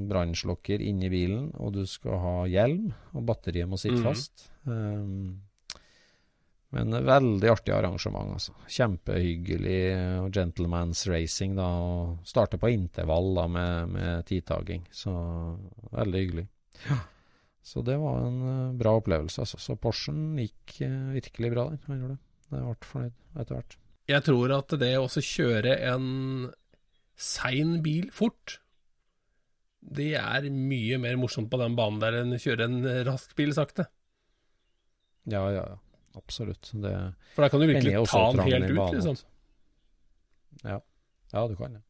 brannslokker 0.09 0.83
inni 0.83 1.07
bilen, 1.11 1.47
og 1.55 1.77
du 1.77 1.85
skal 1.87 2.19
ha 2.19 2.35
hjelm, 2.51 2.89
og 3.15 3.23
batteriet 3.29 3.71
må 3.71 3.79
sitte 3.79 4.01
mm. 4.01 4.07
fast. 4.09 4.49
Um, 4.67 5.39
men 6.73 6.95
veldig 7.05 7.49
artig 7.51 7.73
arrangement, 7.75 8.33
altså. 8.33 8.55
Kjempehyggelig 8.65 9.81
og 10.23 10.33
gentleman's 10.33 11.05
racing, 11.05 11.53
da. 11.59 11.67
Og 11.69 12.27
starte 12.27 12.57
på 12.57 12.71
intervall 12.73 13.29
da 13.37 13.45
med, 13.51 13.93
med 13.93 14.25
tidtaking. 14.25 14.87
Så 14.89 15.13
veldig 15.93 16.23
hyggelig. 16.23 16.47
Så 17.63 17.79
det 17.85 17.99
var 18.01 18.25
en 18.25 18.41
eh, 18.43 18.73
bra 18.75 18.97
opplevelse, 18.99 19.45
altså. 19.45 19.61
Så 19.61 19.77
Porschen 19.79 20.33
gikk 20.41 20.79
eh, 20.83 21.13
virkelig 21.13 21.53
bra, 21.53 21.69
den. 21.69 21.79
Han 21.85 22.01
gjorde 22.01 22.17
det. 22.17 22.23
Jeg 22.49 22.65
ble 22.65 22.89
fornøyd 22.89 23.39
etter 23.43 23.59
hvert. 23.59 23.77
Jeg 24.09 24.25
tror 24.25 24.51
at 24.57 24.73
det 24.81 24.93
å 24.99 25.07
kjøre 25.07 25.77
en 25.93 26.07
sein 27.19 27.77
bil 27.85 28.09
fort, 28.11 28.57
det 29.83 30.13
er 30.19 30.47
mye 30.51 30.97
mer 31.01 31.19
morsomt 31.19 31.49
på 31.51 31.59
den 31.61 31.75
banen 31.77 32.01
der 32.01 32.21
enn 32.21 32.35
å 32.35 32.41
kjøre 32.41 32.67
en 32.67 32.89
rask 33.07 33.35
bil 33.37 33.53
sakte. 33.55 33.87
Ja, 35.29 35.45
ja, 35.51 35.63
ja. 35.63 35.79
Absolutt. 36.13 36.69
Det 36.77 36.91
For 37.33 37.45
da 37.45 37.49
kan 37.49 37.63
du 37.63 37.67
virkelig 37.71 37.95
ta 38.11 38.21
den 38.31 38.43
helt 38.45 38.69
ut, 38.69 38.93
liksom. 38.93 39.15
Ja. 40.61 40.77
ja, 41.31 41.47
du 41.49 41.55
kan 41.57 41.79
det. 41.79 41.81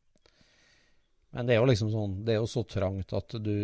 Men 1.34 1.48
det 1.48 1.56
er 1.56 1.64
jo 1.64 1.70
liksom 1.70 1.90
sånn 1.90 2.12
Det 2.26 2.36
er 2.36 2.44
jo 2.44 2.50
så 2.50 2.62
trangt 2.70 3.14
at 3.18 3.36
du 3.42 3.56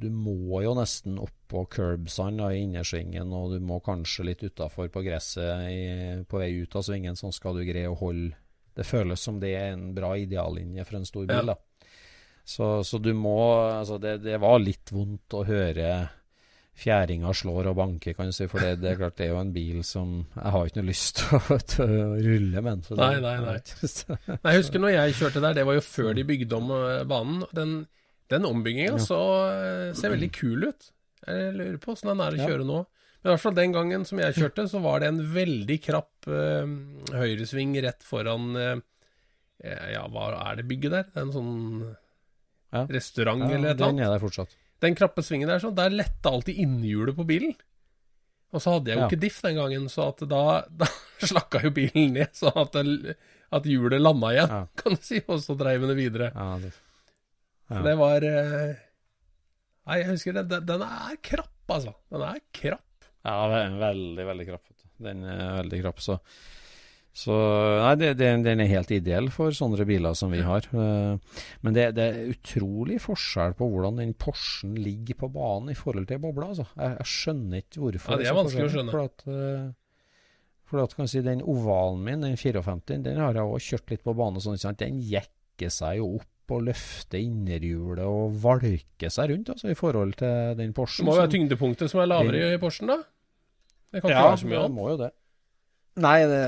Du 0.00 0.06
må 0.12 0.62
jo 0.64 0.72
nesten 0.78 1.18
opp 1.20 1.34
på 1.46 1.62
curbsene 1.70 2.48
i 2.56 2.64
innersvingen, 2.64 3.30
og 3.36 3.52
du 3.54 3.60
må 3.62 3.78
kanskje 3.84 4.24
litt 4.26 4.40
utafor 4.42 4.88
på 4.90 5.04
gresset 5.06 5.68
i, 5.70 5.82
på 6.26 6.40
vei 6.40 6.48
ut 6.58 6.74
av 6.74 6.82
svingen, 6.82 7.14
sånn 7.14 7.34
skal 7.36 7.54
du 7.54 7.62
greie 7.68 7.90
å 7.90 7.98
holde 8.00 8.34
Det 8.74 8.86
føles 8.88 9.22
som 9.22 9.38
det 9.42 9.52
er 9.54 9.76
en 9.76 9.92
bra 9.94 10.16
ideallinje 10.18 10.84
for 10.88 10.98
en 10.98 11.06
stor 11.06 11.28
bil, 11.30 11.52
da. 11.52 11.54
Så, 12.46 12.66
så 12.82 12.98
du 12.98 13.12
må 13.14 13.36
Altså, 13.60 14.00
det, 14.02 14.18
det 14.24 14.40
var 14.42 14.58
litt 14.62 14.90
vondt 14.94 15.38
å 15.38 15.44
høre 15.46 15.90
fjæringa 16.76 17.30
slår 17.32 17.70
og 17.70 17.76
banker, 17.78 18.12
kan 18.16 18.28
du 18.28 18.34
si. 18.36 18.46
For 18.52 18.60
det, 18.62 18.74
det 18.82 18.90
er 18.92 18.98
klart 19.00 19.16
det 19.16 19.26
er 19.26 19.30
jo 19.32 19.38
en 19.40 19.52
bil 19.54 19.78
som 19.86 20.10
Jeg 20.34 20.52
har 20.54 20.66
ikke 20.68 20.80
noe 20.82 20.88
lyst 20.90 21.22
til 21.22 21.38
å, 21.38 21.86
rulle 22.26 22.62
med 22.66 22.82
den. 22.88 22.98
Nei, 23.00 23.12
nei, 23.24 23.36
nei. 23.46 23.54
Jeg 24.36 24.60
husker 24.60 24.82
når 24.82 24.92
jeg 24.96 25.16
kjørte 25.20 25.44
der, 25.46 25.56
det 25.56 25.64
var 25.68 25.78
jo 25.78 25.84
før 25.86 26.12
de 26.18 26.26
bygde 26.28 26.58
om 26.58 26.74
eh, 26.76 27.04
banen. 27.08 27.46
Den, 27.56 27.72
den 28.32 28.48
ombygginga 28.50 28.98
så 29.02 29.20
eh, 29.54 29.94
ser 29.96 30.12
veldig 30.12 30.28
kul 30.36 30.68
ut. 30.68 30.90
Jeg 31.26 31.56
lurer 31.56 31.80
på 31.82 31.94
åssen 31.96 32.12
den 32.12 32.22
er 32.22 32.36
å 32.36 32.44
kjøre 32.44 32.66
nå. 32.68 32.82
Men 33.22 33.30
i 33.30 33.32
hvert 33.32 33.42
fall 33.42 33.56
den 33.56 33.72
gangen 33.74 34.04
som 34.06 34.20
jeg 34.22 34.36
kjørte, 34.36 34.68
så 34.70 34.78
var 34.84 35.00
det 35.02 35.08
en 35.10 35.22
veldig 35.34 35.78
krapp 35.82 36.28
eh, 36.30 36.68
høyresving 37.16 37.72
rett 37.82 38.04
foran 38.06 38.52
eh, 38.60 38.76
Ja, 39.96 40.04
hva 40.12 40.28
er 40.44 40.60
det 40.60 40.68
bygget 40.68 40.92
der? 40.92 41.08
Det 41.08 41.22
er 41.22 41.24
en 41.26 41.34
sånn 41.34 41.56
Ja. 42.76 42.84
restaurant 42.92 43.42
Ja, 43.48 43.56
eller 43.56 43.72
et 43.72 43.80
eller 43.80 43.96
den 43.96 44.04
er 44.04 44.12
der 44.12 44.22
fortsatt. 44.22 44.52
Den 44.84 44.94
krappe 44.98 45.22
svingen 45.24 45.48
der, 45.48 45.60
sånn, 45.62 45.74
der 45.78 45.90
letta 45.94 46.30
alltid 46.34 46.58
innhjulet 46.60 47.16
på 47.16 47.24
bilen. 47.28 47.54
Og 48.54 48.60
så 48.62 48.76
hadde 48.76 48.90
jeg 48.92 48.96
jo 48.98 49.02
Ja. 49.02 49.08
ikke 49.10 49.20
diff 49.20 49.38
den 49.42 49.56
gangen, 49.58 49.86
så 49.92 50.10
da, 50.20 50.42
da 50.82 50.86
slakka 51.24 51.62
jo 51.64 51.70
bilen 51.76 52.12
ned, 52.14 52.32
sånn 52.36 52.56
at, 52.60 52.72
det, 52.76 53.16
at 53.56 53.64
hjulet 53.68 54.00
landa 54.00 54.32
igjen, 54.34 54.52
Ja. 54.52 54.60
kan 54.76 54.94
du 54.96 55.00
si, 55.02 55.22
og 55.26 55.40
så 55.44 55.56
dreiv 55.58 55.86
den 55.88 55.96
videre. 55.98 56.30
Ja, 56.34 56.58
det, 56.62 56.72
ja. 57.70 57.82
Det 57.82 57.96
var 57.98 58.22
eh, 58.28 58.74
Nei, 59.86 59.96
jeg 60.02 60.08
husker 60.12 60.34
det. 60.34 60.44
Den, 60.50 60.64
den 60.66 60.82
er 60.82 61.16
krapp, 61.22 61.52
altså. 61.70 61.92
Den 62.10 62.22
er 62.26 62.40
krapp. 62.54 63.04
ja, 63.26 63.34
ve- 63.50 63.78
veldig, 63.80 64.24
veldig 64.32 64.46
krapp. 64.48 64.72
Den 65.02 65.24
er 65.28 65.56
veldig 65.62 65.80
krapp, 65.82 66.00
så 66.02 66.16
så 67.16 67.32
Nei, 67.80 67.94
det, 67.96 68.10
det, 68.20 68.28
den 68.44 68.60
er 68.60 68.68
helt 68.68 68.90
ideell 68.92 69.30
for 69.32 69.54
sånne 69.56 69.86
biler 69.88 70.12
som 70.18 70.34
vi 70.34 70.42
har. 70.44 70.66
Eh, 70.68 71.38
Men 71.64 71.76
det, 71.76 71.86
det 71.96 72.04
er 72.10 72.34
utrolig 72.34 72.98
forskjell 73.00 73.56
på 73.56 73.70
hvordan 73.72 74.02
den 74.02 74.12
Porschen 74.20 74.74
ligger 74.76 75.22
på 75.22 75.30
banen 75.32 75.72
i 75.72 75.78
forhold 75.78 76.10
til 76.10 76.20
bobla. 76.20 76.50
Altså. 76.52 76.68
Jeg, 76.76 76.98
jeg 76.98 77.12
skjønner 77.14 77.64
ikke 77.64 77.82
hvorfor. 77.86 78.12
Ja, 78.12 78.20
det 78.20 78.28
er 78.28 78.36
vanskelig 78.36 78.68
å 78.68 78.74
skjønne. 78.76 78.92
For 78.92 79.08
at, 79.08 79.26
eh, 79.32 79.64
for 80.68 80.84
at 80.84 80.96
kan 80.98 81.06
jeg 81.06 81.14
si, 81.14 81.24
Den 81.24 81.42
ovalen 81.48 82.04
min, 82.04 82.28
den 82.28 82.36
54, 82.36 83.02
den 83.08 83.24
har 83.24 83.40
jeg 83.40 83.48
også 83.48 83.72
kjørt 83.72 83.96
litt 83.96 84.04
på 84.04 84.18
bane. 84.20 84.44
Sånn? 84.44 84.80
Den 84.84 85.02
jekker 85.16 85.72
seg 85.72 86.02
jo 86.02 86.14
opp 86.20 86.52
og 86.52 86.66
løfter 86.68 87.18
innerhjulet 87.18 88.04
og 88.06 88.36
valker 88.44 89.10
seg 89.10 89.32
rundt 89.32 89.48
altså, 89.56 89.72
i 89.72 89.78
forhold 89.78 90.14
til 90.20 90.52
den 90.60 90.76
Det 90.76 91.06
må 91.08 91.16
jo 91.16 91.22
være 91.24 91.32
tyngdepunktet 91.32 91.90
som 91.90 92.04
er 92.04 92.12
lavere 92.12 92.52
i 92.54 92.60
Porschen, 92.62 92.92
da. 92.92 93.00
Det 93.90 94.02
kan 94.02 94.12
ikke 94.12 94.20
ja, 94.20 94.28
være 94.28 94.42
så 94.44 94.50
mye 94.52 94.60
det 94.66 94.74
må 94.76 94.90
jo 94.92 94.98
det. 95.00 95.14
Nei, 96.04 96.16
det, 96.28 96.40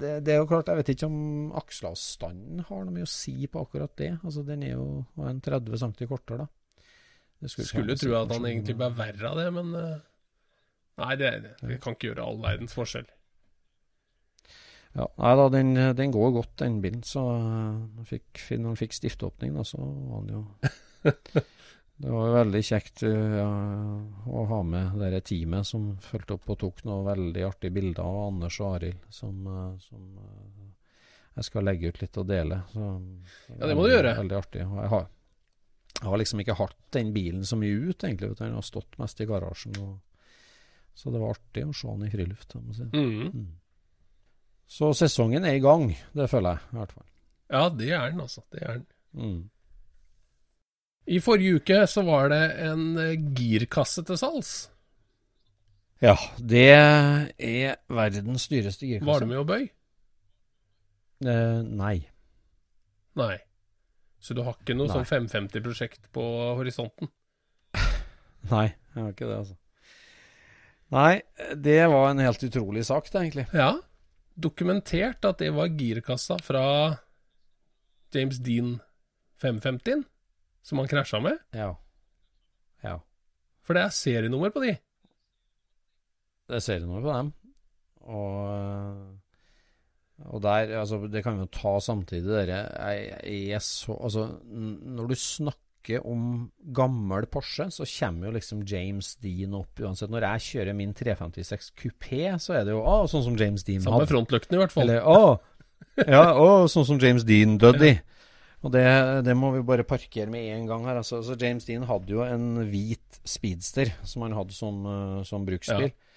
det, 0.00 0.10
det 0.26 0.34
er 0.34 0.42
jo 0.42 0.48
klart 0.50 0.68
Jeg 0.68 0.82
vet 0.82 0.90
ikke 0.92 1.08
om 1.08 1.52
akselavstanden 1.56 2.66
har 2.68 2.82
noe 2.84 2.92
mye 2.92 3.06
å 3.06 3.12
si 3.12 3.48
på 3.48 3.62
akkurat 3.64 3.94
det. 3.96 4.10
Altså, 4.20 4.44
Den 4.44 4.66
er 4.66 4.74
jo 4.74 4.86
en 5.24 5.40
30 5.40 5.80
cm 5.80 5.94
kortere, 6.10 6.44
da. 6.44 6.88
Det 7.42 7.50
Skulle 7.50 7.68
skulle 7.70 7.96
tro 7.98 8.12
at 8.20 8.30
han 8.36 8.44
egentlig 8.46 8.76
ble 8.78 8.90
verre 8.94 9.30
av 9.32 9.40
det, 9.40 9.48
men 9.56 9.72
eh, 9.74 9.96
Nei, 11.02 11.14
det, 11.16 11.30
det 11.64 11.78
kan 11.82 11.96
ikke 11.96 12.10
gjøre 12.10 12.26
all 12.28 12.38
verdens 12.42 12.76
forskjell. 12.76 13.08
Ja, 14.92 15.06
nei 15.16 15.32
da, 15.40 15.46
den, 15.48 15.70
den 15.96 16.12
går 16.12 16.34
godt, 16.36 16.52
den 16.60 16.76
bilen. 16.84 17.00
Så 17.06 17.22
eh, 17.32 18.04
fikk, 18.10 18.44
når 18.52 18.74
han 18.74 18.78
fikk 18.78 18.96
stifteåpning, 18.98 19.56
da, 19.56 19.64
så 19.66 19.80
var 19.80 20.20
han 20.20 20.32
jo 20.36 20.42
Det 22.02 22.10
var 22.10 22.26
jo 22.26 22.34
veldig 22.34 22.60
kjekt 22.66 23.04
eh, 23.06 23.34
ja, 23.38 23.46
å 24.26 24.40
ha 24.50 24.56
med 24.66 24.96
det 24.98 25.20
teamet 25.28 25.68
som 25.68 25.84
fulgte 26.02 26.34
opp 26.34 26.48
og 26.50 26.58
tok 26.58 26.80
noen 26.88 27.04
veldig 27.06 27.44
artige 27.46 27.74
bilder 27.76 28.02
av 28.02 28.16
Anders 28.24 28.56
og 28.58 28.72
Arild, 28.74 29.04
som, 29.14 29.36
eh, 29.46 29.68
som 29.84 30.08
eh, 30.18 30.64
jeg 31.36 31.46
skal 31.46 31.68
legge 31.68 31.92
ut 31.92 32.00
litt 32.02 32.18
og 32.18 32.26
dele. 32.26 32.58
Så, 32.72 32.88
Ja, 33.54 33.68
det 33.70 33.76
må 33.78 33.86
du 33.86 33.92
gjøre. 33.94 34.16
Veldig 34.18 34.38
artig. 34.40 34.66
Og 34.66 34.82
jeg 34.82 34.92
har, 34.96 35.06
jeg 36.00 36.08
har 36.10 36.22
liksom 36.24 36.42
ikke 36.42 36.58
hatt 36.58 36.82
den 36.98 37.14
bilen 37.14 37.46
så 37.46 37.60
mye 37.62 37.78
ut, 37.78 38.02
egentlig. 38.02 38.34
Den 38.42 38.58
har 38.58 38.66
stått 38.66 38.98
mest 38.98 39.22
i 39.22 39.30
garasjen. 39.30 39.78
Og, 39.86 40.26
så 40.98 41.14
det 41.14 41.22
var 41.22 41.38
artig 41.38 41.68
å 41.68 41.72
se 41.76 41.86
den 41.86 42.10
i 42.10 42.12
friluft. 42.12 42.58
si. 42.74 42.90
Mm. 42.92 43.30
Mm. 43.30 43.48
Så 44.66 44.90
sesongen 44.98 45.46
er 45.46 45.54
i 45.54 45.62
gang, 45.62 45.92
det 46.18 46.26
føler 46.34 46.58
jeg 46.58 46.74
i 46.74 46.82
hvert 46.82 46.98
fall. 46.98 47.08
Ja, 47.52 47.66
det 47.70 47.94
er 47.94 48.10
den, 48.10 48.26
altså. 48.26 48.42
Det 48.50 48.66
er 48.66 48.80
den. 48.80 48.86
Mm. 49.14 49.42
I 51.10 51.18
forrige 51.22 51.58
uke 51.58 51.80
så 51.90 52.04
var 52.06 52.30
det 52.30 52.42
en 52.62 52.84
eh, 53.00 53.16
girkasse 53.34 54.04
til 54.06 54.18
salgs. 54.20 54.52
Ja, 56.02 56.16
det 56.38 56.68
er 56.74 57.78
verdens 57.90 58.48
dyreste 58.50 58.86
girkasse. 58.88 59.08
Var 59.08 59.22
det 59.22 59.30
med 59.30 59.40
å 59.42 59.46
bøy? 59.46 59.64
Eh, 61.22 61.58
nei. 61.66 61.96
Nei. 63.18 63.34
Så 64.22 64.34
du 64.38 64.42
har 64.46 64.54
ikke 64.54 64.76
noe 64.78 64.88
Nei. 64.90 64.94
sånn 64.94 65.08
550-prosjekt 65.08 66.06
på 66.14 66.24
horisonten? 66.58 67.10
Nei, 68.52 68.68
jeg 68.94 68.98
har 68.98 69.10
ikke 69.10 69.26
det, 69.28 69.38
altså. 69.40 69.58
Nei, 70.92 71.22
det 71.56 71.80
var 71.88 72.10
en 72.10 72.22
helt 72.22 72.42
utrolig 72.46 72.84
sak, 72.86 73.08
det, 73.10 73.18
egentlig. 73.22 73.46
Ja. 73.56 73.72
Dokumentert 74.38 75.24
at 75.26 75.42
det 75.42 75.50
var 75.54 75.70
girkassa 75.70 76.38
fra 76.42 76.64
James 78.14 78.38
Dean 78.44 78.76
550 79.42 80.04
som 80.62 80.78
han 80.78 80.90
krasja 80.90 81.20
med. 81.22 81.38
Ja. 81.56 81.72
Ja. 82.86 82.96
For 83.66 83.78
det 83.78 83.84
er 83.86 83.94
serienummer 83.94 84.52
på 84.54 84.62
de. 84.64 84.76
Det 86.50 86.58
er 86.58 86.64
serienummer 86.64 87.02
på 87.04 87.16
dem. 87.16 87.32
Og, 88.02 89.18
og 90.26 90.42
der 90.42 90.72
Altså, 90.80 90.98
det 91.06 91.22
kan 91.24 91.38
vi 91.38 91.44
jo 91.46 91.52
ta 91.54 91.76
samtidig, 91.82 92.26
dere. 92.26 92.62
Jeg, 92.90 93.46
jeg 93.52 93.62
så 93.62 93.94
Altså, 93.98 94.28
når 94.50 95.12
du 95.12 95.14
snakker 95.18 96.06
om 96.06 96.50
gammel 96.74 97.26
Porsche, 97.26 97.66
så 97.74 97.86
kommer 97.98 98.28
jo 98.28 98.36
liksom 98.36 98.62
James 98.66 99.16
Dean 99.22 99.54
opp 99.58 99.80
uansett. 99.82 100.10
Når 100.14 100.26
jeg 100.28 100.44
kjører 100.48 100.76
min 100.78 100.94
356 100.94 101.72
kupé, 101.78 102.38
så 102.38 102.54
er 102.58 102.68
det 102.68 102.76
jo 102.76 102.82
å, 102.86 103.00
sånn 103.10 103.24
som 103.26 103.38
James 103.38 103.64
Dean 103.66 103.82
Samme 103.82 104.02
hadde. 104.02 104.12
frontlykten, 104.12 104.58
i 104.58 104.62
hvert 104.62 104.74
fall. 104.74 104.86
Eller 104.86 105.02
å, 105.02 105.40
ja, 106.06 106.26
å, 106.38 106.68
sånn 106.70 106.86
som 106.86 107.02
James 107.02 107.26
Dean 107.26 107.58
døde 107.62 107.94
i. 107.94 107.98
Og 108.62 108.70
det, 108.70 108.84
det, 109.26 109.34
må 109.34 109.50
vi 109.56 109.64
bare 109.66 109.86
parkere 109.86 110.30
med 110.30 110.46
en 110.54 110.68
gang 110.70 110.86
her. 110.86 111.00
Altså, 111.00 111.18
så 111.26 111.34
James 111.38 111.66
Dean 111.66 111.86
hadde 111.88 112.14
jo 112.14 112.22
en 112.22 112.62
hvit 112.70 113.20
speedster 113.26 113.90
som 114.06 114.22
han 114.26 114.36
hadde 114.38 114.54
som, 114.54 114.82
uh, 114.86 115.20
som 115.26 115.46
bruksbil. 115.46 115.90
Ja. 115.90 116.08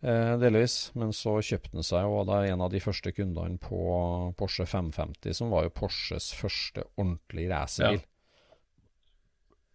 Uh, 0.00 0.34
delvis. 0.40 0.78
Men 0.96 1.12
så 1.16 1.36
kjøpte 1.44 1.76
han 1.76 1.84
seg 1.84 2.06
jo 2.08 2.22
da 2.28 2.40
en 2.48 2.64
av 2.64 2.72
de 2.72 2.80
første 2.80 3.12
kundene 3.12 3.60
på 3.60 3.82
Porsche 4.40 4.64
550, 4.64 5.36
som 5.42 5.52
var 5.52 5.68
jo 5.68 5.74
Porsches 5.82 6.30
første 6.38 6.86
ordentlige 6.94 7.52
racerbil. 7.52 8.00
Ja. 8.00 8.06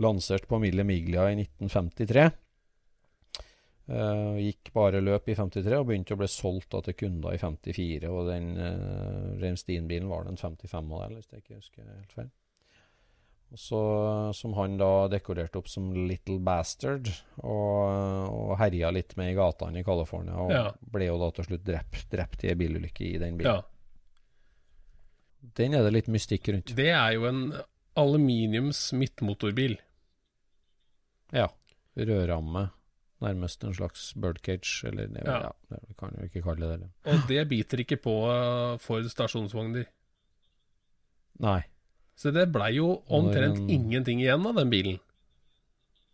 Lansert 0.02 0.50
på 0.50 0.58
Mille 0.60 0.84
Miglia 0.84 1.30
i 1.30 1.38
1953. 1.46 2.32
Uh, 3.86 4.40
gikk 4.42 4.72
bare 4.74 4.98
løp 4.98 5.28
i 5.30 5.36
53 5.38 5.76
og 5.78 5.84
begynte 5.92 6.16
å 6.16 6.18
bli 6.18 6.28
solgt 6.32 6.72
da, 6.74 6.80
til 6.88 6.96
kunder 6.98 7.36
i 7.36 7.42
54. 7.42 8.10
Og 8.10 8.32
den 8.32 8.56
uh, 8.58 9.36
James 9.42 9.66
Dean-bilen 9.68 10.10
var 10.10 10.26
den 10.26 10.40
55-modell, 10.42 11.20
hvis 11.20 11.30
jeg 11.30 11.44
ikke 11.44 11.60
husker 11.60 11.86
helt 11.92 12.18
feil. 12.18 12.32
Og 13.54 13.62
så, 13.62 13.82
Som 14.34 14.56
han 14.58 14.80
da 14.80 15.06
dekorerte 15.12 15.60
opp 15.62 15.70
som 15.70 15.92
Little 15.94 16.40
Bastard 16.44 17.12
og, 17.38 18.34
og 18.34 18.56
herja 18.60 18.90
litt 18.92 19.14
med 19.20 19.32
i 19.32 19.38
gatene 19.38 19.84
i 19.84 19.86
California. 19.86 20.40
Og 20.42 20.52
ja. 20.52 20.66
ble 20.92 21.12
jo 21.12 21.20
da 21.22 21.30
til 21.38 21.50
slutt 21.52 21.66
drept, 21.68 22.08
drept 22.12 22.44
i 22.44 22.52
ei 22.52 22.58
bilulykke 22.60 23.06
i 23.06 23.20
den 23.22 23.38
bilen. 23.38 23.62
Ja. 23.62 23.62
Den 25.56 25.78
er 25.78 25.86
det 25.86 25.94
litt 25.94 26.10
mystikk 26.10 26.50
rundt. 26.50 26.74
Det 26.76 26.90
er 26.90 27.14
jo 27.20 27.30
en 27.30 27.44
aluminiums 27.96 28.90
midtmotorbil. 28.98 29.78
Ja. 31.36 31.52
Rødramme 31.96 32.72
nærmest 33.26 33.64
en 33.66 33.76
slags 33.76 34.12
birdcage, 34.22 34.88
eller 34.88 35.10
det, 35.12 35.26
ja. 35.26 35.50
ja. 35.50 35.80
det 35.82 35.98
kan 36.00 36.14
jo 36.18 36.30
ikke 36.30 36.44
kalle 36.46 36.72
det 36.72 36.82
det. 36.86 36.90
Og 37.12 37.30
det 37.30 37.46
biter 37.52 37.84
ikke 37.84 38.00
på 38.02 38.16
uh, 38.30 38.76
for 38.82 39.06
stasjonsvogner. 39.12 39.90
Nei. 41.44 41.62
Så 42.16 42.32
det 42.32 42.48
blei 42.54 42.78
jo 42.78 42.94
omtrent 43.12 43.60
den, 43.60 43.74
ingenting 43.74 44.22
igjen 44.24 44.46
av 44.48 44.56
den 44.62 44.72
bilen. 44.72 45.02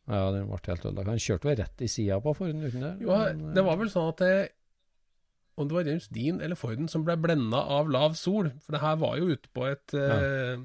Ja, 0.09 0.32
den 0.34 0.47
ble 0.49 0.57
helt 0.66 0.86
ødelagt. 0.88 1.12
Han 1.12 1.22
kjørte 1.22 1.51
jo 1.51 1.57
rett 1.59 1.84
i 1.86 1.89
sida 1.91 2.18
på 2.24 2.34
Forden 2.36 2.66
uten 2.66 2.84
det. 2.84 2.95
Jo, 3.05 3.14
men, 3.14 3.51
det 3.55 3.64
var 3.68 3.78
vel 3.80 3.91
sånn 3.93 4.09
at 4.12 4.24
det, 4.24 4.34
om 5.62 5.70
det 5.70 5.78
var 5.78 5.88
James 5.88 6.09
Dean 6.12 6.41
eller 6.41 6.57
Forden 6.59 6.89
som 6.91 7.05
ble 7.05 7.16
blenda 7.22 7.62
av 7.78 7.91
lav 7.91 8.16
sol 8.18 8.49
For 8.64 8.74
det 8.74 8.82
her 8.82 8.97
var 9.01 9.20
jo 9.20 9.36
ute 9.36 9.51
på 9.53 9.68
et 9.70 9.93
ja. 9.93 10.18
eh, 10.18 10.64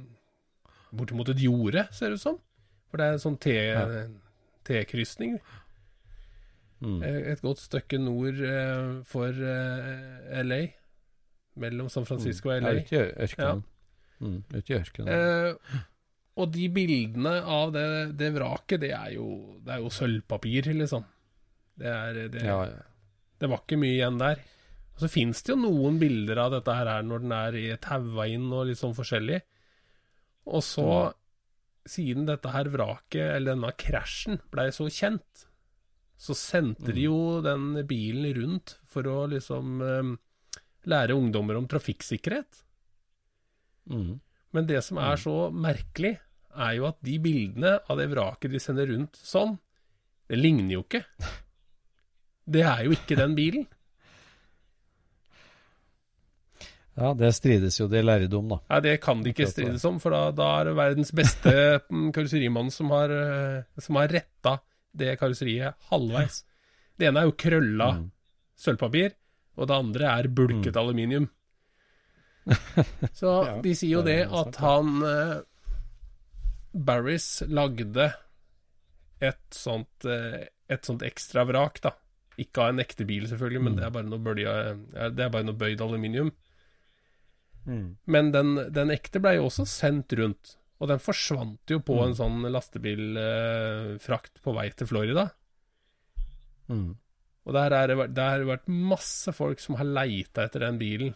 Bortimot 0.97 1.29
et 1.35 1.43
jorde, 1.43 1.85
ser 1.93 2.15
det 2.15 2.21
ut 2.21 2.25
som. 2.25 2.41
For 2.89 3.03
det 3.03 3.07
er 3.07 3.17
en 3.17 3.23
sånn 3.23 3.39
T-krysning. 4.67 5.37
Ja. 5.37 5.66
Mm. 6.85 7.03
Eh, 7.03 7.21
et 7.33 7.43
godt 7.45 7.63
stykke 7.63 7.99
nord 8.03 8.41
uh, 8.43 9.03
for 9.09 9.33
uh, 9.33 10.41
LA. 10.45 10.63
Mellom 11.57 11.89
San 11.93 12.07
Francisco 12.09 12.53
og 12.53 12.63
LA. 12.63 12.73
Ja, 12.77 12.83
ute 12.85 12.97
i 12.97 13.27
ørkenen. 13.27 13.63
Ja. 13.63 14.25
Mm, 14.27 14.41
ute 14.53 14.73
i 14.73 14.77
ørkenen. 14.77 15.13
Uh, 15.13 15.85
og 16.37 16.51
de 16.53 16.67
bildene 16.73 17.39
av 17.49 17.73
det, 17.73 17.87
det, 18.21 18.35
vraket, 18.35 18.83
det 18.85 18.93
er 18.93 19.15
jo, 19.15 19.29
det 19.65 19.73
er 19.73 19.81
jo 19.85 19.93
sølvpapir, 19.93 20.69
liksom. 20.77 21.07
Det, 21.77 21.89
er, 21.89 22.21
det, 22.33 22.45
ja, 22.45 22.59
ja. 22.69 22.85
det 23.41 23.49
var 23.53 23.65
ikke 23.65 23.81
mye 23.81 23.95
igjen 23.95 24.21
der. 24.21 24.43
Og 24.97 25.05
så 25.05 25.11
fins 25.13 25.43
det 25.45 25.53
jo 25.53 25.59
noen 25.61 25.99
bilder 26.01 26.41
av 26.41 26.55
dette 26.57 26.73
her 26.77 26.91
når 27.05 27.25
den 27.25 27.33
er 27.37 27.57
taua 27.85 28.29
inn 28.33 28.49
og 28.49 28.69
litt 28.69 28.81
sånn 28.81 28.97
forskjellig. 28.97 29.41
Og 30.53 30.63
så, 30.65 30.87
mm. 31.09 31.89
siden 31.97 32.29
dette 32.29 32.53
her 32.53 32.69
vraket, 32.73 33.33
eller 33.39 33.55
denne 33.57 33.73
krasjen, 33.81 34.41
blei 34.53 34.69
så 34.77 34.89
kjent, 34.93 35.47
så 36.17 36.35
sendte 36.37 36.95
de 36.97 37.07
jo 37.07 37.41
den 37.45 37.75
bilen 37.89 38.33
rundt 38.39 38.79
for 38.89 39.07
å 39.09 39.27
liksom 39.31 39.83
eh, 39.85 40.13
lære 40.89 41.17
ungdommer 41.17 41.59
om 41.59 41.69
trafikksikkerhet. 41.69 42.63
Mm. 43.93 44.17
Men 44.57 44.69
det 44.69 44.81
som 44.87 44.99
er 45.03 45.17
mm. 45.17 45.23
så 45.23 45.37
merkelig, 45.53 46.17
er 46.57 46.77
jo 46.79 46.87
at 46.89 46.97
de 47.05 47.19
bildene 47.21 47.75
av 47.85 47.99
det 48.01 48.07
vraket 48.09 48.55
de 48.55 48.61
sender 48.63 48.89
rundt 48.89 49.19
sånn, 49.21 49.59
det 50.27 50.39
ligner 50.41 50.79
jo 50.79 50.87
ikke. 50.87 51.03
Det 52.47 52.63
er 52.65 52.87
jo 52.87 52.95
ikke 52.97 53.19
den 53.19 53.37
bilen. 53.39 53.67
Ja, 56.97 57.11
det 57.13 57.29
strides 57.37 57.75
jo 57.77 57.91
det 57.93 58.01
om, 58.33 58.47
da. 58.49 58.57
Ja, 58.71 58.79
Det 58.81 58.95
kan 59.05 59.21
de 59.21 59.29
ikke 59.35 59.45
strides 59.51 59.83
om, 59.85 59.99
for 60.01 60.15
da, 60.17 60.31
da 60.33 60.47
er 60.63 60.71
det 60.71 60.77
verdens 60.79 61.11
beste 61.13 61.53
mm, 61.93 62.07
karosserimann 62.17 62.71
som 62.73 62.89
har, 62.89 63.13
eh, 63.13 63.67
som 63.85 63.99
har 64.01 64.09
retta 64.09 64.55
det 64.99 65.17
karosseriet 65.21 65.79
halvveis. 65.91 66.43
Det 66.97 67.09
ene 67.09 67.23
er 67.23 67.31
jo 67.31 67.37
krølla 67.39 67.91
mm. 67.99 68.05
sølvpapir, 68.61 69.17
og 69.57 69.69
det 69.69 69.77
andre 69.77 70.13
er 70.13 70.31
bulket 70.33 70.73
mm. 70.73 70.81
aluminium. 70.81 71.29
Så 73.21 73.33
ja, 73.43 73.59
de 73.63 73.75
sier 73.75 73.99
jo 73.99 74.05
det, 74.07 74.21
det 74.23 74.41
at 74.41 74.59
han 74.63 74.97
eh, 75.03 75.37
Barris 76.87 77.29
lagde 77.49 78.11
et 79.25 79.47
sånt, 79.55 80.07
eh, 80.09 80.47
et 80.69 80.89
sånt 80.89 81.05
ekstra 81.07 81.47
vrak, 81.49 81.81
da. 81.85 81.97
Ikke 82.37 82.67
av 82.67 82.75
en 82.75 82.85
ekte 82.85 83.07
bil, 83.09 83.25
selvfølgelig, 83.29 83.63
men 83.65 83.75
mm. 83.75 83.79
det, 83.79 83.87
er 83.87 83.95
bare 83.95 84.11
noe 84.11 84.23
bølge, 84.23 84.57
det 85.17 85.25
er 85.25 85.33
bare 85.33 85.49
noe 85.49 85.57
bøyd 85.59 85.83
aluminium. 85.85 86.31
Mm. 87.67 87.97
Men 88.05 88.31
den, 88.35 88.55
den 88.77 88.93
ekte 88.95 89.23
blei 89.25 89.39
jo 89.39 89.49
også 89.49 89.67
sendt 89.69 90.15
rundt. 90.21 90.57
Og 90.77 90.91
den 90.91 91.01
forsvant 91.01 91.73
jo 91.73 91.81
på 91.81 91.97
mm. 91.97 92.05
en 92.05 92.17
sånn 92.19 92.49
lastebilfrakt 92.53 94.43
på 94.45 94.55
vei 94.57 94.69
til 94.77 94.91
Florida. 94.91 95.31
Mm. 96.69 96.91
Og 97.47 97.55
der 97.55 97.77
har 97.77 97.93
det 97.93 98.49
vært 98.49 98.67
masse 98.69 99.33
folk 99.33 99.63
som 99.63 99.79
har 99.81 99.89
leita 99.89 100.45
etter 100.45 100.67
den 100.67 100.81
bilen. 100.81 101.15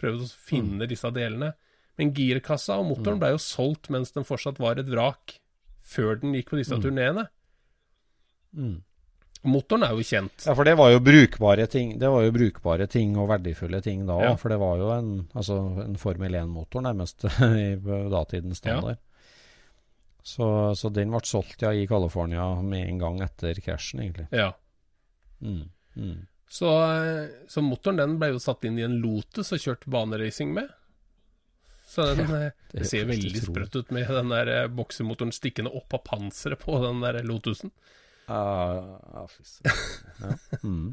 Prøvd 0.00 0.26
å 0.26 0.28
finne 0.28 0.84
mm. 0.84 0.90
disse 0.90 1.12
delene. 1.14 1.54
Men 1.96 2.12
girkassa 2.16 2.76
og 2.82 2.90
motoren 2.90 3.16
mm. 3.16 3.22
ble 3.22 3.32
jo 3.32 3.40
solgt 3.40 3.88
mens 3.94 4.12
den 4.12 4.26
fortsatt 4.28 4.60
var 4.60 4.80
et 4.80 4.90
vrak, 4.90 5.38
før 5.80 6.20
den 6.20 6.34
gikk 6.36 6.52
på 6.52 6.60
disse 6.60 6.76
mm. 6.76 6.82
turneene. 6.84 7.24
Mm. 8.56 8.76
Motoren 9.46 9.86
er 9.86 9.94
jo 9.96 10.04
kjent. 10.06 10.46
Ja, 10.46 10.54
for 10.58 10.68
det 10.68 10.76
var 10.78 10.90
jo 10.92 11.00
brukbare 11.04 11.66
ting 11.70 11.96
Det 12.00 12.08
var 12.12 12.24
jo 12.26 12.34
brukbare 12.34 12.86
ting 12.90 13.16
og 13.20 13.28
verdifulle 13.30 13.80
ting 13.84 14.04
da 14.08 14.18
ja. 14.22 14.34
For 14.40 14.52
det 14.52 14.60
var 14.62 14.78
jo 14.80 14.92
en, 14.94 15.10
altså 15.38 15.58
en 15.84 15.98
Formel 16.00 16.38
1-motor 16.38 16.84
nærmest 16.86 17.26
i 17.64 17.68
datidens 18.12 18.62
standard. 18.62 18.98
Ja. 18.98 19.02
Så, 20.26 20.46
så, 20.74 20.90
den 20.90 21.12
ble 21.14 21.20
solgt 21.22 21.62
ja, 21.62 21.70
i 21.70 21.86
California 21.86 22.48
med 22.58 22.88
en 22.88 22.98
gang 22.98 23.20
etter 23.22 23.54
krasjen, 23.62 24.00
egentlig. 24.02 24.26
Ja. 24.34 24.48
Mm, 25.38 25.68
mm. 25.94 26.16
Så, 26.48 26.70
så, 27.48 27.62
motoren 27.62 28.00
den 28.00 28.16
ble 28.18 28.32
jo 28.32 28.40
satt 28.42 28.66
inn 28.66 28.78
i 28.78 28.82
en 28.82 28.98
Lotus 29.02 29.54
og 29.54 29.62
kjørt 29.62 29.86
baneracing 29.86 30.50
med. 30.56 30.72
Så 31.86 32.08
den 32.10 32.24
ja, 32.26 32.40
det, 32.40 32.50
det 32.72 32.88
ser 32.90 33.06
veldig 33.06 33.44
sprøtt 33.44 33.78
ut 33.78 33.94
med 33.94 34.10
den 34.10 34.34
der 34.34 34.50
eh, 34.50 34.66
boksemotoren 34.66 35.30
stikkende 35.30 35.70
opp 35.70 35.94
av 35.94 36.02
panseret 36.08 36.58
på 36.64 36.80
den 36.82 37.06
der 37.06 37.20
Lotusen. 37.22 37.70
Uh, 38.26 38.98
ja. 39.14 39.22
Mm. 40.64 40.88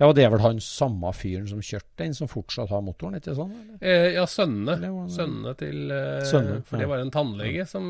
ja, 0.00 0.06
og 0.08 0.14
det 0.18 0.24
er 0.24 0.32
vel 0.32 0.42
han 0.42 0.58
samme 0.62 1.12
fyren 1.14 1.46
som 1.46 1.60
kjørte 1.62 2.02
den, 2.02 2.14
som 2.18 2.28
fortsatt 2.30 2.70
har 2.72 2.82
motoren, 2.82 3.14
ikke 3.20 3.34
sånn? 3.38 3.52
Eh, 3.78 4.08
ja, 4.16 4.24
sønnene. 4.26 4.90
Sønnene 5.14 5.52
til 5.60 5.92
eh, 5.94 6.24
Sønne, 6.26 6.56
For 6.66 6.74
det 6.82 6.88
var 6.90 6.98
en 7.04 7.14
tannlege 7.14 7.62
som, 7.70 7.84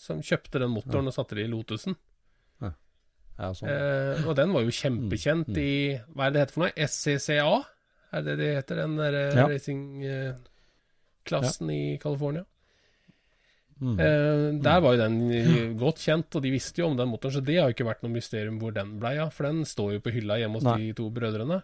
som 0.00 0.20
kjøpte 0.20 0.60
den 0.60 0.72
motoren 0.74 1.08
og 1.08 1.14
satte 1.16 1.34
det 1.38 1.44
i 1.48 1.52
Lotusen. 1.52 1.94
Ja, 3.40 3.48
sånn. 3.56 3.70
eh, 3.72 4.20
og 4.28 4.34
den 4.36 4.52
var 4.52 4.60
jo 4.66 4.72
kjempekjent 4.74 5.48
mm, 5.48 5.54
mm. 5.56 5.60
i 5.64 5.96
Hva 6.12 6.26
er 6.26 6.30
det 6.30 6.34
det 6.34 6.40
heter 6.42 6.56
for 6.58 6.64
noe? 6.66 6.74
SCCA? 6.84 7.54
Er 8.10 8.20
det 8.26 8.34
det 8.40 8.48
heter, 8.58 8.74
den 8.82 8.94
der 8.98 9.14
ja. 9.16 9.44
racingklassen 9.48 11.68
i 11.72 11.98
California? 12.02 12.44
Mm. 13.80 13.96
Eh, 13.96 14.60
der 14.60 14.80
var 14.84 14.94
jo 14.94 15.00
den 15.00 15.76
godt 15.80 16.02
kjent, 16.04 16.36
og 16.36 16.44
de 16.44 16.52
visste 16.52 16.82
jo 16.82 16.90
om 16.90 16.98
den 16.98 17.08
motoren, 17.08 17.38
så 17.38 17.44
det 17.44 17.56
har 17.56 17.70
jo 17.70 17.76
ikke 17.78 17.88
vært 17.88 18.04
noe 18.04 18.12
mysterium 18.12 18.58
hvor 18.60 18.74
den 18.76 18.98
blei 19.00 19.14
av, 19.22 19.32
for 19.32 19.48
den 19.48 19.62
står 19.68 19.94
jo 19.96 20.02
på 20.04 20.12
hylla 20.18 20.36
hjemme 20.42 20.60
hos 20.60 20.68
Nei. 20.68 20.76
de 20.82 20.96
to 20.98 21.08
brødrene. 21.14 21.62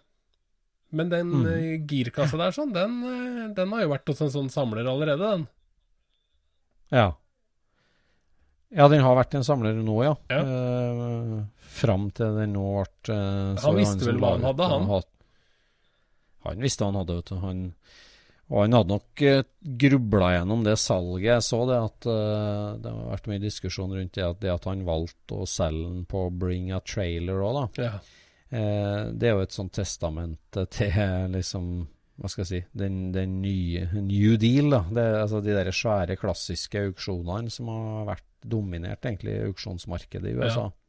Men 0.97 1.11
den 1.13 1.33
mm. 1.35 1.47
eh, 1.51 1.75
girkassa 1.89 2.39
der, 2.41 2.55
sånn, 2.57 2.73
den, 2.75 2.99
eh, 3.05 3.45
den, 3.57 3.75
har 3.75 3.85
jo 3.85 3.93
vært 3.93 4.13
hos 4.13 4.23
en 4.25 4.33
sånn 4.33 4.51
samler 4.53 4.89
allerede, 4.89 5.33
den. 5.35 5.47
Ja. 6.95 7.09
Ja, 8.77 8.87
den 8.91 9.03
har 9.05 9.17
vært 9.19 9.35
en 9.37 9.45
samler 9.47 9.77
nå, 9.79 9.97
ja. 10.07 10.15
ja. 10.31 10.41
Eh, 10.41 11.37
fram 11.77 12.09
til 12.17 12.39
den 12.39 12.55
nå 12.57 12.65
ble 12.79 13.15
eh, 13.15 13.61
Han 13.65 13.79
visste 13.79 14.01
han 14.01 14.09
vel 14.09 14.23
hva 14.23 14.33
han 14.37 14.47
hadde, 14.49 14.71
han? 14.73 14.89
Han, 14.91 15.07
han 16.47 16.65
visste 16.65 16.89
han 16.89 16.99
hadde, 17.01 17.19
vet 17.21 17.33
du. 17.33 17.39
Han 17.43 17.63
og 18.47 18.61
han 18.63 18.77
hadde 18.77 18.95
nok 18.95 19.23
eh, 19.27 19.41
grubla 19.83 20.29
gjennom 20.37 20.63
det 20.67 20.77
salget. 20.79 21.27
Jeg 21.27 21.47
så 21.49 21.59
det 21.67 21.79
at 21.83 22.07
uh, 22.07 22.77
det 22.79 22.93
har 22.93 23.11
vært 23.11 23.27
mye 23.33 23.43
diskusjon 23.43 23.97
rundt 23.97 24.15
det 24.15 24.23
at, 24.23 24.39
det 24.45 24.53
at 24.53 24.69
han 24.71 24.85
valgte 24.87 25.41
å 25.43 25.49
selge 25.51 25.89
den 25.89 26.05
på 26.07 26.29
Bring 26.31 26.71
a 26.71 26.79
Trailer 26.87 27.43
òg, 27.43 27.59
da. 27.59 27.89
Ja. 27.89 28.23
Uh, 28.47 29.11
det 29.19 29.27
er 29.27 29.35
jo 29.35 29.43
et 29.49 29.57
sånt 29.57 29.75
testament 29.75 30.61
til 30.71 30.95
liksom 31.37 31.75
hva 32.17 32.31
skal 32.33 32.47
jeg 32.47 32.49
si, 32.49 32.63
den, 32.79 33.11
den 33.13 33.43
nye 33.43 33.91
New 33.99 34.39
Deal. 34.41 34.71
da, 34.73 34.85
det, 34.95 35.03
altså 35.27 35.43
De 35.45 35.53
der 35.53 35.69
svære, 35.75 36.17
klassiske 36.17 36.87
auksjonene 36.87 37.53
som 37.53 37.69
har 37.69 38.07
vært 38.15 38.27
dominert 38.47 39.05
egentlig 39.05 39.35
auksjonsmarkedet 39.51 40.31
i 40.31 40.39
USA. 40.39 40.69
Ja 40.71 40.86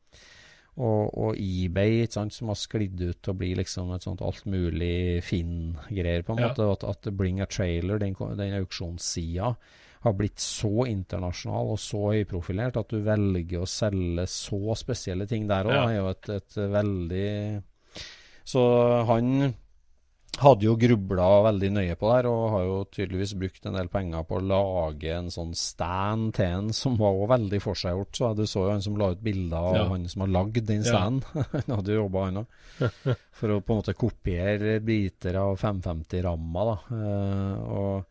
og, 0.77 1.09
og, 1.17 1.39
eBay 1.41 2.05
sant, 2.11 2.35
som 2.35 2.51
har 2.51 2.59
sklidd 2.59 3.01
ut 3.01 3.19
til 3.21 3.33
å 3.33 3.37
bli 3.37 3.53
liksom 3.57 3.89
et 3.95 4.05
sånt 4.05 4.21
altmulig 4.21 5.23
Finn-greier, 5.25 6.25
på 6.25 6.35
en 6.35 6.43
ja. 6.43 6.51
måte. 6.51 6.69
At, 6.75 6.85
at, 6.85 7.09
Bring 7.17 7.41
a 7.41 7.47
Trailer, 7.49 7.97
den, 8.01 8.13
den 8.37 8.57
auksjonssida, 8.59 9.55
har 10.05 10.13
blitt 10.13 10.39
så 10.39 10.85
internasjonal 10.85 11.71
og 11.73 11.79
så 11.81 12.03
høyprofilert 12.13 12.77
at 12.79 12.93
du 12.93 13.01
velger 13.03 13.63
å 13.63 13.69
selge 13.69 14.27
så 14.29 14.77
spesielle 14.77 15.25
ting 15.29 15.47
der 15.49 15.67
òg, 15.67 15.73
Ja. 15.73 15.87
er 15.89 15.97
jo 15.97 16.11
et, 16.11 16.29
et 16.37 16.59
veldig 16.77 17.31
Så 18.47 18.61
han 19.09 19.55
hadde 20.41 20.65
jo 20.67 20.73
grubla 20.79 21.27
veldig 21.47 21.69
nøye 21.75 21.95
på 21.97 22.09
det 22.09 22.15
her, 22.17 22.27
og 22.31 22.43
har 22.53 22.63
jo 22.67 22.77
tydeligvis 22.93 23.33
brukt 23.39 23.65
en 23.69 23.77
del 23.77 23.87
penger 23.93 24.25
på 24.29 24.37
å 24.39 24.43
lage 24.51 25.13
en 25.17 25.29
sånn 25.33 25.53
stand 25.57 26.33
til 26.37 26.45
en 26.59 26.67
som 26.75 26.97
var 26.99 27.15
også 27.15 27.29
veldig 27.33 27.61
forseggjort. 27.63 28.19
Så 28.19 28.31
du 28.37 28.43
så 28.47 28.65
jo 28.65 28.73
han 28.75 28.83
som 28.85 28.99
la 28.99 29.11
ut 29.15 29.23
bilder 29.25 29.57
av 29.57 29.75
Ja. 29.79 29.87
han 29.93 30.05
som 30.11 30.25
har 30.25 30.33
lagd 30.35 30.61
den 30.69 30.83
standen. 30.85 31.23
han 31.55 31.75
hadde 31.77 31.95
jo 31.95 32.03
jobba, 32.03 32.25
han 32.29 32.41
òg. 32.43 33.15
For 33.37 33.55
å 33.55 33.61
på 33.61 33.73
en 33.73 33.81
måte 33.81 33.97
kopiere 33.97 34.77
biter 34.85 35.39
av 35.41 35.57
550-ramma, 35.61 36.67
da. 36.69 36.77
Eh, 36.97 37.73
og 37.77 38.05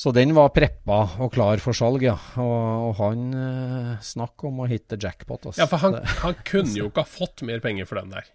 så 0.00 0.12
den 0.16 0.30
var 0.32 0.48
preppa 0.54 1.00
og 1.20 1.32
klar 1.34 1.60
for 1.60 1.76
salg, 1.76 2.04
ja. 2.06 2.14
Og, 2.40 2.88
og 2.88 2.92
han 3.02 3.24
eh, 3.36 3.94
Snakk 4.06 4.44
om 4.48 4.62
å 4.64 4.68
hitte 4.70 4.96
jackpot, 4.96 5.50
altså. 5.50 5.60
Ja, 5.60 5.66
for 5.68 5.82
han, 5.82 5.98
han 6.22 6.38
kunne 6.46 6.72
jo 6.78 6.86
ikke 6.92 7.04
ha 7.04 7.10
fått 7.18 7.42
mer 7.44 7.60
penger 7.60 7.88
for 7.90 8.00
den 8.00 8.14
der. 8.14 8.30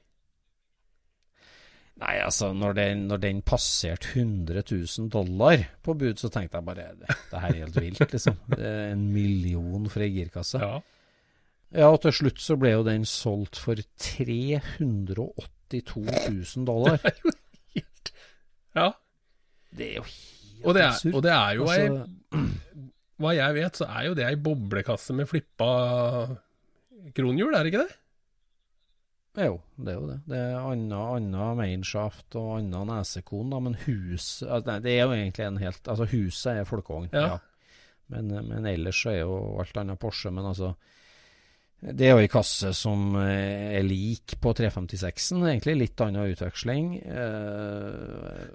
Nei, 2.02 2.18
altså, 2.20 2.50
når 2.52 2.74
den, 2.76 3.06
når 3.08 3.22
den 3.24 3.38
passerte 3.48 4.10
100 4.20 4.66
000 4.68 5.06
dollar 5.14 5.62
på 5.86 5.94
bud, 5.96 6.18
så 6.20 6.28
tenkte 6.34 6.60
jeg 6.60 6.66
bare 6.68 6.90
det, 7.00 7.08
det 7.32 7.40
her 7.40 7.54
er 7.54 7.62
helt 7.62 7.78
vilt, 7.80 8.02
liksom. 8.12 8.36
Det 8.52 8.66
er 8.68 8.90
en 8.92 9.06
million 9.14 9.88
for 9.94 10.04
ei 10.04 10.10
girkasse. 10.18 10.60
Ja. 10.60 10.82
Ja. 11.76 11.88
og 11.92 11.98
til 12.04 12.14
slutt 12.16 12.40
så 12.44 12.56
ble 12.60 12.70
jo 12.76 12.84
den 12.88 13.04
solgt 13.10 13.58
for 13.60 13.76
382 14.00 15.96
000 15.96 16.68
dollar. 16.68 17.00
Helt. 17.76 18.12
Ja. 18.76 18.90
Det 19.76 19.86
er 19.90 19.96
jo 20.00 20.04
helt 20.08 20.66
Og 20.68 20.72
det 20.76 20.82
er, 20.84 20.92
absurd. 20.94 21.14
og 21.16 21.22
det 21.26 21.32
er 21.36 21.52
jo 21.58 21.64
ei 21.72 21.82
Altså, 21.86 22.06
Hva 23.24 23.30
jeg 23.36 23.52
vet, 23.56 23.74
så 23.80 23.86
er 23.88 24.02
jo 24.10 24.14
det 24.20 24.26
ei 24.28 24.36
boblekasse 24.36 25.12
med 25.16 25.26
flippa 25.32 25.68
kronhjul, 27.16 27.54
er 27.56 27.64
det 27.64 27.72
ikke 27.72 27.84
det? 27.86 27.94
Jo, 29.36 29.58
det 29.76 29.92
er 29.92 29.98
jo 30.00 30.08
det. 30.08 30.18
Det 30.30 30.38
er 30.40 30.54
anna, 30.62 31.00
anna 31.18 31.50
mainshaft 31.58 32.38
og 32.40 32.54
anna 32.60 32.86
nesekon, 32.88 33.50
da, 33.52 33.60
men 33.60 33.76
hus 33.86 34.40
altså, 34.46 34.78
Det 34.84 34.94
er 34.94 35.02
jo 35.04 35.16
egentlig 35.16 35.48
en 35.50 35.60
helt 35.60 35.90
Altså, 35.92 36.08
huset 36.14 36.62
er 36.62 36.70
folkevogn, 36.70 37.10
Ja. 37.14 37.26
ja. 37.36 37.38
Men, 38.14 38.30
men 38.48 38.68
ellers 38.70 39.00
så 39.02 39.10
er 39.16 39.24
jo 39.24 39.38
alt 39.60 39.78
annet 39.82 40.00
Porsche. 40.00 40.30
Men 40.32 40.46
altså 40.46 40.76
Det 41.82 42.06
er 42.06 42.14
jo 42.14 42.22
ei 42.22 42.30
kasse 42.32 42.70
som 42.78 43.16
eh, 43.18 43.80
er 43.80 43.84
lik 43.84 44.38
på 44.42 44.54
356-en, 44.56 45.42
egentlig. 45.50 45.76
Litt 45.80 46.04
annen 46.06 46.32
utveksling. 46.32 46.94
Eh, 47.02 48.46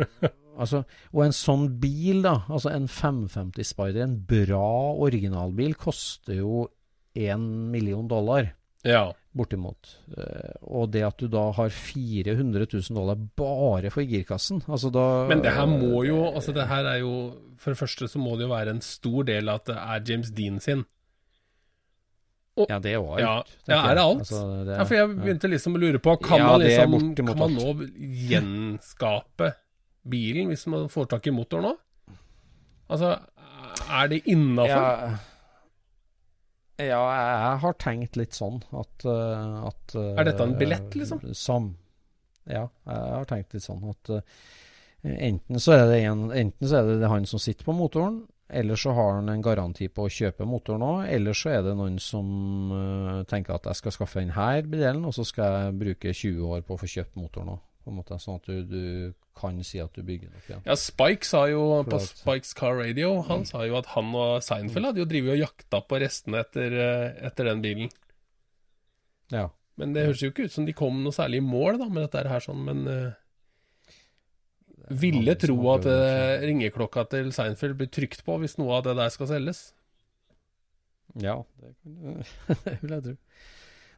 altså, 0.60 0.82
og 1.12 1.22
en 1.26 1.36
sånn 1.36 1.68
bil, 1.82 2.24
da, 2.24 2.38
altså 2.48 2.72
en 2.72 2.88
550 2.90 3.70
Spider, 3.70 4.02
en 4.08 4.18
bra 4.26 4.66
originalbil, 5.04 5.76
koster 5.78 6.40
jo 6.40 6.66
én 7.14 7.44
million 7.70 8.08
dollar 8.10 8.54
Ja. 8.84 9.12
bortimot. 9.34 9.96
Eh, 10.16 10.56
og 10.68 10.90
det 10.92 11.02
at 11.06 11.16
du 11.18 11.26
da 11.32 11.46
har 11.56 11.70
400 11.72 12.66
000 12.68 12.82
dollar 12.94 13.16
bare 13.36 13.90
for 13.90 14.04
girkassen 14.06 14.60
altså 14.68 14.90
da, 14.92 15.04
Men 15.30 15.40
det 15.42 15.54
her 15.56 15.66
må 15.66 16.04
jo 16.06 16.20
Altså, 16.28 16.52
det 16.54 16.66
her 16.68 16.84
er 16.84 16.98
jo 17.00 17.14
For 17.58 17.72
det 17.72 17.80
første 17.80 18.06
så 18.12 18.20
må 18.20 18.36
det 18.36 18.44
jo 18.44 18.52
være 18.52 18.74
en 18.76 18.82
stor 18.84 19.24
del 19.24 19.48
at 19.48 19.64
det 19.66 19.76
er 19.80 20.04
James 20.12 20.30
Dean 20.36 20.60
sin. 20.60 20.84
Ja, 22.68 22.78
det 22.78 22.92
er 22.92 23.00
jo 23.00 23.08
alt. 23.16 23.24
Ja, 23.24 23.32
ja, 23.66 23.78
er 23.90 23.96
det 23.98 24.02
alt? 24.04 24.20
Altså, 24.22 24.42
det, 24.68 24.76
Ja, 24.76 24.84
for 24.86 24.94
jeg 24.94 25.08
begynte 25.16 25.50
liksom 25.50 25.74
å 25.74 25.80
lure 25.82 25.98
på 25.98 26.14
Kan 26.22 26.38
Ja, 26.38 26.52
man 26.52 26.62
liksom 26.62 27.14
Kan 27.18 27.38
man 27.40 27.56
nå 27.56 27.72
gjenskape 28.30 29.54
bilen 30.04 30.52
hvis 30.52 30.66
man 30.70 30.86
får 30.92 31.08
tak 31.16 31.26
i 31.26 31.32
motor 31.34 31.64
nå? 31.64 31.72
Altså, 32.92 33.16
er 33.88 34.10
det 34.12 34.20
innafor? 34.28 34.68
ja, 34.68 35.14
ja, 36.82 37.00
jeg 37.00 37.62
har 37.62 37.78
tenkt 37.78 38.18
litt 38.18 38.34
sånn 38.34 38.60
at, 38.74 39.06
eh, 39.06 39.56
at 39.70 39.96
eh, 39.98 40.12
Er 40.18 40.28
dette 40.30 40.46
en 40.46 40.56
billett, 40.58 40.94
liksom? 40.98 41.22
Som 41.38 41.74
Ja, 42.50 42.66
jeg 42.66 43.16
har 43.16 43.26
tenkt 43.30 43.54
litt 43.54 43.64
sånn 43.64 43.84
at 43.92 44.10
eh, 44.16 44.22
enten 45.30 45.60
så 45.60 45.76
er 45.76 45.84
det 45.92 46.00
en, 46.08 46.30
enten 46.32 46.68
så 46.68 46.80
er 46.80 46.96
det 46.98 47.10
han 47.12 47.28
som 47.28 47.42
sitter 47.42 47.66
på 47.66 47.76
motoren, 47.76 48.24
eller 48.48 48.76
så 48.76 48.92
har 48.96 49.14
han 49.18 49.28
en 49.32 49.42
garanti 49.44 49.88
på 49.88 50.04
å 50.06 50.12
kjøpe 50.12 50.46
motoren 50.48 50.84
òg, 50.84 51.04
eller 51.14 51.36
så 51.36 51.54
er 51.54 51.62
det 51.66 51.76
noen 51.78 52.00
som 52.02 52.26
eh, 52.74 53.22
tenker 53.30 53.56
at 53.56 53.70
jeg 53.70 53.80
skal 53.80 53.96
skaffe 53.96 54.20
denne 54.20 54.50
delen, 54.68 55.04
og 55.08 55.14
så 55.16 55.24
skal 55.28 55.58
jeg 55.58 55.78
bruke 55.80 56.12
20 56.12 56.50
år 56.56 56.66
på 56.66 56.76
å 56.76 56.82
få 56.82 56.90
kjøpt 56.96 57.16
motoren 57.20 57.54
òg. 57.56 57.62
På 57.84 57.92
en 57.92 57.98
måte, 58.00 58.16
sånn 58.16 58.38
at 58.40 58.46
du, 58.48 58.62
du 58.64 58.84
kan 59.36 59.58
si 59.66 59.80
at 59.82 59.92
du 59.92 60.00
bygger 60.06 60.30
noe 60.30 60.40
igjen. 60.46 60.62
Ja, 60.64 60.76
Spike 60.78 61.26
sa 61.28 61.42
jo 61.50 61.82
på 61.84 61.98
Spikes 62.00 62.54
Car 62.56 62.78
Radio 62.78 63.18
Han 63.28 63.44
sa 63.48 63.64
jo 63.68 63.76
at 63.76 63.90
han 63.92 64.14
og 64.16 64.38
Seinfeld 64.46 64.88
hadde 64.88 65.02
jo 65.02 65.08
drevet 65.10 65.34
og 65.34 65.42
jakta 65.42 65.82
på 65.84 66.00
restene 66.00 66.40
etter, 66.44 66.78
eh, 66.84 67.10
etter 67.28 67.50
den 67.50 67.60
bilen. 67.64 67.92
Ja. 69.34 69.50
Men 69.80 69.92
det 69.92 70.06
høres 70.06 70.22
jo 70.22 70.30
ikke 70.30 70.46
ut 70.48 70.54
som 70.54 70.68
de 70.68 70.76
kom 70.76 71.02
noe 71.02 71.14
særlig 71.14 71.42
i 71.42 71.44
mål 71.44 71.80
da 71.82 71.90
med 71.90 72.06
dette 72.06 72.24
her 72.30 72.42
sånn, 72.44 72.62
men 72.64 72.84
uh, 72.86 73.12
Ville 74.94 75.32
tro 75.40 75.56
at 75.72 75.86
eh, 75.88 76.42
ringeklokka 76.44 77.06
til 77.12 77.30
Seinfeld 77.32 77.78
blir 77.78 77.88
trykt 77.92 78.20
på 78.26 78.36
hvis 78.42 78.58
noe 78.60 78.78
av 78.78 78.84
det 78.84 78.96
der 78.98 79.12
skal 79.12 79.30
selges. 79.30 79.62
Ja, 81.20 81.38
det, 81.60 81.72
det 82.66 82.74
vil 82.82 82.92
jeg 82.92 83.06
tro. 83.06 83.14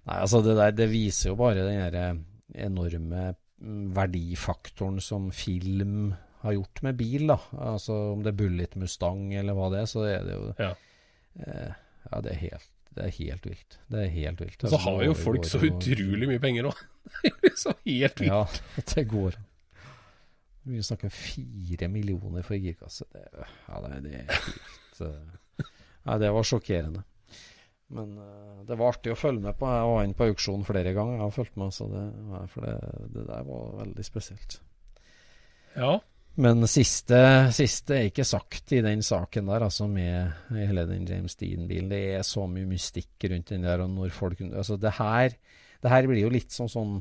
Nei, 0.07 0.19
altså 0.21 0.41
det 0.47 0.55
der, 0.55 0.77
det 0.79 0.87
viser 0.93 1.33
jo 1.33 1.39
bare 1.41 1.67
den 1.67 1.81
der 1.83 1.99
eh, 1.99 2.21
enorme 2.69 3.25
mm, 3.33 3.43
verdifaktoren 3.59 5.01
som 5.01 5.31
film 5.33 6.15
har 6.43 6.53
gjort 6.53 6.83
med 6.85 6.97
bil, 6.99 7.27
da. 7.31 7.39
Altså 7.73 7.95
om 8.13 8.23
det 8.23 8.35
er 8.35 8.39
Bullet 8.43 8.77
Mustang 8.79 9.31
eller 9.35 9.57
hva 9.57 9.71
det 9.73 9.81
er, 9.83 9.89
så 9.91 10.05
er 10.07 10.25
det 10.27 10.35
jo 10.37 10.55
Ja. 10.63 10.73
eh, 11.47 11.73
Ja, 12.13 12.21
det 12.23 12.33
er 12.37 12.41
helt 12.45 12.71
det 12.97 13.05
er 13.05 13.11
helt 13.19 13.45
vilt. 13.45 13.75
Det 13.93 13.99
er 14.07 14.09
helt 14.09 14.41
vilt. 14.41 14.63
Og 14.65 14.71
så 14.73 14.79
har 14.81 15.03
jo 15.05 15.13
folk 15.13 15.43
går 15.43 15.49
så 15.51 15.59
utrolig 15.67 16.29
mye 16.31 16.41
penger 16.41 16.69
òg. 16.71 16.79
Det 17.23 17.33
er 17.45 17.51
jo 17.51 17.57
så 17.61 17.75
helt 17.85 18.21
vilt. 18.23 18.31
Ja, 18.31 18.47
det 18.95 19.05
går. 19.11 19.35
Vi 20.65 20.81
snakker 20.83 21.13
fire 21.13 21.89
millioner 21.93 22.43
for 22.43 22.57
girkasse. 22.57 23.05
Det, 23.13 23.27
ja, 23.69 23.81
det, 23.85 24.01
det 24.07 24.15
er 24.15 24.33
helt 24.33 25.69
Ja, 26.07 26.17
det 26.23 26.31
var 26.33 26.43
sjokkerende. 26.49 27.05
Men 27.95 28.17
uh, 28.19 28.65
det 28.67 28.79
var 28.79 28.95
artig 28.95 29.15
å 29.15 29.19
følge 29.19 29.45
med 29.45 29.59
på. 29.59 29.69
Jeg 29.71 29.93
var 29.93 30.05
inne 30.07 30.19
på 30.19 30.29
auksjon 30.33 30.67
flere 30.67 30.93
ganger. 30.97 31.19
Jeg 31.19 31.27
har 31.27 31.37
fulgt 31.37 31.57
med, 31.61 31.75
så 31.75 31.87
det, 31.93 32.05
for 32.53 32.67
det, 32.67 32.77
det 33.15 33.25
der 33.29 33.47
var 33.47 33.73
veldig 33.85 34.07
spesielt. 34.07 34.61
Ja. 35.77 35.97
Men 36.37 36.67
siste, 36.69 37.19
siste 37.57 37.95
er 37.97 38.11
ikke 38.11 38.27
sagt 38.29 38.75
i 38.77 38.83
den 38.85 39.01
saken 39.05 39.47
der, 39.49 39.65
altså 39.65 39.87
med 39.89 40.51
hele 40.53 40.85
den 40.89 41.07
James 41.09 41.39
Dean-bilen. 41.41 41.89
Det 41.89 42.01
er 42.19 42.27
så 42.29 42.45
mye 42.51 42.69
mystikk 42.69 43.25
rundt 43.33 43.55
den 43.55 43.65
der, 43.65 43.81
og 43.85 43.95
når 43.95 44.13
folk 44.13 44.43
Altså, 44.51 44.77
det 44.77 44.93
her, 44.99 45.33
det 45.81 45.93
her 45.93 46.09
blir 46.11 46.27
jo 46.27 46.33
litt 46.35 46.53
sånn 46.53 46.69
sånn 46.69 46.99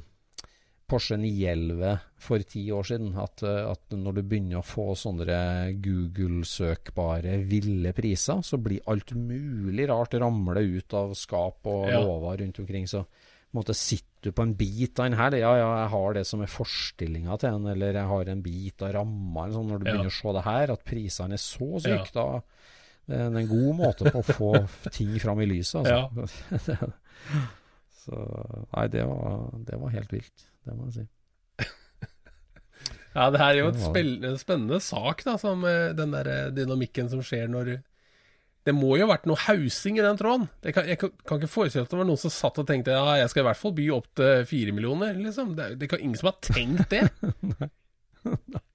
Porsche 0.88 1.18
911 1.18 2.00
for 2.22 2.44
ti 2.46 2.68
år 2.72 2.84
siden. 2.86 3.16
At, 3.18 3.42
eh, 3.44 3.72
at 3.72 3.90
når 3.98 4.14
du 4.20 4.22
begynner 4.24 4.60
å 4.60 4.66
få 4.66 4.92
sånne 4.98 5.74
Google-søkbare 5.82 7.40
ville 7.50 7.94
priser, 7.98 8.42
så 8.46 8.60
blir 8.62 8.84
alt 8.88 9.14
mulig 9.18 9.88
rart 9.90 10.14
ramle 10.22 10.62
ut 10.78 10.94
av 10.94 11.14
skap 11.18 11.66
og 11.66 11.88
Ja. 11.90 12.00
låver 12.04 12.38
rundt 12.44 12.60
omkring. 12.60 12.86
Så 12.88 13.06
måtte 13.54 13.72
en 13.72 13.74
måte 13.74 13.76
sitter 13.76 14.06
du 14.22 14.32
på 14.32 14.42
en 14.44 14.54
bit 14.54 15.00
av 15.00 15.06
den 15.10 15.18
her. 15.20 15.32
Ja, 15.38 15.56
ja, 15.58 15.82
jeg 15.84 15.90
har 15.90 16.14
det 16.14 16.26
som 16.28 16.42
er 16.42 16.48
forstillinga 16.48 17.38
til 17.40 17.52
den, 17.52 17.68
eller 17.68 17.94
jeg 17.94 18.08
har 18.08 18.26
en 18.30 18.42
bit 18.42 18.82
av 18.82 18.94
ramma. 18.94 19.46
eller 19.46 19.54
Sånn, 19.56 19.68
når 19.70 19.80
du 19.80 19.86
Ja. 19.86 19.92
begynner 19.94 20.12
å 20.12 20.22
se 20.22 20.34
det 20.34 20.44
her, 20.44 20.72
at 20.72 20.84
prisene 20.86 21.34
er 21.34 21.38
så 21.38 21.86
Ja. 21.88 22.04
da 22.14 22.42
det 23.08 23.16
er 23.20 23.38
en 23.38 23.48
god 23.48 23.76
måte 23.78 24.12
på 24.12 24.20
å 24.20 24.26
få 24.26 24.92
ting 24.92 25.20
fram 25.20 25.40
i 25.40 25.46
lyset. 25.46 25.86
Altså. 25.86 26.94
så 28.06 28.68
nei, 28.76 28.88
det 28.88 29.06
var, 29.06 29.52
det 29.64 29.80
var 29.80 29.90
helt 29.90 30.10
vilt. 30.12 30.46
Det 30.66 30.76
må 30.76 30.88
jeg 30.90 30.96
si. 30.96 31.06
ja, 33.16 33.28
det 33.32 33.42
her 33.42 33.52
er 33.52 33.60
jo 33.60 33.72
et 33.72 34.40
spennende 34.42 34.80
sak, 34.84 35.26
da, 35.28 35.36
som 35.42 35.66
eh, 35.70 35.92
den 35.98 36.16
der 36.16 36.32
eh, 36.32 36.54
dynamikken 36.56 37.12
som 37.12 37.22
skjer 37.26 37.48
når 37.52 37.78
Det 38.66 38.74
må 38.74 38.96
jo 38.98 39.06
ha 39.06 39.14
vært 39.14 39.28
noe 39.30 39.38
hausing 39.46 40.00
i 40.00 40.06
den 40.06 40.18
tråden. 40.18 40.50
Jeg 40.66 40.74
kan, 40.74 40.90
jeg 40.90 40.98
kan, 40.98 41.14
ikke 41.38 41.52
forestille 41.54 41.84
meg 41.84 41.90
at 41.90 41.96
det 41.96 42.02
var 42.02 42.10
noen 42.10 42.24
som 42.26 42.34
satt 42.34 42.62
og 42.62 42.70
tenkte 42.70 42.98
ja, 42.98 43.18
jeg 43.22 43.30
skal 43.32 43.46
i 43.46 43.50
hvert 43.52 43.62
fall 43.62 43.76
by 43.78 43.90
opp 43.94 44.10
til 44.18 44.48
fire 44.50 44.74
millioner, 44.74 45.18
liksom. 45.22 45.54
Det, 45.58 45.76
det 45.82 45.92
kan 45.92 46.02
ingen 46.02 46.18
som 46.18 46.32
har 46.32 46.40
tenkt 46.42 46.90
det. 46.94 47.06
Nei, 48.56 48.66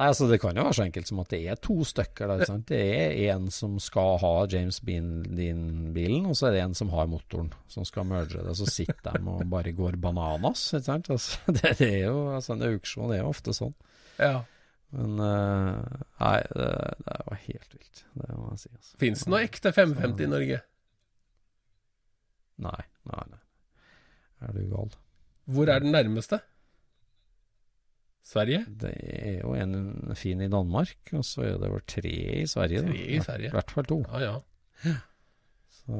altså 0.00 0.28
Det 0.30 0.38
kan 0.40 0.56
jo 0.56 0.64
være 0.64 0.76
så 0.78 0.84
enkelt 0.86 1.08
som 1.08 1.20
at 1.20 1.32
det 1.34 1.40
er 1.52 1.58
to 1.60 1.76
stykker. 1.84 2.32
Ikke 2.34 2.48
sant? 2.48 2.68
Det 2.68 2.80
er 2.80 3.34
en 3.34 3.50
som 3.52 3.78
skal 3.82 4.16
ha 4.22 4.32
James 4.52 4.80
Bean-bilen, 4.80 6.26
og 6.30 6.36
så 6.38 6.48
er 6.48 6.56
det 6.56 6.62
en 6.64 6.74
som 6.78 6.92
har 6.94 7.10
motoren, 7.12 7.52
som 7.68 7.84
skal 7.84 8.08
merge 8.08 8.40
det. 8.40 8.56
Så 8.56 8.68
sitter 8.70 9.18
de 9.18 9.28
og 9.28 9.44
bare 9.52 9.74
går 9.76 9.98
bananas. 10.00 10.64
Ikke 10.72 10.86
sant? 10.88 11.12
Altså, 11.12 11.38
det, 11.58 11.76
det 11.78 11.90
er 11.90 12.08
jo, 12.08 12.24
altså 12.34 12.56
En 12.56 12.66
auksjon 12.70 13.12
er 13.12 13.22
jo 13.22 13.30
ofte 13.34 13.54
sånn. 13.56 13.76
Ja. 14.18 14.42
Men 14.92 15.20
uh, 15.20 16.00
nei, 16.20 16.38
det, 16.52 16.72
det 17.06 17.20
var 17.28 17.38
helt 17.46 17.76
vilt. 17.76 18.04
Det 18.12 18.34
må 18.36 18.50
jeg 18.52 18.64
si. 18.64 18.72
Altså. 18.76 18.96
Fins 19.00 19.24
det 19.24 19.32
noe 19.32 19.44
ekte 19.46 19.72
550 19.72 20.26
i 20.26 20.32
Norge? 20.32 20.58
Nei, 22.62 22.82
nei, 23.08 23.22
nei. 23.32 23.40
Er 24.42 24.56
du 24.56 24.64
gal? 24.70 24.92
Hvor 25.52 25.70
er 25.72 25.82
den 25.82 25.94
nærmeste? 25.94 26.42
Sverige? 28.24 28.62
Det 28.80 28.92
er 29.02 29.40
jo 29.40 29.52
en 29.58 30.14
fin 30.16 30.40
i 30.44 30.48
Danmark, 30.52 30.96
og 31.12 31.24
så 31.26 31.42
er 31.48 31.56
det 31.58 31.70
vel 31.72 31.82
tre 31.90 32.12
i 32.42 32.46
Sverige. 32.46 32.84
Tre 32.86 33.06
i 33.16 33.20
Sverige. 33.20 33.50
I 33.50 33.56
hvert 33.56 33.70
fall 33.74 33.88
to. 33.90 33.98
Ja, 34.12 34.20
ja. 34.84 34.94
Så, 35.82 35.96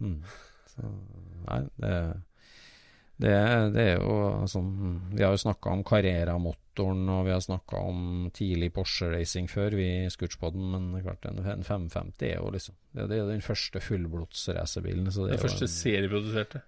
hmm. 0.00 0.16
så 0.72 0.88
Nei, 1.46 1.58
det, 1.78 1.90
det, 3.22 3.32
det 3.76 3.82
er 3.92 4.00
jo 4.02 4.46
sånn 4.50 4.70
Vi 5.14 5.22
har 5.22 5.30
jo 5.34 5.38
snakka 5.40 5.70
om 5.76 5.84
Carrera-motoren, 5.86 7.04
og 7.14 7.22
vi 7.28 7.32
har 7.34 7.42
snakka 7.44 7.78
om 7.86 8.00
tidlig 8.34 8.72
Porsche-racing 8.74 9.46
før, 9.50 9.76
vi 9.78 9.86
i 10.04 10.10
Scootspoden, 10.10 10.66
men 10.74 10.88
klart 11.06 11.26
en, 11.30 11.38
en 11.46 11.62
550 11.66 12.26
er 12.32 12.40
jo 12.40 12.50
liksom 12.54 12.74
Det, 12.90 13.06
det 13.12 13.20
er 13.20 13.30
den 13.30 13.44
første 13.46 13.82
fullblods-racerbilen. 13.86 15.06
Den 15.06 15.30
er 15.36 15.42
første 15.46 15.68
en- 15.70 15.74
serieproduserte. 15.76 16.64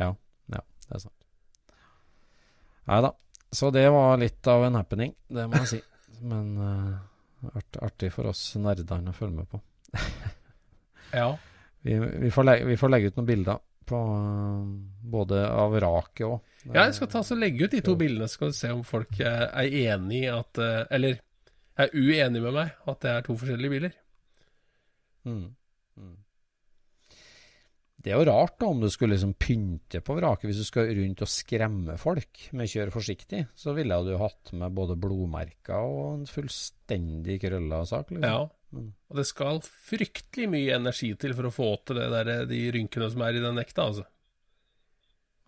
Ja, 0.00 0.10
ja, 0.50 0.60
det 0.88 0.98
er 0.98 1.06
sant. 1.06 1.25
Nei 2.86 3.02
da. 3.02 3.12
Så 3.52 3.70
det 3.74 3.86
var 3.90 4.18
litt 4.20 4.46
av 4.50 4.64
en 4.66 4.78
happening, 4.78 5.14
det 5.32 5.46
må 5.48 5.62
jeg 5.62 5.70
si. 5.70 5.80
Men 6.26 6.48
uh, 6.58 7.52
art, 7.52 7.78
artig 7.82 8.10
for 8.14 8.30
oss 8.32 8.42
nerdene 8.60 9.12
å 9.12 9.16
følge 9.16 9.42
med 9.42 9.50
på. 9.52 9.62
Ja. 11.14 11.30
Vi, 11.86 11.94
vi, 11.98 12.30
får 12.34 12.44
legge, 12.48 12.66
vi 12.66 12.76
får 12.76 12.90
legge 12.90 13.12
ut 13.12 13.18
noen 13.20 13.28
bilder 13.28 13.60
på 13.86 13.98
eh, 14.02 14.62
både 15.06 15.44
av 15.46 15.70
vraket 15.70 16.24
og 16.26 16.40
ja, 16.66 16.88
jeg 16.88 16.96
skal 16.96 17.10
ta 17.12 17.20
så 17.22 17.36
legge 17.38 17.68
ut 17.68 17.76
de 17.76 17.80
to 17.86 17.94
bildene, 17.94 18.26
så 18.26 18.40
skal 18.40 18.50
du 18.50 18.56
se 18.58 18.72
om 18.74 18.80
folk 18.84 19.20
eh, 19.22 19.44
er 19.46 19.76
enig 19.84 20.24
i 20.24 20.32
at 20.34 20.58
Eller 20.90 21.20
er 21.78 21.92
uenig 21.94 22.42
med 22.42 22.56
meg 22.56 22.88
at 22.90 23.04
det 23.04 23.12
er 23.12 23.22
to 23.22 23.36
forskjellige 23.38 23.74
biler. 23.76 23.94
Mm. 25.28 25.44
Det 28.06 28.12
er 28.14 28.20
jo 28.20 28.26
rart 28.28 28.54
da 28.62 28.68
om 28.70 28.78
du 28.78 28.86
skulle 28.86 29.16
liksom 29.16 29.32
pynte 29.34 29.98
på 30.06 30.14
vraket. 30.14 30.46
Hvis 30.46 30.60
du 30.62 30.66
skal 30.68 30.92
rundt 30.94 31.24
og 31.26 31.30
skremme 31.32 31.96
folk 31.98 32.44
med 32.54 32.70
'kjør 32.70 32.92
forsiktig', 32.94 33.48
så 33.58 33.74
ville 33.74 33.96
du 34.06 34.12
hatt 34.20 34.52
med 34.54 34.76
både 34.78 34.94
blodmerker 34.94 35.74
og 35.74 36.12
en 36.12 36.28
fullstendig 36.30 37.40
krølla 37.42 37.80
sak. 37.82 38.12
Liksom. 38.14 38.22
Ja. 38.22 38.46
Og 39.10 39.18
det 39.18 39.26
skal 39.26 39.58
fryktelig 39.66 40.46
mye 40.52 40.76
energi 40.78 41.10
til 41.18 41.34
for 41.34 41.48
å 41.48 41.54
få 41.56 41.68
til 41.82 41.98
det 41.98 42.06
der, 42.14 42.46
de 42.46 42.60
rynkene 42.78 43.10
som 43.10 43.26
er 43.26 43.40
i 43.40 43.42
den 43.42 43.58
nekta, 43.58 43.88
altså. 43.90 44.06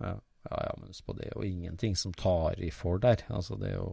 Ja, 0.03 0.17
ja, 0.51 0.59
ja 0.67 0.75
men 0.83 0.91
på 1.07 1.15
det 1.15 1.29
er 1.29 1.37
jo 1.37 1.47
ingenting 1.47 1.95
som 1.95 2.11
tar 2.11 2.59
i 2.59 2.73
for 2.75 2.99
der. 2.99 3.23
Altså, 3.31 3.55
det 3.55 3.71
er 3.71 3.79
jo 3.79 3.93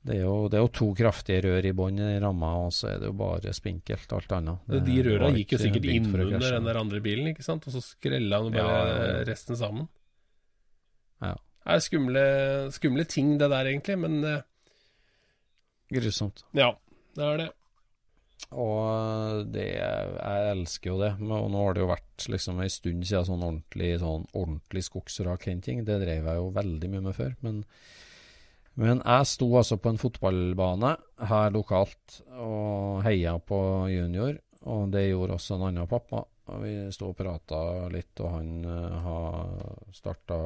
det 0.00 0.14
er, 0.16 0.22
jo, 0.22 0.48
det 0.48 0.56
er 0.56 0.62
jo 0.64 0.70
to 0.72 0.86
kraftige 0.96 1.42
rør 1.44 1.66
i 1.68 1.72
bånn 1.76 1.98
i 2.00 2.14
ramma, 2.22 2.54
og 2.64 2.70
så 2.72 2.88
er 2.94 3.02
det 3.02 3.10
jo 3.10 3.16
bare 3.20 3.52
spinkelt 3.52 4.14
alt 4.16 4.32
annet. 4.32 4.62
De 4.72 4.80
Det 4.86 5.02
røra 5.04 5.28
gikk 5.34 5.52
jo 5.52 5.58
sikkert 5.60 5.88
innunder 5.92 6.54
den 6.56 6.68
der 6.70 6.78
andre 6.80 7.00
bilen, 7.04 7.28
ikke 7.34 7.44
sant? 7.44 7.66
Og 7.68 7.74
så 7.76 7.82
skrella 7.84 8.40
han 8.40 8.54
bare 8.54 8.64
Ja, 8.64 8.86
ja, 8.88 9.10
ja. 9.18 9.24
resten 9.28 9.58
sammen. 9.60 9.90
Ja. 11.20 11.34
Det 11.36 11.76
er 11.76 11.84
skumle, 11.84 12.24
skumle 12.72 13.04
ting 13.04 13.34
det 13.38 13.50
der, 13.52 13.68
egentlig, 13.68 13.98
men 14.00 14.24
uh, 14.24 14.40
Grusomt. 15.92 16.44
ja, 16.56 16.72
det 17.18 17.26
er 17.26 17.36
det. 17.44 17.50
Og 18.56 19.46
det 19.52 19.66
Jeg 19.76 20.50
elsker 20.54 20.90
jo 20.94 20.98
det. 21.02 21.12
Og 21.20 21.50
nå 21.52 21.64
har 21.66 21.76
det 21.76 21.82
jo 21.84 21.90
vært 21.90 22.24
liksom 22.32 22.60
en 22.62 22.72
stund 22.72 23.04
siden 23.04 23.26
sånn 23.28 23.44
ordentlig, 23.44 23.98
sånn 24.00 24.24
ordentlig 24.32 24.86
skogsrakhenting. 24.88 25.84
Det 25.84 26.00
drev 26.02 26.24
jeg 26.24 26.40
jo 26.40 26.48
veldig 26.56 26.90
mye 26.94 27.04
med 27.10 27.18
før. 27.18 27.34
Men, 27.44 27.64
men 28.78 29.00
jeg 29.02 29.28
sto 29.28 29.48
altså 29.58 29.78
på 29.82 29.90
en 29.92 29.98
fotballbane 30.00 30.92
her 31.30 31.54
lokalt 31.54 32.20
og 32.38 33.00
heia 33.04 33.34
på 33.42 33.58
junior. 33.90 34.36
Og 34.70 34.90
det 34.92 35.08
gjorde 35.08 35.38
også 35.38 35.56
en 35.56 35.66
annen 35.70 35.88
pappa. 35.88 36.22
Og 36.50 36.64
vi 36.64 36.72
sto 36.92 37.12
og 37.12 37.16
prata 37.18 37.60
litt, 37.92 38.18
og 38.24 38.32
han 38.34 38.48
uh, 38.66 38.96
har 39.04 39.94
starta 39.94 40.38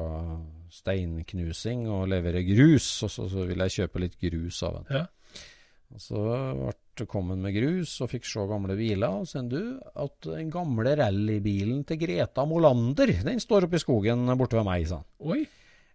steinknusing 0.71 1.87
og 1.89 2.07
leverer 2.11 2.45
grus. 2.45 2.87
Og 3.05 3.11
så, 3.11 3.27
så 3.31 3.45
ville 3.49 3.67
jeg 3.67 3.81
kjøpe 3.81 4.03
litt 4.03 4.17
grus 4.21 4.61
av 4.67 4.79
han. 4.79 4.89
Ja. 5.01 5.05
Og 5.95 6.01
så 6.01 6.21
ble 6.95 7.05
kommet 7.09 7.39
med 7.41 7.53
grus 7.55 7.93
og 8.03 8.09
fikk 8.11 8.27
se 8.27 8.45
gamle 8.49 8.77
biler. 8.77 9.19
Og 9.21 9.27
sen 9.29 9.49
du, 9.51 9.59
at 9.81 10.29
den 10.29 10.51
gamle 10.53 10.95
rallybilen 10.99 11.83
til 11.87 11.99
Greta 12.01 12.45
Molander, 12.47 13.11
den 13.25 13.41
står 13.41 13.67
oppe 13.67 13.79
i 13.79 13.83
skogen 13.83 14.25
borte 14.39 14.59
ved 14.59 14.67
meg, 14.67 14.87
sa 14.89 15.01
han. 15.01 15.09
Oi. 15.25 15.43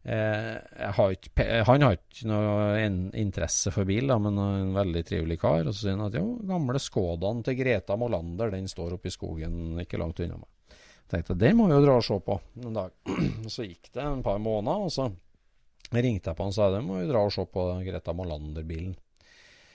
Eh, 0.03 0.93
har 0.97 1.13
ikke, 1.13 1.45
han 1.69 1.83
har 1.85 1.99
ikke 1.99 2.29
noe 2.31 3.11
interesse 3.21 3.69
for 3.75 3.85
bil, 3.89 4.09
da, 4.09 4.17
men 4.23 4.39
en 4.41 4.71
veldig 4.77 5.03
trivelig 5.07 5.37
kar. 5.43 5.67
Og 5.67 5.75
så 5.75 5.85
sier 5.85 5.99
han 5.99 6.07
at 6.07 6.17
jo, 6.17 6.39
gamle 6.49 6.81
Skodaen 6.81 7.43
til 7.45 7.59
Greta 7.59 7.99
Molander, 8.01 8.53
den 8.55 8.71
står 8.71 8.97
oppe 8.97 9.11
i 9.11 9.15
skogen 9.15 9.83
ikke 9.85 10.01
langt 10.01 10.23
unna 10.25 10.41
meg. 10.41 10.79
tenkte 11.11 11.37
den 11.37 11.59
må 11.59 11.67
vi 11.69 11.77
jo 11.77 11.85
dra 11.85 11.99
og 11.99 12.07
se 12.07 12.17
på 12.25 12.39
en 12.63 12.79
dag. 12.79 12.95
Så 13.53 13.67
gikk 13.67 13.93
det 13.93 14.07
en 14.07 14.25
par 14.25 14.41
måneder, 14.41 14.87
og 14.87 14.95
så 14.95 15.11
ringte 15.91 16.31
jeg 16.31 16.39
på 16.39 16.45
han 16.47 16.53
og 16.53 16.55
sa 16.55 16.69
det 16.71 16.85
må 16.87 17.01
vi 17.01 17.09
dra 17.09 17.25
og 17.27 17.33
se 17.35 17.45
på 17.45 17.65
Greta 17.85 18.15
Molander-bilen. 18.15 18.95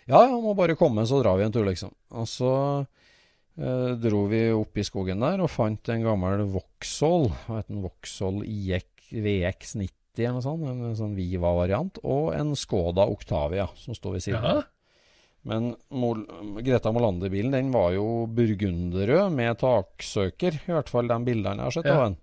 Ja, 0.05 0.21
ja, 0.21 0.37
må 0.37 0.53
bare 0.55 0.77
komme, 0.77 1.03
så 1.09 1.19
drar 1.19 1.37
vi 1.37 1.43
en 1.47 1.53
tur, 1.53 1.65
liksom. 1.65 1.91
Og 2.13 2.27
så 2.29 2.51
eh, 3.57 3.91
dro 3.99 4.23
vi 4.31 4.41
opp 4.53 4.77
i 4.77 4.85
skogen 4.85 5.25
der 5.25 5.43
og 5.43 5.51
fant 5.51 5.91
en 5.91 6.05
gammel 6.05 6.45
Vauxhall, 6.53 7.31
hva 7.45 7.59
het 7.59 7.69
den, 7.69 7.83
Vauxhall 7.83 8.41
IX 8.45 9.11
VX90 9.11 10.04
eller 10.23 10.37
noe 10.37 10.45
sånt, 10.45 10.63
en 10.69 10.95
sånn 10.95 11.15
Viva-variant, 11.17 11.99
og 12.03 12.31
en 12.37 12.53
Skoda 12.55 13.05
Octavia 13.11 13.67
som 13.75 13.97
står 13.97 14.13
ved 14.17 14.23
siden 14.23 14.45
av. 14.45 14.61
Ja. 14.61 14.63
Men 15.45 15.75
Mol 15.93 16.23
Greta 16.65 16.89
Molander-bilen 16.95 17.51
den 17.53 17.67
var 17.73 17.91
jo 17.93 18.25
burgunderrød 18.33 19.33
med 19.35 19.59
taksøker, 19.61 20.57
i 20.65 20.73
hvert 20.73 20.89
fall 20.89 21.11
de 21.11 21.19
bildene 21.27 21.61
jeg 21.61 21.67
har 21.67 21.75
sett 21.75 21.85
Ja. 21.91 21.97
av 21.99 22.05
den. 22.07 22.17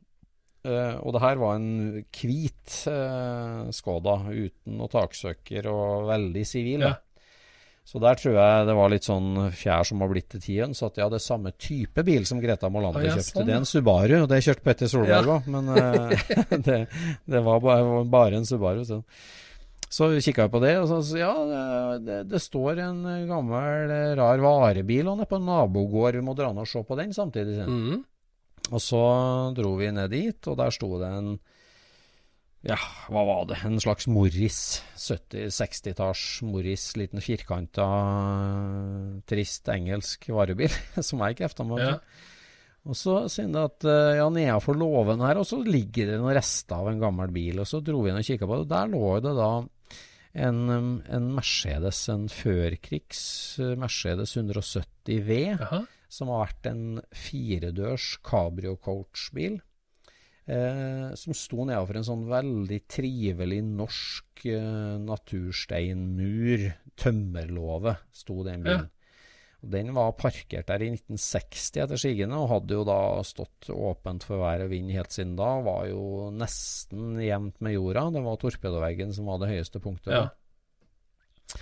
Uh, 0.63 0.95
og 1.03 1.13
det 1.17 1.21
her 1.25 1.39
var 1.43 1.57
en 1.59 1.71
hvit 2.15 2.75
uh, 2.87 3.67
Skoda 3.75 4.17
uten 4.31 4.77
noe 4.79 4.87
taksøker 4.91 5.67
og 5.71 6.07
veldig 6.07 6.45
sivil. 6.47 6.85
Ja. 6.87 6.93
Så 7.83 7.99
der 7.99 8.15
tror 8.15 8.37
jeg 8.39 8.67
det 8.69 8.75
var 8.79 8.91
litt 8.93 9.07
sånn 9.09 9.31
fjær 9.59 9.85
som 9.85 10.03
har 10.05 10.11
blitt 10.13 10.29
til 10.33 10.43
tiden. 10.43 10.75
Så 10.79 10.89
at 10.89 11.01
jeg 11.01 11.11
er 11.11 11.23
samme 11.23 11.53
type 11.59 12.05
bil 12.07 12.27
som 12.29 12.41
Greta 12.43 12.71
Molander 12.71 13.09
ja, 13.09 13.17
kjøpte. 13.19 13.35
sånn, 13.35 13.49
Det 13.49 13.55
er 13.55 13.61
en 13.61 13.69
Subaru, 13.69 14.17
og 14.23 14.29
det 14.31 14.43
kjørte 14.47 14.67
Petter 14.69 14.91
Solberg 14.93 15.33
òg, 15.35 15.49
men 15.51 15.73
uh, 15.75 16.13
det, 16.69 16.79
det 17.27 17.43
var 17.43 17.65
bare, 17.65 18.05
bare 18.13 18.39
en 18.39 18.47
Subaru. 18.49 18.85
Så, 18.87 19.01
så 19.93 20.09
kikka 20.15 20.47
jeg 20.47 20.55
på 20.55 20.63
det, 20.63 20.77
og 20.79 20.87
så 20.93 21.01
så, 21.05 21.19
ja, 21.21 21.35
det, 22.07 22.23
det, 22.31 22.41
står 22.41 22.85
en 22.87 23.03
gammel, 23.29 23.93
eh, 23.93 24.15
rar 24.17 24.41
varebil 24.41 25.11
og 25.11 25.19
nede 25.19 25.29
på 25.29 25.43
en 25.43 25.51
nabogård. 25.51 26.17
Vi 26.17 26.25
må 26.25 26.39
dra 26.39 26.53
ned 26.55 26.63
og 26.65 26.71
se 26.71 26.85
på 26.87 27.01
den 27.03 27.13
samtidig. 27.17 27.67
Mm. 27.67 28.05
Og 28.71 28.81
så 28.81 29.03
dro 29.59 29.75
vi 29.77 29.91
ned 29.93 30.15
dit, 30.15 30.39
og 30.47 30.57
der 30.63 30.73
sto 30.73 30.95
det 31.03 31.11
en 31.19 31.35
Ja, 32.63 32.77
hva 33.11 33.25
var 33.27 33.47
det? 33.51 33.59
En 33.67 33.81
slags 33.83 34.07
Morris. 34.07 34.83
70-60-talls 34.95 36.43
Morris. 36.47 36.93
Liten 36.99 37.23
firkanta, 37.25 37.87
trist 39.27 39.71
engelsk 39.73 40.29
varebil, 40.31 40.71
som 41.09 41.25
jeg 41.27 41.41
krefta 41.43 41.67
meg 41.67 41.87
Ja. 41.87 41.97
Og 42.83 42.97
så 42.99 43.13
sier 43.31 43.47
han 43.47 43.59
at 43.61 43.85
eh, 43.87 44.17
ja, 44.19 44.25
nedenfor 44.27 44.75
låven 44.75 45.21
her, 45.23 45.39
og 45.39 45.47
så 45.47 45.61
ligger 45.63 46.09
det 46.09 46.17
noen 46.19 46.35
rester 46.35 46.81
av 46.81 46.89
en 46.91 46.99
gammel 46.99 47.31
bil. 47.31 47.61
Og 47.63 47.69
så 47.71 47.79
dro 47.79 48.01
vi 48.03 48.11
inn 48.11 48.19
og 48.19 48.27
kikka 48.27 48.49
på 48.49 48.57
det, 48.59 48.65
og 48.65 48.73
der 48.73 48.91
lå 48.91 49.11
det 49.23 49.35
da 49.39 49.51
en, 50.33 50.59
um, 50.67 50.93
en 51.07 51.29
Mercedes, 51.37 52.01
en 52.11 52.27
førkrigs 52.33 53.23
eh, 53.63 53.75
Mercedes 53.79 54.35
170 54.35 55.23
V 55.29 55.39
Aha. 55.55 55.83
som 56.11 56.33
har 56.33 56.49
vært 56.49 56.71
en 56.73 56.85
firedørs 57.15 58.17
cabrio 58.27 58.75
coach-bil. 58.83 59.61
Eh, 60.43 61.13
som 61.15 61.35
sto 61.39 61.63
nedover 61.69 62.01
en 62.01 62.07
sånn 62.07 62.25
veldig 62.27 62.81
trivelig 62.91 63.61
norsk 63.63 64.47
eh, 64.51 64.97
natursteinmur. 65.03 66.67
Tømmerlåve 66.99 67.95
sto 68.15 68.43
den 68.47 68.67
bilen. 68.67 68.91
Og 69.63 69.71
Den 69.71 69.93
var 69.95 70.17
parkert 70.19 70.67
der 70.67 70.83
i 70.83 70.91
1960 70.91 71.85
etter 71.85 72.01
sigende, 72.01 72.35
og 72.35 72.51
hadde 72.51 72.75
jo 72.75 72.83
da 72.83 72.99
stått 73.23 73.71
åpent 73.71 74.27
for 74.27 74.43
vær 74.43 74.65
og 74.65 74.73
vind 74.73 74.91
helt 74.91 75.15
siden 75.15 75.37
da. 75.39 75.53
Var 75.63 75.93
jo 75.93 76.33
nesten 76.35 77.21
jevnt 77.23 77.63
med 77.63 77.77
jorda. 77.77 78.09
Det 78.17 78.25
var 78.27 78.41
torpedoveggen 78.43 79.15
som 79.15 79.31
var 79.31 79.39
det 79.39 79.53
høyeste 79.53 79.83
punktet. 79.85 80.17
Ja. 80.17 81.61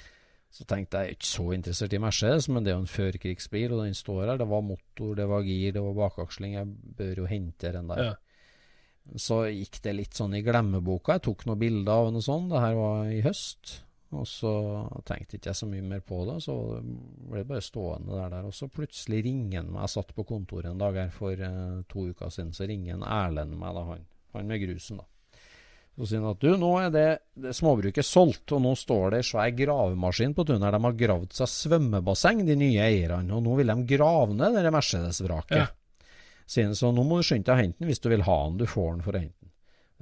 Så 0.51 0.65
tenkte 0.67 1.05
jeg 1.05 1.19
ikke 1.19 1.29
så 1.29 1.45
interessert 1.55 1.93
i 1.95 2.01
Mercedes, 2.03 2.49
men 2.51 2.65
det 2.65 2.73
er 2.73 2.79
jo 2.79 2.87
en 2.87 2.91
førkrigsbil, 2.91 3.77
og 3.77 3.85
den 3.85 3.95
står 3.95 4.25
her. 4.25 4.41
Det 4.41 4.49
var 4.49 4.65
motor, 4.65 5.13
det 5.21 5.29
var 5.31 5.45
gir, 5.47 5.77
det 5.77 5.85
var 5.85 6.01
bakaksling. 6.01 6.57
Jeg 6.57 6.97
bør 6.97 7.23
jo 7.23 7.29
hente 7.31 7.77
den 7.77 7.93
der. 7.93 8.03
Ja. 8.09 8.17
Så 9.19 9.43
gikk 9.51 9.81
det 9.83 9.95
litt 9.97 10.19
sånn 10.19 10.37
i 10.39 10.43
glemmeboka. 10.47 11.17
Jeg 11.17 11.27
tok 11.27 11.47
noen 11.49 11.59
bilder 11.59 12.05
av 12.05 12.11
noe 12.15 12.23
sånt. 12.25 12.51
Det 12.53 12.63
her 12.63 12.77
var 12.79 13.09
i 13.11 13.23
høst. 13.25 13.81
Og 14.11 14.27
så 14.27 14.53
tenkte 15.07 15.39
ikke 15.39 15.53
jeg 15.53 15.59
så 15.61 15.69
mye 15.71 15.85
mer 15.87 16.01
på 16.03 16.25
det, 16.27 16.41
så 16.43 16.55
ble 16.83 17.45
det 17.45 17.47
bare 17.47 17.63
stående 17.63 18.17
der. 18.17 18.33
der. 18.33 18.49
Og 18.49 18.57
så 18.57 18.67
plutselig 18.71 19.23
ringer 19.27 19.61
han 19.61 19.71
meg. 19.71 19.85
Jeg 19.85 19.95
satt 19.95 20.11
på 20.17 20.27
kontoret 20.27 20.73
en 20.73 20.83
dag 20.83 20.99
her 20.99 21.13
for 21.15 21.47
eh, 21.47 21.79
to 21.91 22.09
uker 22.11 22.33
siden, 22.35 22.51
så 22.57 22.67
ringer 22.67 22.99
han 22.99 23.07
Erlend 23.07 23.55
meg, 23.61 23.77
da, 23.79 23.87
han, 23.93 24.05
han 24.35 24.51
med 24.51 24.63
grusen. 24.65 24.99
da. 24.99 25.07
Så 26.01 26.09
sier 26.09 26.23
han 26.23 26.33
at 26.33 26.43
du, 26.43 26.51
nå 26.59 26.71
er 26.81 26.93
det, 26.95 27.07
det 27.45 27.55
småbruket 27.55 28.07
solgt, 28.07 28.51
og 28.57 28.63
nå 28.65 28.75
står 28.79 29.15
det 29.15 29.21
ei 29.21 29.29
svær 29.31 29.51
gravemaskin 29.59 30.35
på 30.35 30.47
tunet. 30.49 30.71
De 30.75 30.83
har 30.87 31.01
gravd 31.05 31.37
seg 31.37 31.51
svømmebasseng, 31.55 32.43
de 32.49 32.57
nye 32.59 32.87
eierne, 32.87 33.37
og 33.37 33.45
nå 33.47 33.59
vil 33.61 33.71
de 33.71 33.95
grave 33.95 34.35
ned 34.35 34.59
det 34.59 34.75
Mercedes-vraket. 34.75 35.61
Ja. 35.61 35.69
Sier 36.51 36.67
han, 36.67 36.75
så 36.75 36.91
nå 36.91 37.05
må 37.07 37.21
du 37.21 37.27
skynde 37.27 37.47
deg 37.47 37.55
å 37.55 37.63
hente 37.63 37.79
den 37.79 37.91
hvis 37.93 38.03
du 38.03 38.09
vil 38.11 38.27
ha 38.27 38.39
den. 38.49 38.59
Du 38.59 38.67
får 38.67 38.95
den 38.97 39.05
for 39.07 39.15
å 39.15 39.23
hente 39.23 39.37
den. 39.39 39.53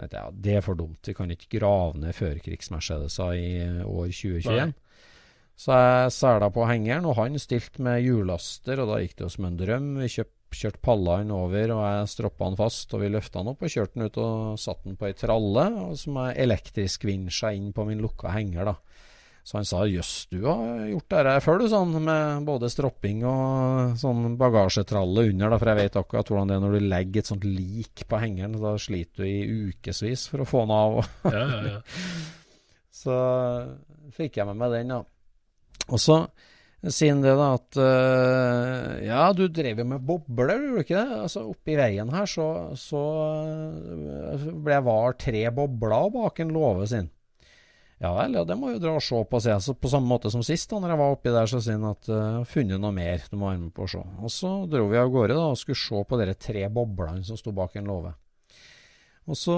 jeg, 0.01 0.12
ja, 0.14 0.26
det 0.32 0.55
er 0.57 0.64
for 0.64 0.78
dumt. 0.78 1.01
Vi 1.05 1.16
kan 1.16 1.32
ikke 1.34 1.59
grave 1.59 2.01
ned 2.01 2.16
førkrigs-Mercedeser 2.16 3.34
i 3.36 3.51
år 3.84 4.09
2021. 4.09 4.55
Nei. 4.57 4.70
Så 5.59 5.74
jeg 5.74 6.11
sela 6.14 6.49
på 6.55 6.64
hengeren, 6.70 7.07
og 7.11 7.16
han 7.18 7.34
stilte 7.42 7.82
med 7.82 8.05
hjullaster, 8.05 8.78
og 8.78 8.92
da 8.92 9.01
gikk 9.03 9.16
det 9.18 9.24
jo 9.26 9.30
som 9.34 9.49
en 9.49 9.57
drøm. 9.59 9.88
Vi 9.99 10.11
kjøpt, 10.14 10.34
kjørte 10.55 10.80
pallene 10.86 11.34
over, 11.34 11.72
og 11.74 11.82
jeg 11.82 12.11
stroppa 12.14 12.46
han 12.46 12.59
fast, 12.61 12.94
og 12.94 13.03
vi 13.03 13.11
løfta 13.11 13.42
han 13.42 13.51
opp 13.51 13.66
og 13.66 13.72
kjørte 13.74 13.99
han 13.99 14.07
ut 14.07 14.20
og 14.22 14.61
satte 14.62 14.86
han 14.86 14.96
på 15.01 15.09
ei 15.11 15.16
tralle, 15.18 15.66
som 15.99 16.20
jeg 16.22 16.38
elektrisk 16.46 17.09
vinsja 17.11 17.51
inn 17.59 17.72
på 17.74 17.88
min 17.90 18.01
lukka 18.05 18.32
henger, 18.32 18.70
da. 18.70 18.97
Så 19.49 19.57
han 19.57 19.64
sa 19.64 19.78
jøss, 19.88 20.26
du 20.28 20.42
har 20.44 20.82
gjort 20.90 21.07
det 21.09 21.20
her 21.24 21.40
før, 21.40 21.62
du, 21.62 21.70
sånn, 21.72 21.94
med 22.05 22.44
både 22.44 22.68
stropping 22.68 23.22
og 23.24 23.94
sånn 23.96 24.34
bagasjetralle 24.36 25.24
under, 25.30 25.55
da, 25.55 25.59
for 25.62 25.70
jeg 25.72 25.78
vet 25.78 25.96
akkurat 25.96 26.32
hvordan 26.32 26.53
det 26.53 26.59
er 26.59 26.64
når 26.66 26.76
du 26.76 26.88
legger 26.92 27.22
et 27.22 27.30
sånt 27.30 27.46
lik 27.49 28.05
på 28.11 28.20
hengeren. 28.20 28.59
Da 28.61 28.74
sliter 28.76 29.24
du 29.24 29.30
i 29.30 29.70
ukevis 29.70 30.26
for 30.28 30.44
å 30.44 30.49
få 30.51 30.66
den 30.66 30.74
av. 30.76 31.01
Ja, 31.32 31.46
ja, 31.46 31.62
ja. 31.72 31.80
Så 33.01 33.16
fikk 34.18 34.36
jeg 34.36 34.51
med 34.51 34.61
meg 34.61 34.74
den, 34.74 34.92
da. 34.92 35.01
Og 35.88 36.01
så 36.03 36.20
han 36.78 37.22
det, 37.24 37.32
da, 37.34 37.46
at 37.57 37.78
uh, 37.80 38.99
ja, 39.03 39.24
du 39.34 39.49
drev 39.51 39.80
jo 39.80 39.86
med 39.96 40.05
bobler, 40.07 40.61
gjorde 40.61 40.76
du 40.76 40.84
ikke 40.84 41.01
det? 41.01 41.20
Altså, 41.24 41.49
oppi 41.51 41.74
veien 41.78 42.12
her 42.14 42.28
så, 42.30 42.49
så 42.78 43.01
øh, 43.96 44.44
ble 44.62 44.76
jeg 44.76 44.86
var 44.86 45.16
tre 45.18 45.42
bobler 45.57 46.12
bak 46.14 46.38
en 46.44 46.53
låve 46.55 46.86
sin. 46.92 47.09
Ja 47.99 48.12
vel, 48.14 48.36
ja, 48.38 48.44
det 48.46 48.55
må 48.55 48.70
jo 48.70 48.78
dra 48.78 48.92
og 48.94 49.03
se 49.03 49.18
på. 49.26 49.40
Så 49.42 49.74
på 49.74 49.90
samme 49.90 50.07
måte 50.07 50.30
som 50.30 50.44
sist, 50.46 50.70
da 50.70 50.78
når 50.78 50.92
jeg 50.94 51.01
var 51.01 51.16
oppi 51.16 51.32
der, 51.34 51.51
så 51.51 51.59
sier 51.62 51.80
han 51.80 51.90
at 51.90 52.11
uh, 52.12 52.44
funnet 52.46 52.78
noe 52.78 52.94
mer, 52.94 53.24
du 53.26 53.34
må 53.40 53.51
være 53.51 53.64
med 53.64 53.74
på 53.74 53.88
å 53.88 53.90
se. 53.90 54.05
Og 54.22 54.30
så 54.30 54.53
dro 54.70 54.86
vi 54.92 55.01
av 55.01 55.11
gårde 55.11 55.34
da, 55.34 55.49
og 55.51 55.59
skulle 55.59 55.80
se 55.82 56.03
på 56.07 56.20
de 56.20 56.34
tre 56.38 56.64
boblene 56.70 57.26
som 57.26 57.40
sto 57.40 57.55
bak 57.57 57.74
en 57.80 57.90
låve. 57.90 58.14
Og 59.28 59.36
så 59.36 59.55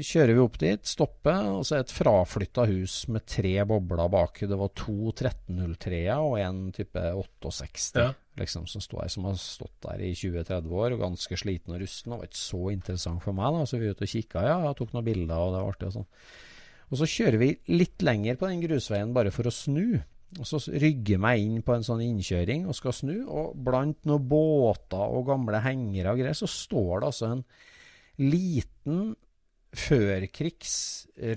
kjører 0.00 0.32
vi 0.32 0.40
opp 0.40 0.54
dit, 0.62 0.86
stopper, 0.88 1.50
og 1.58 1.66
så 1.68 1.74
er 1.76 1.82
det 1.82 1.90
et 1.90 1.96
fraflytta 1.98 2.64
hus 2.70 2.94
med 3.12 3.26
tre 3.28 3.52
bobler 3.68 4.08
bak. 4.14 4.40
Det 4.48 4.56
var 4.56 4.72
to 4.78 5.10
1303-er 5.10 6.22
og 6.22 6.38
en 6.40 6.62
type 6.72 7.02
68 7.18 8.00
Ja. 8.00 8.06
liksom, 8.40 8.64
som, 8.70 8.80
her, 8.96 9.10
som 9.12 9.28
har 9.28 9.36
stått 9.42 9.76
der 9.84 10.00
i 10.06 10.14
20-30 10.16 10.72
år 10.72 10.96
og 10.96 11.04
ganske 11.04 11.36
sliten 11.42 11.76
og 11.76 11.82
rusten. 11.84 12.14
Det 12.14 12.22
var 12.22 12.30
ikke 12.30 12.40
så 12.40 12.62
interessant 12.72 13.26
for 13.26 13.36
meg, 13.36 13.52
da, 13.52 13.68
så 13.68 13.76
vi 13.76 13.90
var 13.90 13.98
ute 13.98 14.08
og 14.08 14.14
kikka, 14.14 14.46
ja, 14.48 14.56
jeg 14.64 14.78
tok 14.80 14.96
noen 14.96 15.08
bilder, 15.10 15.36
og 15.42 15.52
det 15.52 15.60
var 15.60 15.74
artig 15.74 15.90
og 15.90 15.96
sånn. 15.98 16.10
Og 16.90 17.00
så 17.00 17.08
kjører 17.10 17.40
vi 17.40 17.48
litt 17.72 18.04
lenger 18.06 18.38
på 18.38 18.50
den 18.50 18.62
grusveien 18.62 19.14
bare 19.16 19.32
for 19.34 19.48
å 19.48 19.54
snu. 19.54 19.98
Og 20.36 20.46
så 20.48 20.60
rygger 20.68 21.20
meg 21.22 21.42
inn 21.42 21.62
på 21.64 21.74
en 21.74 21.86
sånn 21.86 22.02
innkjøring 22.04 22.66
og 22.68 22.76
skal 22.76 22.94
snu, 22.94 23.14
og 23.24 23.54
blant 23.66 23.98
noen 24.08 24.26
båter 24.28 25.14
og 25.16 25.28
gamle 25.30 25.62
hengere 25.64 26.12
og 26.12 26.20
greier, 26.20 26.36
så 26.36 26.48
står 26.50 27.02
det 27.02 27.08
altså 27.10 27.30
en 27.30 27.44
liten 28.20 29.14
førkrigs 29.76 30.76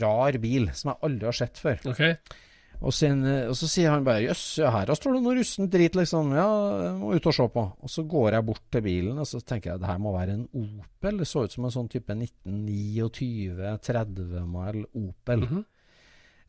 rar 0.02 0.38
bil 0.42 0.70
som 0.76 0.94
jeg 0.94 1.04
aldri 1.08 1.30
har 1.30 1.38
sett 1.38 1.60
før. 1.62 1.82
Ok. 1.92 2.04
Og, 2.80 2.94
sen, 2.96 3.26
og 3.50 3.58
så 3.60 3.68
sier 3.68 3.92
han 3.92 4.06
bare 4.08 4.24
'jøss, 4.24 4.64
her 4.72 4.88
står 4.96 5.18
det 5.18 5.24
noe 5.26 5.36
rustent 5.36 5.68
drit', 5.74 5.98
liksom. 6.00 6.30
Ja, 6.32 6.48
må 6.96 7.12
ut 7.12 7.26
og 7.28 7.36
se 7.36 7.44
på. 7.52 7.64
Og 7.84 7.90
så 7.92 8.06
går 8.08 8.32
jeg 8.38 8.46
bort 8.48 8.64
til 8.72 8.82
bilen, 8.86 9.20
og 9.20 9.28
så 9.28 9.42
tenker 9.44 9.74
jeg 9.74 9.82
det 9.82 9.90
her 9.90 10.00
må 10.00 10.14
være 10.16 10.32
en 10.38 10.48
Opel. 10.56 11.18
Det 11.20 11.28
så 11.28 11.44
ut 11.44 11.52
som 11.52 11.66
en 11.68 11.76
sånn 11.76 11.92
type 11.92 12.16
1929-30-mal 12.16 14.86
Opel. 14.96 15.40
Mhm. 15.44 15.66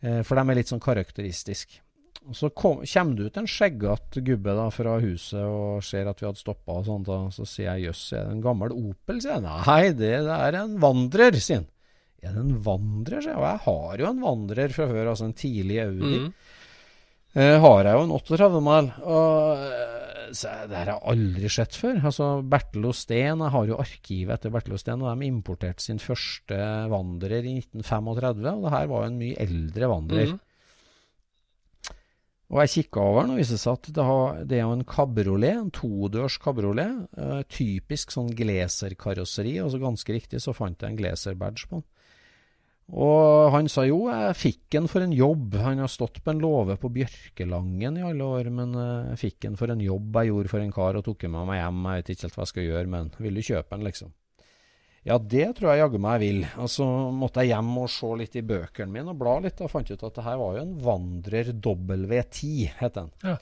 eh, 0.03 0.23
for 0.23 0.35
de 0.37 0.41
er 0.41 0.55
litt 0.55 0.69
sånn 0.71 0.81
karakteristiske. 0.81 1.81
Og 2.29 2.35
Så 2.37 2.51
kom, 2.55 2.85
kommer 2.85 3.17
det 3.17 3.25
ut 3.27 3.37
en 3.41 3.47
skjeggete 3.47 4.21
gubbe 4.23 4.55
da 4.55 4.71
fra 4.71 5.01
huset 5.01 5.41
og 5.41 5.83
ser 5.83 6.07
at 6.07 6.21
vi 6.21 6.27
hadde 6.27 6.39
stoppa 6.39 6.73
og 6.79 6.85
sånt. 6.85 7.09
Og 7.09 7.33
så 7.33 7.45
sier 7.47 7.75
jeg 7.75 7.83
'jøss, 7.89 8.13
er 8.13 8.25
det 8.25 8.33
en 8.33 8.43
gammel 8.43 8.71
Opel?' 8.71 9.21
sier 9.21 9.33
jeg. 9.33 9.43
'Nei, 9.43 9.93
det, 9.93 9.99
det 9.99 10.29
er 10.47 10.55
en 10.63 10.79
Vandrer', 10.79 11.41
sier 11.41 11.57
han. 11.57 11.67
Det 12.21 12.33
en 12.37 12.57
Vandrer, 12.65 13.23
sier 13.25 13.33
jeg. 13.33 13.41
Og 13.41 13.47
jeg 13.47 13.63
har 13.67 14.03
jo 14.03 14.11
en 14.11 14.25
Vandrer 14.25 14.75
fra 14.77 14.89
før, 14.91 15.13
altså 15.13 15.29
en 15.29 15.37
tidlig 15.37 15.81
Audi. 15.85 16.19
Mm. 16.27 16.33
Eh, 17.31 17.57
har 17.63 17.87
jeg 17.87 17.97
jo 17.97 18.05
en 18.07 18.15
38-mal. 18.17 18.91
Og 19.07 19.65
eh, 19.65 19.97
så 20.37 20.53
det 20.71 20.77
her 20.77 20.93
har 20.93 20.99
jeg 20.99 21.11
aldri 21.13 21.51
sett 21.51 21.79
før. 21.79 21.97
Altså 22.11 22.29
Bertel 22.47 22.87
og 22.91 22.95
Steen, 22.97 23.43
jeg 23.43 23.55
har 23.55 23.67
jo 23.71 23.81
arkivet 23.83 24.37
etter 24.37 24.53
Bertel 24.55 24.77
og 24.77 24.83
Steen, 24.83 25.03
og 25.03 25.11
de 25.11 25.31
importerte 25.31 25.85
sin 25.85 26.03
første 26.03 26.61
Vandrer 26.93 27.47
i 27.47 27.57
1935. 27.63 28.47
Og 28.53 28.65
det 28.67 28.77
her 28.77 28.93
var 28.93 29.05
jo 29.05 29.11
en 29.11 29.21
mye 29.21 29.41
eldre 29.47 29.91
Vandrer. 29.91 30.35
Mm. 30.35 30.41
Og 32.51 32.59
jeg 32.65 32.71
kikka 32.73 33.03
over 33.07 33.23
den 33.23 33.37
og 33.37 33.39
viste 33.39 33.61
seg 33.63 33.77
at 33.79 33.89
det, 33.95 34.05
har, 34.09 34.41
det 34.51 34.57
er 34.59 34.65
jo 34.65 34.75
en 34.75 34.89
kabriolet, 34.89 35.55
en 35.55 35.71
todørs 35.75 36.41
kabriolet. 36.43 37.05
Eh, 37.15 37.43
typisk 37.47 38.11
sånn 38.11 38.33
Glazer-karosseri. 38.35 39.55
Altså 39.63 39.79
ganske 39.83 40.17
riktig 40.17 40.43
så 40.43 40.55
fant 40.57 40.83
jeg 40.83 40.91
en 40.91 40.99
Glazer-badge 40.99 41.71
på 41.71 41.79
den. 41.79 41.87
Og 42.91 43.53
han 43.55 43.69
sa 43.71 43.85
jo, 43.87 44.09
jeg 44.11 44.37
fikk 44.39 44.77
han 44.79 44.89
for 44.91 45.05
en 45.05 45.13
jobb. 45.15 45.55
Han 45.63 45.83
har 45.83 45.91
stått 45.91 46.19
på 46.25 46.33
en 46.33 46.41
låve 46.43 46.75
på 46.81 46.91
Bjørkelangen 46.91 48.01
i 48.01 48.07
alle 48.07 48.27
år, 48.27 48.51
men 48.55 48.75
eh, 48.75 49.11
jeg 49.13 49.21
fikk 49.25 49.47
han 49.47 49.59
for 49.61 49.71
en 49.71 49.83
jobb 49.85 50.19
jeg 50.19 50.33
gjorde 50.33 50.51
for 50.51 50.65
en 50.65 50.73
kar 50.75 50.99
og 50.99 51.05
tok 51.07 51.29
med 51.29 51.47
meg 51.53 51.61
hjem. 51.61 51.85
Jeg 51.87 52.01
vet 52.01 52.11
ikke 52.15 52.27
helt 52.27 52.39
hva 52.39 52.47
jeg 52.47 52.53
skal 52.53 52.67
gjøre, 52.67 52.91
men 52.97 53.13
vil 53.21 53.39
du 53.39 53.45
kjøpe 53.47 53.77
den, 53.77 53.87
liksom? 53.87 54.17
Ja, 55.07 55.17
det 55.17 55.47
tror 55.57 55.71
jeg 55.71 55.81
jaggu 55.81 56.01
meg 56.03 56.19
jeg 56.19 56.25
vil. 56.27 56.43
Og 56.61 56.73
så 56.73 56.87
måtte 57.15 57.45
jeg 57.45 57.55
hjem 57.55 57.71
og 57.81 57.89
se 57.95 58.11
litt 58.21 58.37
i 58.37 58.45
bøkene 58.51 58.93
mine 58.97 59.15
og 59.15 59.23
bla 59.23 59.39
litt, 59.47 59.63
og 59.63 59.73
fant 59.73 59.95
ut 59.95 60.05
at 60.11 60.19
det 60.19 60.27
her 60.27 60.43
var 60.43 60.59
jo 60.59 60.65
en 60.67 60.77
Vandrer 60.85 61.55
W10, 61.55 62.51
het 62.83 62.99
den. 62.99 63.15
Ja. 63.23 63.39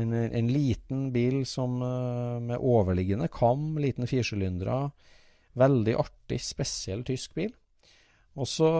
En, 0.00 0.12
en 0.14 0.50
liten 0.50 1.08
bil 1.14 1.40
som 1.50 1.78
eh, 1.82 2.36
med 2.42 2.58
overliggende 2.58 3.30
kam, 3.32 3.72
liten 3.82 4.10
firsylindere. 4.10 4.82
Veldig 5.58 5.96
artig, 5.98 6.42
spesiell 6.42 7.06
tysk 7.06 7.38
bil. 7.38 7.54
Og 8.38 8.46
så 8.46 8.70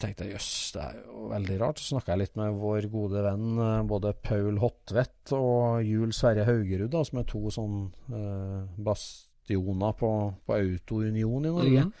tenkte 0.00 0.26
jeg 0.26 0.36
jøss, 0.36 0.50
det 0.74 0.82
er 0.84 1.00
jo 1.00 1.28
veldig 1.30 1.56
rart. 1.62 1.80
Så 1.80 1.94
snakka 1.94 2.12
jeg 2.12 2.24
litt 2.24 2.38
med 2.38 2.60
vår 2.60 2.88
gode 2.92 3.22
venn 3.24 3.62
eh, 3.62 3.82
både 3.88 4.14
Paul 4.24 4.60
Hotvedt 4.62 5.34
og 5.36 5.82
Jul 5.86 6.12
Sverre 6.16 6.46
Haugerud, 6.48 6.90
da, 6.92 7.02
som 7.06 7.20
er 7.20 7.28
to 7.30 7.42
sånn 7.54 7.80
eh, 8.12 8.60
bastioner 8.88 9.96
på, 9.98 10.12
på 10.46 10.58
Autounion 10.58 11.48
i 11.48 11.54
Norge. 11.54 11.86
Mm. 11.88 11.92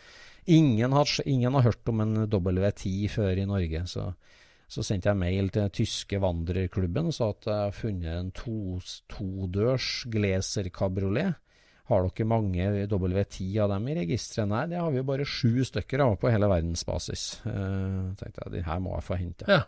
Ingen, 0.56 0.92
har, 0.94 1.10
ingen 1.26 1.58
har 1.58 1.66
hørt 1.66 1.90
om 1.90 2.04
en 2.04 2.26
W10 2.30 3.08
før 3.10 3.40
i 3.42 3.48
Norge. 3.48 3.82
Så, 3.90 4.10
så 4.70 4.84
sendte 4.86 5.10
jeg 5.10 5.22
mail 5.22 5.50
til 5.54 5.72
tyske 5.74 6.20
vandrerklubben 6.22 7.10
og 7.10 7.16
sa 7.16 7.32
at 7.32 7.48
jeg 7.48 7.64
har 7.64 7.74
funnet 7.74 8.12
en 8.12 8.30
to, 8.36 8.78
todørs 9.10 10.04
Gleser 10.12 10.70
kabriolet. 10.74 11.40
Har 11.86 12.02
dere 12.02 12.26
mange 12.26 12.66
W10 12.90 13.60
av 13.62 13.70
dem 13.70 13.86
i 13.86 13.94
registeret? 14.00 14.50
Nei, 14.50 14.64
det 14.72 14.80
har 14.80 14.90
vi 14.90 14.98
jo 14.98 15.06
bare 15.06 15.26
sju 15.28 15.62
stykker 15.68 16.02
av 16.02 16.16
på 16.18 16.32
hele 16.34 16.48
verdensbasis. 16.50 17.26
Uh, 17.46 18.10
tenkte 18.18 18.42
jeg, 18.42 18.54
de 18.56 18.62
her 18.66 18.80
må 18.82 18.96
jeg 18.96 19.06
få 19.06 19.18
hente. 19.20 19.46
Ja. 19.46 19.62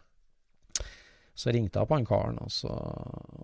Så 1.38 1.54
ringte 1.54 1.78
jeg 1.78 1.86
på 1.86 1.94
han 1.94 2.06
karen, 2.08 2.40
og, 2.42 2.50
så, 2.50 2.72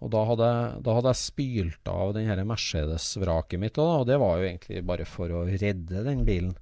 og 0.02 0.10
da, 0.10 0.24
hadde, 0.26 0.50
da 0.82 0.96
hadde 0.96 1.12
jeg 1.12 1.20
spylt 1.20 1.90
av 1.92 2.10
den 2.16 2.42
Mercedes-vraket 2.50 3.62
mitt, 3.62 3.78
og 3.78 4.08
det 4.08 4.18
var 4.18 4.40
jo 4.40 4.48
egentlig 4.48 4.82
bare 4.88 5.06
for 5.06 5.30
å 5.30 5.44
redde 5.46 6.02
den 6.02 6.24
bilen. 6.26 6.56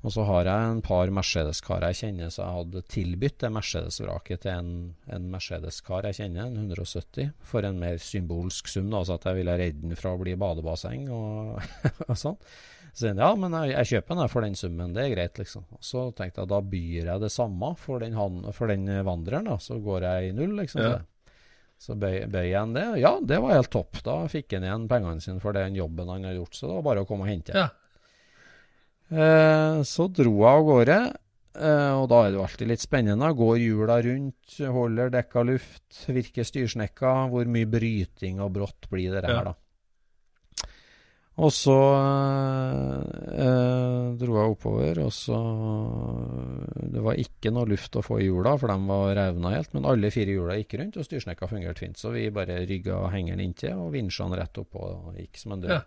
Og 0.00 0.14
så 0.14 0.24
har 0.24 0.48
jeg 0.48 0.68
en 0.70 0.80
par 0.80 1.10
Mercedes-karer 1.12 1.90
jeg 1.90 1.98
kjenner, 1.98 2.30
så 2.32 2.40
jeg 2.40 2.56
hadde 2.56 2.82
tilbudt 2.88 3.36
det 3.42 3.50
Mercedes-vraket 3.52 4.42
til 4.46 4.52
en, 4.54 4.70
en 5.12 5.26
Mercedes-kar 5.32 6.08
jeg 6.08 6.22
kjenner, 6.22 6.46
en 6.48 6.56
170, 6.56 7.34
for 7.44 7.68
en 7.68 7.80
mer 7.82 8.00
symbolsk 8.00 8.70
sum, 8.72 8.88
da, 8.94 9.02
så 9.04 9.18
at 9.18 9.28
jeg 9.28 9.42
ville 9.42 9.56
redde 9.60 9.84
den 9.84 9.98
fra 10.00 10.14
å 10.16 10.20
bli 10.22 10.38
badebasseng 10.40 11.04
og, 11.12 11.60
og 12.08 12.16
sånn. 12.16 12.38
Så 12.90 13.04
sier 13.04 13.12
han 13.12 13.20
ja, 13.22 13.28
men 13.38 13.54
jeg, 13.58 13.74
jeg 13.74 13.90
kjøper 13.92 14.16
den 14.16 14.32
for 14.32 14.46
den 14.46 14.56
summen, 14.58 14.96
det 14.96 15.04
er 15.04 15.12
greit, 15.12 15.36
liksom. 15.38 15.68
Og 15.76 15.84
så 15.84 16.06
tenkte 16.16 16.42
jeg 16.42 16.52
da 16.54 16.62
byr 16.72 17.12
jeg 17.12 17.24
det 17.26 17.32
samme 17.36 17.74
for 17.78 18.02
den, 18.02 18.16
han, 18.16 18.40
for 18.56 18.72
den 18.72 18.88
vandreren, 19.06 19.52
da, 19.52 19.60
så 19.62 19.76
går 19.84 20.08
jeg 20.08 20.30
i 20.30 20.34
null, 20.40 20.56
liksom. 20.62 20.80
Ja. 20.86 20.96
Så 21.80 21.94
bøy, 21.96 22.24
bøy 22.28 22.50
en 22.60 22.74
det. 22.76 22.86
Ja, 23.00 23.14
det 23.24 23.38
var 23.40 23.54
helt 23.56 23.70
topp. 23.72 24.02
Da 24.04 24.18
fikk 24.28 24.52
han 24.52 24.66
igjen 24.66 24.88
pengene 24.88 25.22
sine 25.24 25.40
for 25.40 25.56
den 25.56 25.76
jobben 25.78 26.10
han 26.12 26.26
har 26.28 26.34
gjort, 26.36 26.56
så 26.56 26.68
det 26.68 26.74
var 26.76 26.88
bare 26.88 27.04
å 27.04 27.08
komme 27.08 27.24
og 27.24 27.32
hente. 27.32 27.54
Ja. 27.56 27.70
Eh, 29.10 29.82
så 29.82 30.06
dro 30.14 30.36
hun 30.36 30.46
av 30.46 30.60
gårde, 30.68 30.98
eh, 31.58 31.94
og 31.98 32.04
da 32.12 32.20
er 32.22 32.30
det 32.30 32.38
jo 32.38 32.44
alltid 32.44 32.70
litt 32.70 32.84
spennende. 32.84 33.32
Går 33.34 33.56
hjula 33.58 33.98
rundt, 34.06 34.60
holder 34.60 35.10
dekka 35.16 35.42
luft, 35.48 36.04
virker 36.06 36.46
styrsnekka. 36.46 37.16
Hvor 37.32 37.50
mye 37.50 37.66
bryting 37.70 38.38
og 38.40 38.54
brått 38.54 38.86
blir 38.92 39.16
det 39.16 39.26
her, 39.26 39.50
da? 39.50 39.56
Og 41.40 41.48
så 41.56 41.74
eh, 43.40 44.08
dro 44.20 44.34
jeg 44.36 44.52
oppover, 44.52 44.98
og 45.06 45.12
så 45.14 45.38
Det 46.90 47.00
var 47.00 47.16
ikke 47.22 47.52
noe 47.54 47.70
luft 47.70 47.96
å 47.96 48.02
få 48.04 48.18
i 48.20 48.26
hjula, 48.26 48.56
for 48.60 48.68
de 48.68 48.76
var 48.90 49.14
revna 49.16 49.54
helt. 49.54 49.72
Men 49.72 49.88
alle 49.88 50.10
fire 50.12 50.34
hjula 50.34 50.58
gikk 50.58 50.76
rundt, 50.80 50.98
og 51.00 51.06
styrsnekka 51.06 51.48
fungerte 51.48 51.86
fint. 51.86 51.96
Så 51.98 52.12
vi 52.12 52.28
bare 52.34 52.60
rygga 52.68 53.06
hengeren 53.14 53.40
inntil 53.40 53.78
og 53.78 53.94
vinsjene 53.94 54.36
rett 54.36 54.60
oppå 54.60 54.82
og 54.84 55.16
gikk 55.16 55.40
som 55.40 55.56
en 55.56 55.64
dør. 55.64 55.78
Ja. 55.78 55.86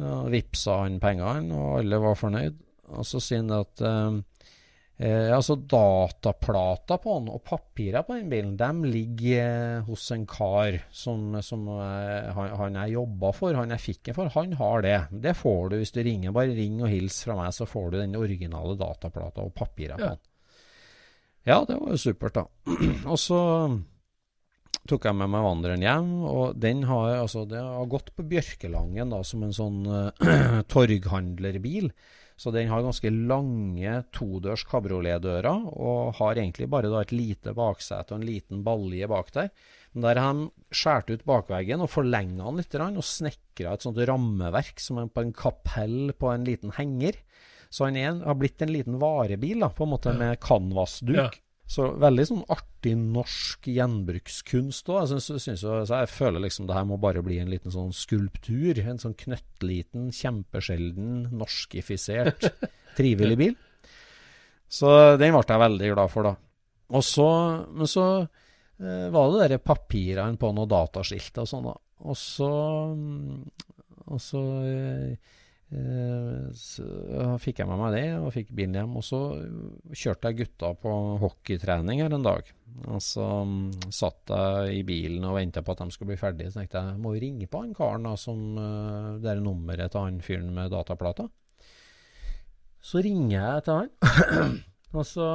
Ja, 0.00 0.22
Vipsa 0.32 0.80
han 0.82 1.00
pengene, 1.02 1.54
og 1.54 1.78
alle 1.80 2.00
var 2.02 2.16
fornøyd. 2.18 2.56
Og 2.94 3.06
så 3.08 3.20
sier 3.22 3.40
han 3.44 3.52
at 3.54 3.80
eh, 3.84 5.30
altså 5.34 5.56
Dataplata 5.56 6.98
på 7.02 7.14
han 7.16 7.30
og 7.32 7.40
papirer 7.46 8.04
på 8.06 8.16
den 8.18 8.28
bilen 8.30 8.56
de 8.60 8.68
ligger 8.90 9.38
eh, 9.78 9.86
hos 9.86 10.04
en 10.14 10.26
kar 10.30 10.76
som, 10.94 11.38
som 11.46 11.64
eh, 11.78 12.28
han, 12.36 12.52
han 12.60 12.78
jeg 12.82 12.96
jobba 12.98 13.32
for, 13.34 13.56
han 13.58 13.72
jeg 13.74 13.84
fikk 13.86 14.02
den 14.10 14.18
for. 14.18 14.34
Han 14.36 14.52
har 14.60 14.84
det. 14.84 14.98
Det 15.24 15.36
får 15.38 15.72
du 15.72 15.78
hvis 15.80 15.94
du 15.96 16.02
ringer. 16.06 16.34
Bare 16.36 16.54
ring 16.58 16.82
og 16.84 16.90
hils 16.92 17.22
fra 17.24 17.38
meg, 17.38 17.54
så 17.56 17.66
får 17.70 17.90
du 17.94 17.98
den 18.02 18.18
originale 18.20 18.76
dataplata 18.80 19.46
og 19.46 19.54
papirer 19.56 19.96
på 19.98 20.04
Ja. 20.10 20.14
den. 20.16 20.24
Ja, 21.44 21.58
det 21.68 21.74
var 21.76 21.90
jo 21.92 21.98
supert, 22.00 22.38
da. 22.38 22.46
og 23.12 23.18
så 23.20 23.38
tok 24.88 25.06
jeg 25.08 25.16
med 25.16 25.30
meg 25.32 25.44
vandreren 25.46 25.84
hjem, 25.84 26.10
og 26.28 26.58
den 26.60 26.84
har 26.88 27.22
altså, 27.22 27.44
det 27.48 27.60
har 27.62 27.88
gått 27.90 28.12
på 28.16 28.26
Bjørkelangen 28.28 29.14
da, 29.14 29.22
som 29.24 29.44
en 29.46 29.56
sånn 29.56 29.80
uh, 29.88 30.60
torghandlerbil. 30.72 31.90
Så 32.36 32.50
den 32.50 32.66
har 32.66 32.82
ganske 32.82 33.10
lange 33.14 33.92
todørs 34.14 34.64
kabrioletdører, 34.66 35.68
og 35.70 36.16
har 36.18 36.40
egentlig 36.40 36.66
bare 36.72 36.90
da 36.90 37.04
et 37.04 37.14
lite 37.14 37.54
baksete 37.54 38.10
og 38.10 38.20
en 38.20 38.26
liten 38.26 38.64
balje 38.66 39.08
bak 39.10 39.30
der. 39.36 39.52
Men 39.94 40.08
der 40.08 40.18
har 40.18 40.34
de 40.34 40.48
skåret 40.74 41.12
ut 41.14 41.26
bakveggen 41.28 41.84
og 41.84 41.92
forlenga 41.92 42.48
den 42.48 42.58
litt, 42.58 42.74
og 42.74 43.06
snekra 43.06 43.76
et 43.76 43.86
sånt 43.86 44.02
rammeverk 44.10 44.82
som 44.82 44.98
er 44.98 45.12
på 45.14 45.22
en 45.22 45.34
kapell 45.36 46.10
på 46.18 46.32
en 46.32 46.46
liten 46.48 46.74
henger. 46.74 47.20
Så 47.70 47.86
han 47.86 47.98
er, 47.98 48.18
har 48.26 48.38
blitt 48.38 48.62
en 48.62 48.74
liten 48.74 48.98
varebil, 49.02 49.62
da, 49.62 49.70
på 49.70 49.86
en 49.86 49.94
måte 49.94 50.14
med 50.18 50.38
canvasduk. 50.42 51.16
Ja. 51.18 51.30
Så 51.64 51.86
veldig 51.96 52.24
sånn 52.28 52.42
artig 52.52 52.92
norsk 53.00 53.68
gjenbrukskunst 53.72 54.90
òg. 54.92 55.14
Jeg, 55.14 55.40
så 55.58 55.72
jeg 55.88 56.10
føler 56.12 56.44
liksom 56.44 56.68
det 56.68 56.76
her 56.76 56.86
må 56.88 56.98
bare 57.00 57.22
bli 57.24 57.38
en 57.40 57.52
liten 57.52 57.72
sånn 57.72 57.94
skulptur. 57.96 58.80
En 58.84 59.00
sånn 59.00 59.16
knøttliten, 59.18 60.10
kjempesjelden, 60.14 61.30
norskifisert, 61.40 62.50
trivelig 62.98 63.38
bil. 63.40 63.56
Så 64.68 64.90
den 65.20 65.32
ble 65.32 65.44
jeg 65.48 65.64
veldig 65.64 65.92
glad 65.94 66.12
for, 66.12 66.28
da. 66.28 66.34
Og 66.94 67.04
så, 67.06 67.28
men 67.72 67.88
så 67.88 68.06
eh, 68.20 69.08
var 69.14 69.32
det 69.38 69.54
de 69.54 69.62
papirene 69.62 70.36
på 70.40 70.52
noen 70.52 70.68
dataskilt 70.68 71.40
og 71.40 71.48
sånn, 71.48 71.70
da. 71.70 71.78
Og 72.04 72.18
så, 72.18 72.50
mm, 72.92 73.40
og 74.12 74.20
så 74.20 74.42
Eh, 74.68 75.16
Så 76.54 76.84
fikk 77.42 77.62
jeg 77.62 77.68
med 77.68 77.80
meg 77.80 77.94
det, 77.96 78.04
og 78.20 78.32
fikk 78.34 78.52
bilen 78.54 78.76
hjem. 78.78 78.96
Og 79.00 79.06
så 79.06 79.20
kjørte 79.90 80.30
jeg 80.30 80.44
gutta 80.44 80.72
på 80.78 80.92
hockeytrening 81.22 82.02
her 82.04 82.14
en 82.14 82.26
dag. 82.26 82.50
Og 82.90 83.00
så 83.02 83.24
mm, 83.46 83.90
satt 83.94 84.32
jeg 84.34 84.80
i 84.80 84.82
bilen 84.86 85.26
og 85.28 85.36
venta 85.38 85.62
på 85.64 85.74
at 85.74 85.84
de 85.84 85.94
skulle 85.94 86.14
bli 86.14 86.20
ferdige. 86.20 86.52
Så 86.52 86.62
tenkte 86.62 86.82
jeg 86.82 87.00
må 87.02 87.14
ringe 87.16 87.48
på 87.50 87.62
han 87.64 87.74
karen 87.76 88.06
da, 88.08 88.14
som 88.20 88.58
eh, 88.60 89.10
det 89.22 89.32
er 89.34 89.42
nummeret 89.42 89.94
til 89.94 90.06
han 90.06 90.22
fyren 90.24 90.50
med 90.56 90.72
dataplata. 90.74 91.28
Så 92.84 93.00
ringer 93.04 93.38
jeg 93.38 93.64
til 93.64 93.78
han, 93.78 94.58
og 94.98 95.06
så 95.08 95.28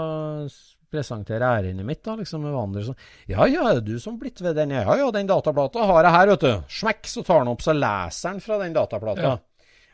presenterer 0.90 1.46
ærendet 1.46 1.86
mitt 1.86 2.02
da, 2.06 2.16
liksom 2.18 2.44
med 2.46 2.54
vandrer 2.54 2.86
sånn. 2.88 2.98
Ja, 3.30 3.46
ja, 3.50 3.66
er 3.70 3.80
det 3.80 3.94
du 3.94 4.02
som 4.02 4.18
blitt 4.22 4.42
ved 4.42 4.58
den? 4.58 4.74
Ja, 4.74 4.96
ja, 4.98 5.10
den 5.14 5.30
dataplata 5.30 5.86
har 5.90 6.06
jeg 6.06 6.16
her, 6.16 6.32
vet 6.34 6.46
du. 6.46 6.52
Smekk, 6.80 7.10
så 7.10 7.24
tar 7.26 7.44
han 7.44 7.52
opp, 7.52 7.64
så 7.66 7.76
leser 7.78 8.34
han 8.34 8.42
fra 8.44 8.58
den 8.62 8.78
dataplata. 8.78 9.26
Ja. 9.26 9.36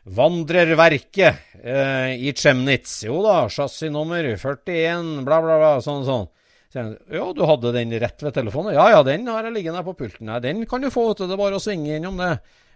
Vandrerverket 0.06 1.34
eh, 1.62 2.12
i 2.22 2.32
Chemnitz. 2.36 3.00
Jo 3.08 3.18
da, 3.24 3.48
chassisnummer 3.50 4.24
41, 4.36 5.24
bla, 5.26 5.40
bla, 5.42 5.56
bla, 5.58 5.70
sånn 5.82 6.04
sånn. 6.06 6.28
Så 6.70 6.78
jeg, 6.78 6.92
ja, 7.16 7.24
du 7.34 7.42
hadde 7.48 7.72
den 7.74 7.94
rett 8.02 8.22
ved 8.22 8.36
telefonen? 8.36 8.74
Ja, 8.76 8.86
ja, 8.94 9.00
den 9.06 9.26
har 9.30 9.46
jeg 9.46 9.56
liggende 9.56 9.80
her 9.82 9.86
på 9.88 9.96
pulten. 9.98 10.28
Nei, 10.30 10.38
den 10.44 10.62
kan 10.70 10.84
du 10.84 10.92
få, 10.94 11.08
vet 11.10 11.22
du. 11.22 11.26
Det 11.26 11.34
er 11.36 11.42
bare 11.42 11.58
å 11.58 11.62
svinge 11.62 11.98
innom 11.98 12.18
det. 12.22 12.32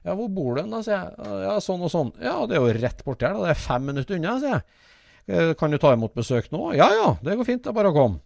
Ja, 0.06 0.14
hvor 0.16 0.30
bor 0.32 0.56
du 0.58 0.64
da, 0.72 0.80
sier 0.82 0.96
jeg. 0.96 1.30
Ja, 1.44 1.54
sånn 1.62 1.86
og 1.86 1.92
sånn. 1.92 2.10
Ja, 2.24 2.34
det 2.50 2.56
er 2.58 2.64
jo 2.64 2.74
rett 2.80 3.04
borti 3.06 3.28
her, 3.28 3.36
da. 3.38 3.46
Det 3.46 3.54
er 3.54 3.62
fem 3.62 3.86
minutter 3.92 4.18
unna, 4.18 4.36
sier 4.42 4.56
jeg. 4.56 4.64
Eh, 5.30 5.52
Kan 5.60 5.70
du 5.74 5.78
ta 5.78 5.92
imot 5.94 6.16
besøk 6.18 6.50
nå? 6.54 6.72
Ja, 6.78 6.88
ja, 6.96 7.12
det 7.22 7.38
går 7.38 7.46
fint. 7.46 7.62
Det 7.62 7.70
er 7.70 7.76
bare 7.78 7.92
å 7.92 7.96
komme. 7.96 8.22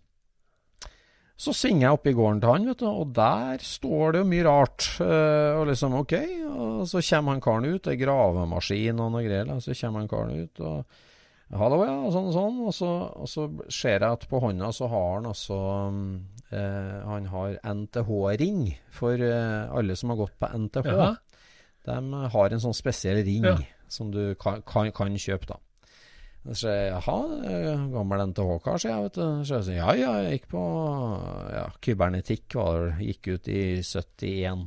Så 1.34 1.50
svinger 1.50 1.88
jeg 1.88 1.96
opp 1.96 2.04
i 2.06 2.12
gården 2.14 2.40
til 2.42 2.52
han, 2.52 2.66
vet 2.70 2.78
du, 2.78 2.86
og 2.86 3.08
der 3.16 3.62
står 3.66 4.14
det 4.14 4.20
jo 4.22 4.26
mye 4.30 4.44
rart. 4.46 4.84
Uh, 5.02 5.58
og 5.58 5.64
liksom, 5.66 5.96
ok, 5.98 6.14
og 6.52 6.84
så 6.86 7.02
kommer 7.08 7.34
han 7.34 7.42
karen 7.42 7.66
ut, 7.66 7.80
det 7.82 7.96
er 7.96 8.02
gravemaskin 8.04 9.02
og 9.02 9.10
noe 9.16 9.24
greier, 9.26 9.50
så 9.64 9.74
kommer 9.80 10.04
han 10.04 10.12
karen 10.12 10.44
ut, 10.44 10.62
og 10.62 11.58
hallo, 11.58 11.80
ja, 11.82 11.96
og 12.06 12.14
sånn 12.14 12.30
og 12.30 12.36
sånn, 12.36 12.60
og 12.68 12.76
så, 12.76 12.92
og 13.18 13.30
så 13.30 13.48
ser 13.66 13.98
jeg 13.98 14.14
at 14.14 14.28
på 14.30 14.40
hånda 14.42 14.70
så 14.74 14.88
har 14.90 15.10
han 15.16 15.26
altså 15.30 15.58
eh, 16.54 16.96
Han 17.10 17.28
har 17.30 17.58
NTH-ring 17.62 18.62
for 18.94 19.18
uh, 19.18 19.74
alle 19.74 19.98
som 19.98 20.14
har 20.14 20.22
gått 20.22 20.38
på 20.40 20.50
NTH. 20.54 20.88
Ja. 20.90 21.12
De 21.84 22.24
har 22.32 22.54
en 22.54 22.62
sånn 22.62 22.78
spesiell 22.78 23.20
ring 23.26 23.44
Ja. 23.44 23.58
som 23.92 24.10
du 24.14 24.34
kan, 24.40 24.62
kan, 24.66 24.90
kan 24.94 25.18
kjøpe, 25.18 25.50
da. 25.50 25.58
Så 26.44 26.54
sier 26.60 26.74
jeg, 26.76 26.88
jaha, 26.92 27.18
eh, 27.48 27.84
gammel 27.94 28.22
NTH-kar, 28.28 28.80
sier 28.80 28.92
jeg, 28.92 29.04
vet 29.06 29.16
du. 29.16 29.44
Så 29.48 29.54
jeg 29.56 29.66
sier, 29.70 29.78
ja, 29.78 29.94
ja, 29.96 30.10
jeg 30.26 30.38
gikk 30.38 30.50
på 30.52 30.64
ja, 31.54 31.64
kybernetikk, 31.86 32.56
var 32.60 32.90
gikk 33.00 33.30
ut 33.32 33.48
i 33.48 33.62
71. 33.80 34.66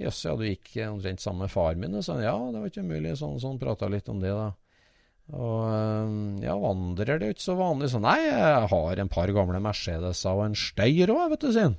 Jøss, 0.00 0.24
ja, 0.26 0.34
du 0.34 0.42
gikk 0.48 0.72
omtrent 0.88 1.22
sammen 1.22 1.44
med 1.44 1.52
far 1.52 1.78
min? 1.78 1.94
Og 1.94 2.02
sa 2.02 2.16
ja, 2.18 2.34
det 2.34 2.58
var 2.58 2.72
ikke 2.72 2.82
umulig, 2.82 3.14
sånn, 3.20 3.38
sånn, 3.38 3.60
prata 3.60 3.86
litt 3.92 4.10
om 4.10 4.18
det, 4.22 4.34
da. 4.34 4.50
Og 5.30 5.62
eh, 5.70 6.14
ja, 6.48 6.58
vandrer, 6.58 7.20
det 7.20 7.30
jo 7.30 7.36
ikke 7.36 7.46
så 7.46 7.58
vanlig. 7.60 7.92
Så 7.92 8.02
nei, 8.02 8.18
jeg 8.26 8.68
har 8.74 9.02
en 9.04 9.14
par 9.14 9.30
gamle 9.36 9.62
Mercedeser 9.62 10.34
og 10.34 10.48
en 10.48 10.58
Steyr 10.58 11.14
òg, 11.14 11.28
vet 11.36 11.46
du, 11.46 11.52
han. 11.54 11.78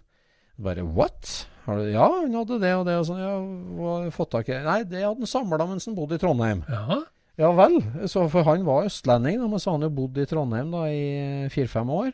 Bare 0.62 0.86
what? 0.88 1.34
Du, 1.66 1.84
ja, 1.92 2.08
han 2.22 2.36
hadde 2.36 2.62
det 2.62 2.72
og 2.80 2.88
det 2.88 2.96
og 3.02 3.10
sånn. 3.10 3.20
Ja, 3.20 4.12
fått 4.16 4.32
tak 4.38 4.50
i? 4.50 4.56
Nei, 4.64 4.82
det 4.88 5.04
hadde 5.04 5.20
han 5.20 5.36
samla 5.36 5.68
mens 5.68 5.90
han 5.90 6.00
bodde 6.00 6.16
i 6.16 6.22
Trondheim. 6.22 6.64
Ja. 6.72 7.04
Ja 7.40 7.52
vel, 7.56 7.78
så 8.12 8.26
for 8.32 8.46
han 8.48 8.66
var 8.68 8.90
østlending, 8.90 9.40
da, 9.40 9.48
men 9.50 9.62
så 9.62 9.76
han 9.76 9.86
jo 9.86 9.92
bodd 9.96 10.20
i 10.20 10.26
Trondheim 10.30 10.74
da 10.74 10.84
i 10.92 11.48
fire-fem 11.54 11.92
år 11.96 12.12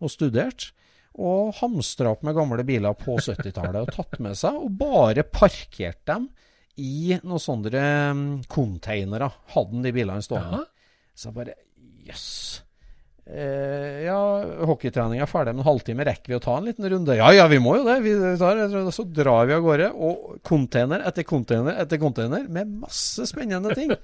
og 0.00 0.12
studert. 0.12 0.70
Og 1.20 1.50
hamstra 1.58 2.12
opp 2.14 2.22
med 2.24 2.36
gamle 2.38 2.62
biler 2.64 2.94
på 2.96 3.16
70-tallet 3.18 3.82
og 3.82 3.90
tatt 3.96 4.20
med 4.22 4.38
seg, 4.38 4.56
og 4.56 4.76
bare 4.78 5.26
parkert 5.26 6.04
dem 6.08 6.28
i 6.80 7.16
noen 7.18 7.42
sånne 7.42 7.82
mm, 8.14 8.26
containere. 8.48 9.28
Hadde 9.52 9.74
han 9.74 9.84
de 9.84 9.92
bilene 9.96 10.24
stående. 10.24 10.62
ja. 10.62 11.16
Så 11.18 11.28
jeg 11.28 11.36
bare 11.36 11.56
jøss. 12.08 12.28
Eh, 13.30 14.00
ja, 14.08 14.18
hockeytreninga 14.66 15.22
er 15.22 15.30
ferdig 15.30 15.54
om 15.54 15.60
en 15.62 15.68
halvtime. 15.68 16.04
Rekker 16.08 16.32
vi 16.32 16.38
å 16.38 16.42
ta 16.42 16.56
en 16.58 16.66
liten 16.66 16.86
runde? 16.90 17.14
Ja 17.18 17.30
ja, 17.34 17.46
vi 17.50 17.60
må 17.62 17.76
jo 17.78 17.84
det. 17.86 18.00
Vi 18.02 18.14
tar, 18.40 18.62
så 18.90 19.04
drar 19.06 19.46
vi 19.46 19.54
av 19.54 19.62
gårde. 19.64 19.90
Og 19.94 20.40
container 20.46 21.04
etter 21.06 21.26
container 21.28 21.78
etter 21.78 22.00
container 22.02 22.48
med 22.50 22.72
masse 22.82 23.28
spennende 23.30 23.76
ting. 23.78 23.94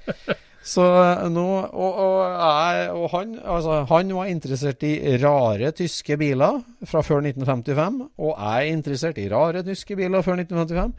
Så 0.67 0.83
eh, 0.83 1.27
nå 1.31 1.47
Og, 1.47 1.99
og, 2.03 2.17
jeg, 2.27 2.89
og 2.95 3.07
han, 3.13 3.37
altså, 3.43 3.83
han 3.91 4.15
var 4.17 4.31
interessert 4.31 4.83
i 4.87 4.95
rare 5.23 5.71
tyske 5.79 6.19
biler 6.19 6.63
fra 6.87 7.03
før 7.07 7.23
1955. 7.23 8.03
Og 8.19 8.33
jeg 8.33 8.57
er 8.57 8.75
interessert 8.75 9.23
i 9.23 9.29
rare 9.33 9.63
tyske 9.67 9.99
biler 9.99 10.27
før 10.27 10.43
1955. 10.43 10.95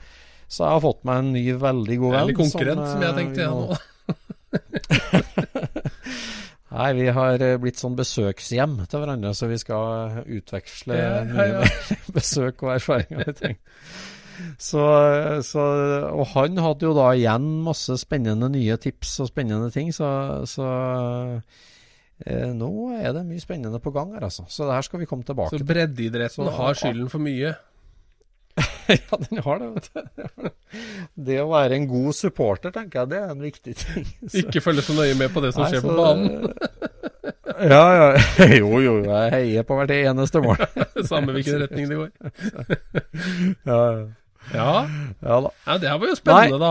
Så 0.47 0.63
jeg 0.63 0.77
har 0.77 0.83
fått 0.83 1.03
meg 1.07 1.19
en 1.19 1.33
ny, 1.35 1.45
veldig 1.59 1.97
god 2.03 2.13
venn. 2.13 2.21
Eller 2.23 2.39
konkurrent, 2.39 2.87
som, 2.87 3.03
jeg 3.03 3.11
eh, 3.11 3.17
tenkte 3.21 3.39
jeg 3.43 3.51
nå. 3.55 3.67
Nei, 6.71 6.89
vi 6.97 7.05
har 7.15 7.39
eh, 7.45 7.55
blitt 7.63 7.79
sånn 7.79 7.95
besøkshjem 7.95 8.73
til 8.91 8.99
hverandre, 8.99 9.31
så 9.37 9.47
vi 9.47 9.55
skal 9.61 10.17
utveksle 10.25 10.97
Ja, 10.97 11.21
ja, 11.23 11.45
ja. 11.61 11.69
besøk 12.17 12.63
og 12.67 12.73
erfaringer. 12.75 13.23
jeg 13.29 13.35
ting. 13.39 13.57
Så, 14.61 14.81
så, 15.47 15.63
og 16.11 16.27
han 16.35 16.59
hadde 16.61 16.85
jo 16.85 16.91
da 16.93 17.07
igjen 17.17 17.47
masse 17.65 17.95
spennende 17.97 18.49
nye 18.53 18.75
tips 18.83 19.15
og 19.23 19.31
spennende 19.31 19.71
ting, 19.73 19.89
så, 19.95 20.09
så 20.45 20.67
eh, 22.27 22.51
nå 22.53 22.69
er 22.99 23.15
det 23.15 23.23
mye 23.29 23.41
spennende 23.41 23.79
på 23.81 23.93
gang 23.95 24.11
her, 24.17 24.27
altså. 24.27 24.45
Så 24.51 24.67
det 24.67 24.75
her 24.77 24.85
skal 24.85 25.01
vi 25.01 25.09
komme 25.09 25.25
tilbake 25.25 25.55
Så 25.55 25.61
til. 25.63 25.69
breddeidretten 25.71 26.45
Så- 26.45 26.53
har 26.59 26.77
skylden 26.77 27.09
for 27.09 27.23
mye. 27.23 27.55
ja, 28.95 29.17
den 29.29 29.41
har 29.45 29.59
det, 29.59 29.67
vet 29.75 29.89
du. 29.93 30.49
Det 31.27 31.37
å 31.43 31.47
være 31.51 31.75
en 31.79 31.87
god 31.89 32.15
supporter, 32.15 32.71
tenker 32.75 33.01
jeg, 33.03 33.09
det 33.13 33.19
er 33.23 33.31
en 33.33 33.41
viktig 33.43 33.75
ting. 33.79 34.05
Så- 34.27 34.37
Ikke 34.43 34.61
følge 34.63 34.83
så 34.85 34.95
nøye 34.97 35.15
med 35.19 35.33
på 35.35 35.43
det 35.43 35.53
som 35.55 35.63
Nei, 35.65 35.71
skjer 35.73 35.83
på 35.85 35.93
så- 35.93 35.97
banen. 36.03 36.53
Ja, 37.57 37.79
ja. 37.97 38.07
Jo, 38.53 38.77
jo, 38.83 38.91
jeg 39.01 39.31
heier 39.33 39.63
på 39.65 39.73
hvert 39.79 39.89
eneste 39.95 40.37
mål. 40.43 40.59
Samme 41.07 41.33
hvilken 41.33 41.63
retning 41.63 41.87
det 41.89 41.95
går. 41.97 42.11
Ja, 43.65 43.79
ja. 43.81 44.03
Ja, 44.53 44.75
ja 45.25 45.39
da. 45.41 45.49
ja 45.65 45.77
det 45.81 45.89
her 45.89 45.97
var 46.03 46.11
jo 46.11 46.17
spennende, 46.19 46.59
da. 46.61 46.69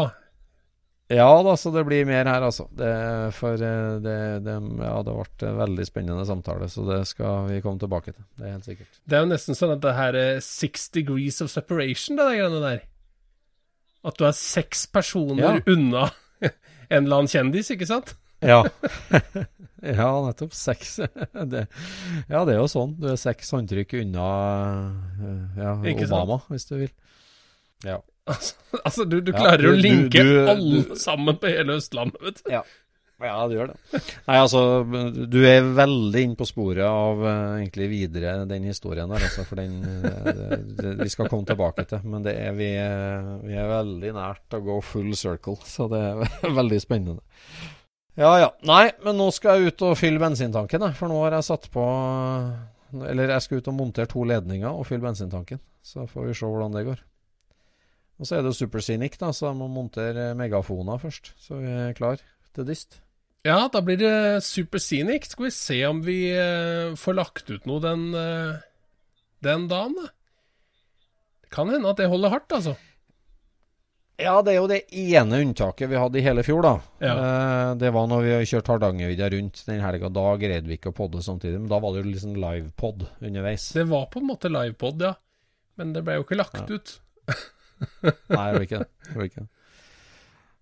Ja 1.08 1.28
da, 1.46 1.52
så 1.56 1.70
det 1.70 1.84
blir 1.86 2.06
mer 2.08 2.26
her, 2.26 2.42
altså. 2.42 2.64
Det, 2.74 2.88
for 3.36 3.54
eh, 3.62 3.98
det, 4.02 4.16
det, 4.42 4.56
ja, 4.82 4.96
det 5.06 5.12
ble 5.14 5.48
en 5.50 5.60
veldig 5.60 5.86
spennende 5.86 6.24
samtale, 6.26 6.66
så 6.72 6.82
det 6.88 6.98
skal 7.06 7.46
vi 7.46 7.60
komme 7.62 7.78
tilbake 7.78 8.10
til. 8.10 8.24
Det 8.34 8.48
er 8.48 8.56
helt 8.56 8.66
sikkert. 8.66 8.98
Det 9.06 9.18
er 9.18 9.22
jo 9.22 9.30
nesten 9.30 9.58
sånn 9.58 9.76
at 9.76 9.84
det 9.84 9.94
her 9.94 10.18
er 10.18 10.40
six 10.42 10.88
degrees 10.96 11.38
of 11.44 11.52
separation, 11.52 12.18
det 12.18 12.26
der 12.26 12.40
greiene 12.40 12.62
der. 12.64 12.82
At 14.06 14.18
du 14.18 14.26
er 14.26 14.34
seks 14.38 14.86
personer 14.90 15.42
Ja. 15.42 15.54
unna 15.70 16.08
en 16.90 17.04
eller 17.04 17.20
annen 17.20 17.30
kjendis, 17.30 17.70
ikke 17.74 17.86
sant? 17.86 18.16
Ja. 18.42 18.64
ja, 20.00 20.10
nettopp. 20.26 20.54
Seks. 20.58 20.96
Det, 20.98 21.62
ja, 22.26 22.42
det 22.42 22.56
er 22.56 22.58
jo 22.58 22.66
sånn. 22.70 22.98
Du 22.98 23.08
er 23.12 23.18
seks 23.20 23.54
håndtrykk 23.54 23.94
unna 24.02 24.26
eh, 25.22 25.62
ja, 25.62 25.78
Obama, 25.78 26.40
sant? 26.42 26.50
Hvis 26.50 26.66
du 26.66 26.76
vil. 26.82 26.92
Ja. 27.86 28.00
Altså, 28.26 28.54
altså 28.84 29.04
du, 29.06 29.20
du 29.22 29.30
Ja, 29.32 29.38
klarer 29.38 29.62
du- 29.62 29.70
å 29.70 29.76
linke 29.78 30.22
du- 30.26 30.48
alle 30.50 30.96
sammen 30.98 31.36
på 31.38 31.46
hele 31.52 31.76
Østlandet, 31.78 32.18
vet 32.26 32.42
du. 32.42 32.50
Ja. 32.50 32.64
Ja, 33.22 33.36
du 33.48 33.54
gjør 33.54 33.70
det. 33.70 34.00
Nei, 34.26 34.34
altså, 34.42 34.60
du 35.32 35.38
er 35.48 35.62
veldig 35.78 36.20
inn 36.26 36.34
på 36.36 36.44
sporet 36.44 36.84
av 36.84 37.22
uh, 37.24 37.54
egentlig 37.56 37.86
videre 37.88 38.34
den 38.50 38.66
historien 38.68 39.08
der, 39.08 39.22
altså, 39.24 39.46
for 39.48 39.56
den 39.56 39.78
uh, 39.80 40.58
det, 40.76 40.90
Vi 41.00 41.08
skal 41.14 41.30
komme 41.32 41.48
tilbake 41.48 41.86
til, 41.88 42.02
men 42.04 42.26
det 42.26 42.34
er, 42.36 42.52
vi, 42.58 42.68
uh, 42.76 43.38
vi 43.46 43.56
er 43.56 43.70
veldig 43.72 44.12
nært 44.18 44.58
å 44.58 44.60
gå 44.66 44.76
full 44.84 45.14
circle, 45.16 45.56
så 45.64 45.88
det 45.88 46.02
er 46.10 46.52
veldig 46.60 46.82
spennende. 46.84 47.22
Ja 48.20 48.34
ja. 48.42 48.50
Nei, 48.68 48.90
men 49.04 49.16
nå 49.16 49.30
skal 49.32 49.62
jeg 49.62 49.72
ut 49.72 49.86
og 49.88 49.96
fylle 49.96 50.20
bensintanken, 50.20 50.84
jeg, 50.90 50.98
for 51.00 51.08
nå 51.08 51.22
har 51.24 51.38
jeg 51.38 51.48
satt 51.48 51.66
på 51.72 51.82
Eller 53.08 53.32
jeg 53.32 53.44
skal 53.44 53.60
ut 53.60 53.68
og 53.72 53.76
montere 53.80 54.08
to 54.12 54.24
ledninger 54.28 54.68
og 54.68 54.84
fylle 54.88 55.04
bensintanken, 55.08 55.60
så 55.84 56.04
får 56.10 56.28
vi 56.28 56.36
se 56.36 56.48
hvordan 56.52 56.76
det 56.76 56.84
går. 56.92 57.00
Og 58.16 58.28
så 58.28 58.38
er 58.38 58.46
det 58.46 58.54
Supersinic, 58.56 59.18
da, 59.20 59.32
så 59.34 59.50
jeg 59.50 59.58
må 59.58 59.68
montere 59.68 60.30
megafoner 60.38 61.00
først, 61.02 61.34
så 61.40 61.60
vi 61.60 61.68
er 61.68 61.96
klar 61.96 62.22
til 62.56 62.68
dyst. 62.68 63.00
Ja, 63.46 63.68
da 63.70 63.82
blir 63.84 63.98
det 64.00 64.42
Super 64.42 64.80
Scenic. 64.82 65.28
Skal 65.30 65.46
vi 65.46 65.52
se 65.54 65.78
om 65.86 66.00
vi 66.02 66.18
uh, 66.34 66.96
får 66.98 67.14
lagt 67.14 67.50
ut 67.52 67.68
noe 67.68 67.82
den, 67.84 68.08
uh, 68.16 68.58
den 69.44 69.68
dagen, 69.70 69.94
da. 70.00 70.10
Det 71.44 71.52
kan 71.54 71.70
hende 71.70 71.92
at 71.92 72.00
det 72.00 72.10
holder 72.10 72.32
hardt, 72.32 72.56
altså. 72.56 72.74
Ja, 74.16 74.38
det 74.40 74.54
er 74.54 74.62
jo 74.62 74.68
det 74.70 74.80
ene 74.96 75.42
unntaket 75.44 75.90
vi 75.90 75.98
hadde 76.00 76.18
i 76.18 76.24
hele 76.24 76.42
fjor, 76.42 76.64
da. 76.64 76.74
Ja. 77.04 77.14
Uh, 77.14 77.70
det 77.78 77.92
var 77.94 78.08
når 78.10 78.24
vi 78.24 78.36
kjørte 78.50 78.72
Hardangervidda 78.72 79.30
rundt 79.36 79.62
den 79.68 79.84
helga. 79.84 80.10
Da 80.10 80.28
greide 80.40 80.66
vi 80.66 80.80
ikke 80.80 80.90
å 80.90 80.96
podde 80.96 81.22
samtidig, 81.22 81.60
men 81.60 81.70
da 81.70 81.78
var 81.84 81.94
det 81.94 82.02
jo 82.02 82.10
liksom 82.10 82.38
livepod 82.40 83.06
underveis. 83.20 83.68
Det 83.76 83.86
var 83.92 84.08
på 84.10 84.24
en 84.24 84.30
måte 84.32 84.50
livepod, 84.50 85.04
ja. 85.06 85.14
Men 85.76 85.92
det 85.94 86.02
ble 86.02 86.16
jo 86.18 86.26
ikke 86.26 86.40
lagt 86.40 86.64
ja. 86.64 86.80
ut. 86.80 86.96
Nei, 88.32 88.46
jeg 88.46 88.56
vil 88.56 88.66
ikke 88.66 88.82
det. 88.82 89.46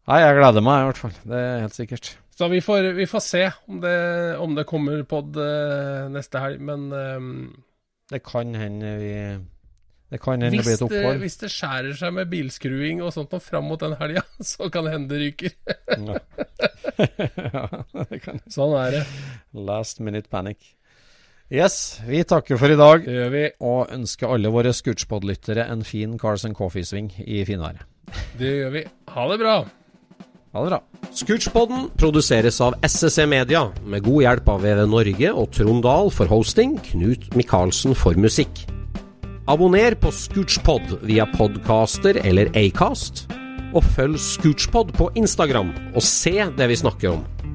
Nei, 0.04 0.20
jeg 0.20 0.36
gleder 0.36 0.64
meg 0.64 0.82
i 0.82 0.86
hvert 0.90 1.00
fall. 1.00 1.16
Det 1.24 1.40
er 1.40 1.62
helt 1.64 1.76
sikkert. 1.76 2.10
Så 2.34 2.48
vi 2.50 2.60
får, 2.64 2.90
vi 2.98 3.06
får 3.06 3.22
se 3.22 3.44
om 3.70 3.80
det, 3.80 3.96
om 4.42 4.54
det 4.56 4.66
kommer 4.66 5.04
pod 5.08 5.36
uh, 5.38 6.10
neste 6.12 6.42
helg, 6.42 6.62
men 6.66 6.88
um, 6.92 7.34
Det 8.10 8.20
kan 8.26 8.50
hende 8.58 8.96
vi 8.98 9.12
Det 10.10 10.20
kan 10.20 10.42
hende 10.42 10.58
det 10.58 10.64
blir 10.66 10.74
et 10.74 10.84
opphold. 10.84 11.22
Hvis 11.22 11.38
det 11.40 11.52
skjærer 11.54 11.94
seg 11.98 12.16
med 12.18 12.32
bilskruing 12.32 13.04
og 13.06 13.14
sånt 13.14 13.32
og 13.38 13.42
fram 13.42 13.70
mot 13.70 13.80
den 13.80 13.94
helga, 14.00 14.26
så 14.52 14.68
kan 14.68 14.88
det 14.88 14.96
hende 14.96 15.14
det 15.14 15.22
ryker. 15.22 15.54
ja, 17.54 17.66
det 18.10 18.20
kan 18.26 18.42
Sånn 18.50 18.74
er 18.82 18.98
det. 18.98 19.04
Last 19.54 20.02
minute 20.02 20.28
panic. 20.30 20.74
Yes, 21.52 22.00
vi 22.08 22.22
takker 22.24 22.56
for 22.56 22.72
i 22.72 22.76
dag. 22.78 23.04
Det 23.04 23.14
gjør 23.18 23.32
vi. 23.34 23.44
Og 23.60 23.92
ønsker 23.92 24.32
alle 24.32 24.52
våre 24.52 24.72
Scootspod-lyttere 24.72 25.66
en 25.68 25.84
fin 25.84 26.16
Cars 26.18 26.46
and 26.48 26.56
Coffee-sving 26.56 27.12
i 27.20 27.42
finværet. 27.44 27.84
Det 28.38 28.52
gjør 28.60 28.72
vi. 28.78 28.84
Ha 29.12 29.26
det 29.30 29.38
bra. 29.42 29.56
Ha 30.54 30.62
det 30.64 30.70
bra. 30.70 30.80
Scootspodden 31.14 31.88
produseres 31.98 32.60
av 32.64 32.76
SSC 32.82 33.26
Media, 33.30 33.66
med 33.84 34.02
god 34.06 34.22
hjelp 34.24 34.48
av 34.54 34.64
VV 34.64 34.80
Norge 34.90 35.32
og 35.34 35.50
Trond 35.54 35.84
Dahl 35.84 36.10
for 36.14 36.30
hosting, 36.30 36.78
Knut 36.88 37.28
Micaelsen 37.38 37.94
for 37.98 38.18
musikk. 38.18 38.64
Abonner 39.50 39.94
på 40.00 40.10
Scootspod 40.14 40.96
via 41.04 41.26
podcaster 41.36 42.18
eller 42.24 42.50
Acast, 42.56 43.26
og 43.74 43.84
følg 43.94 44.16
Scootspod 44.18 44.94
på 44.96 45.10
Instagram 45.18 45.74
og 45.92 46.02
se 46.06 46.38
det 46.56 46.70
vi 46.70 46.80
snakker 46.80 47.18
om. 47.18 47.26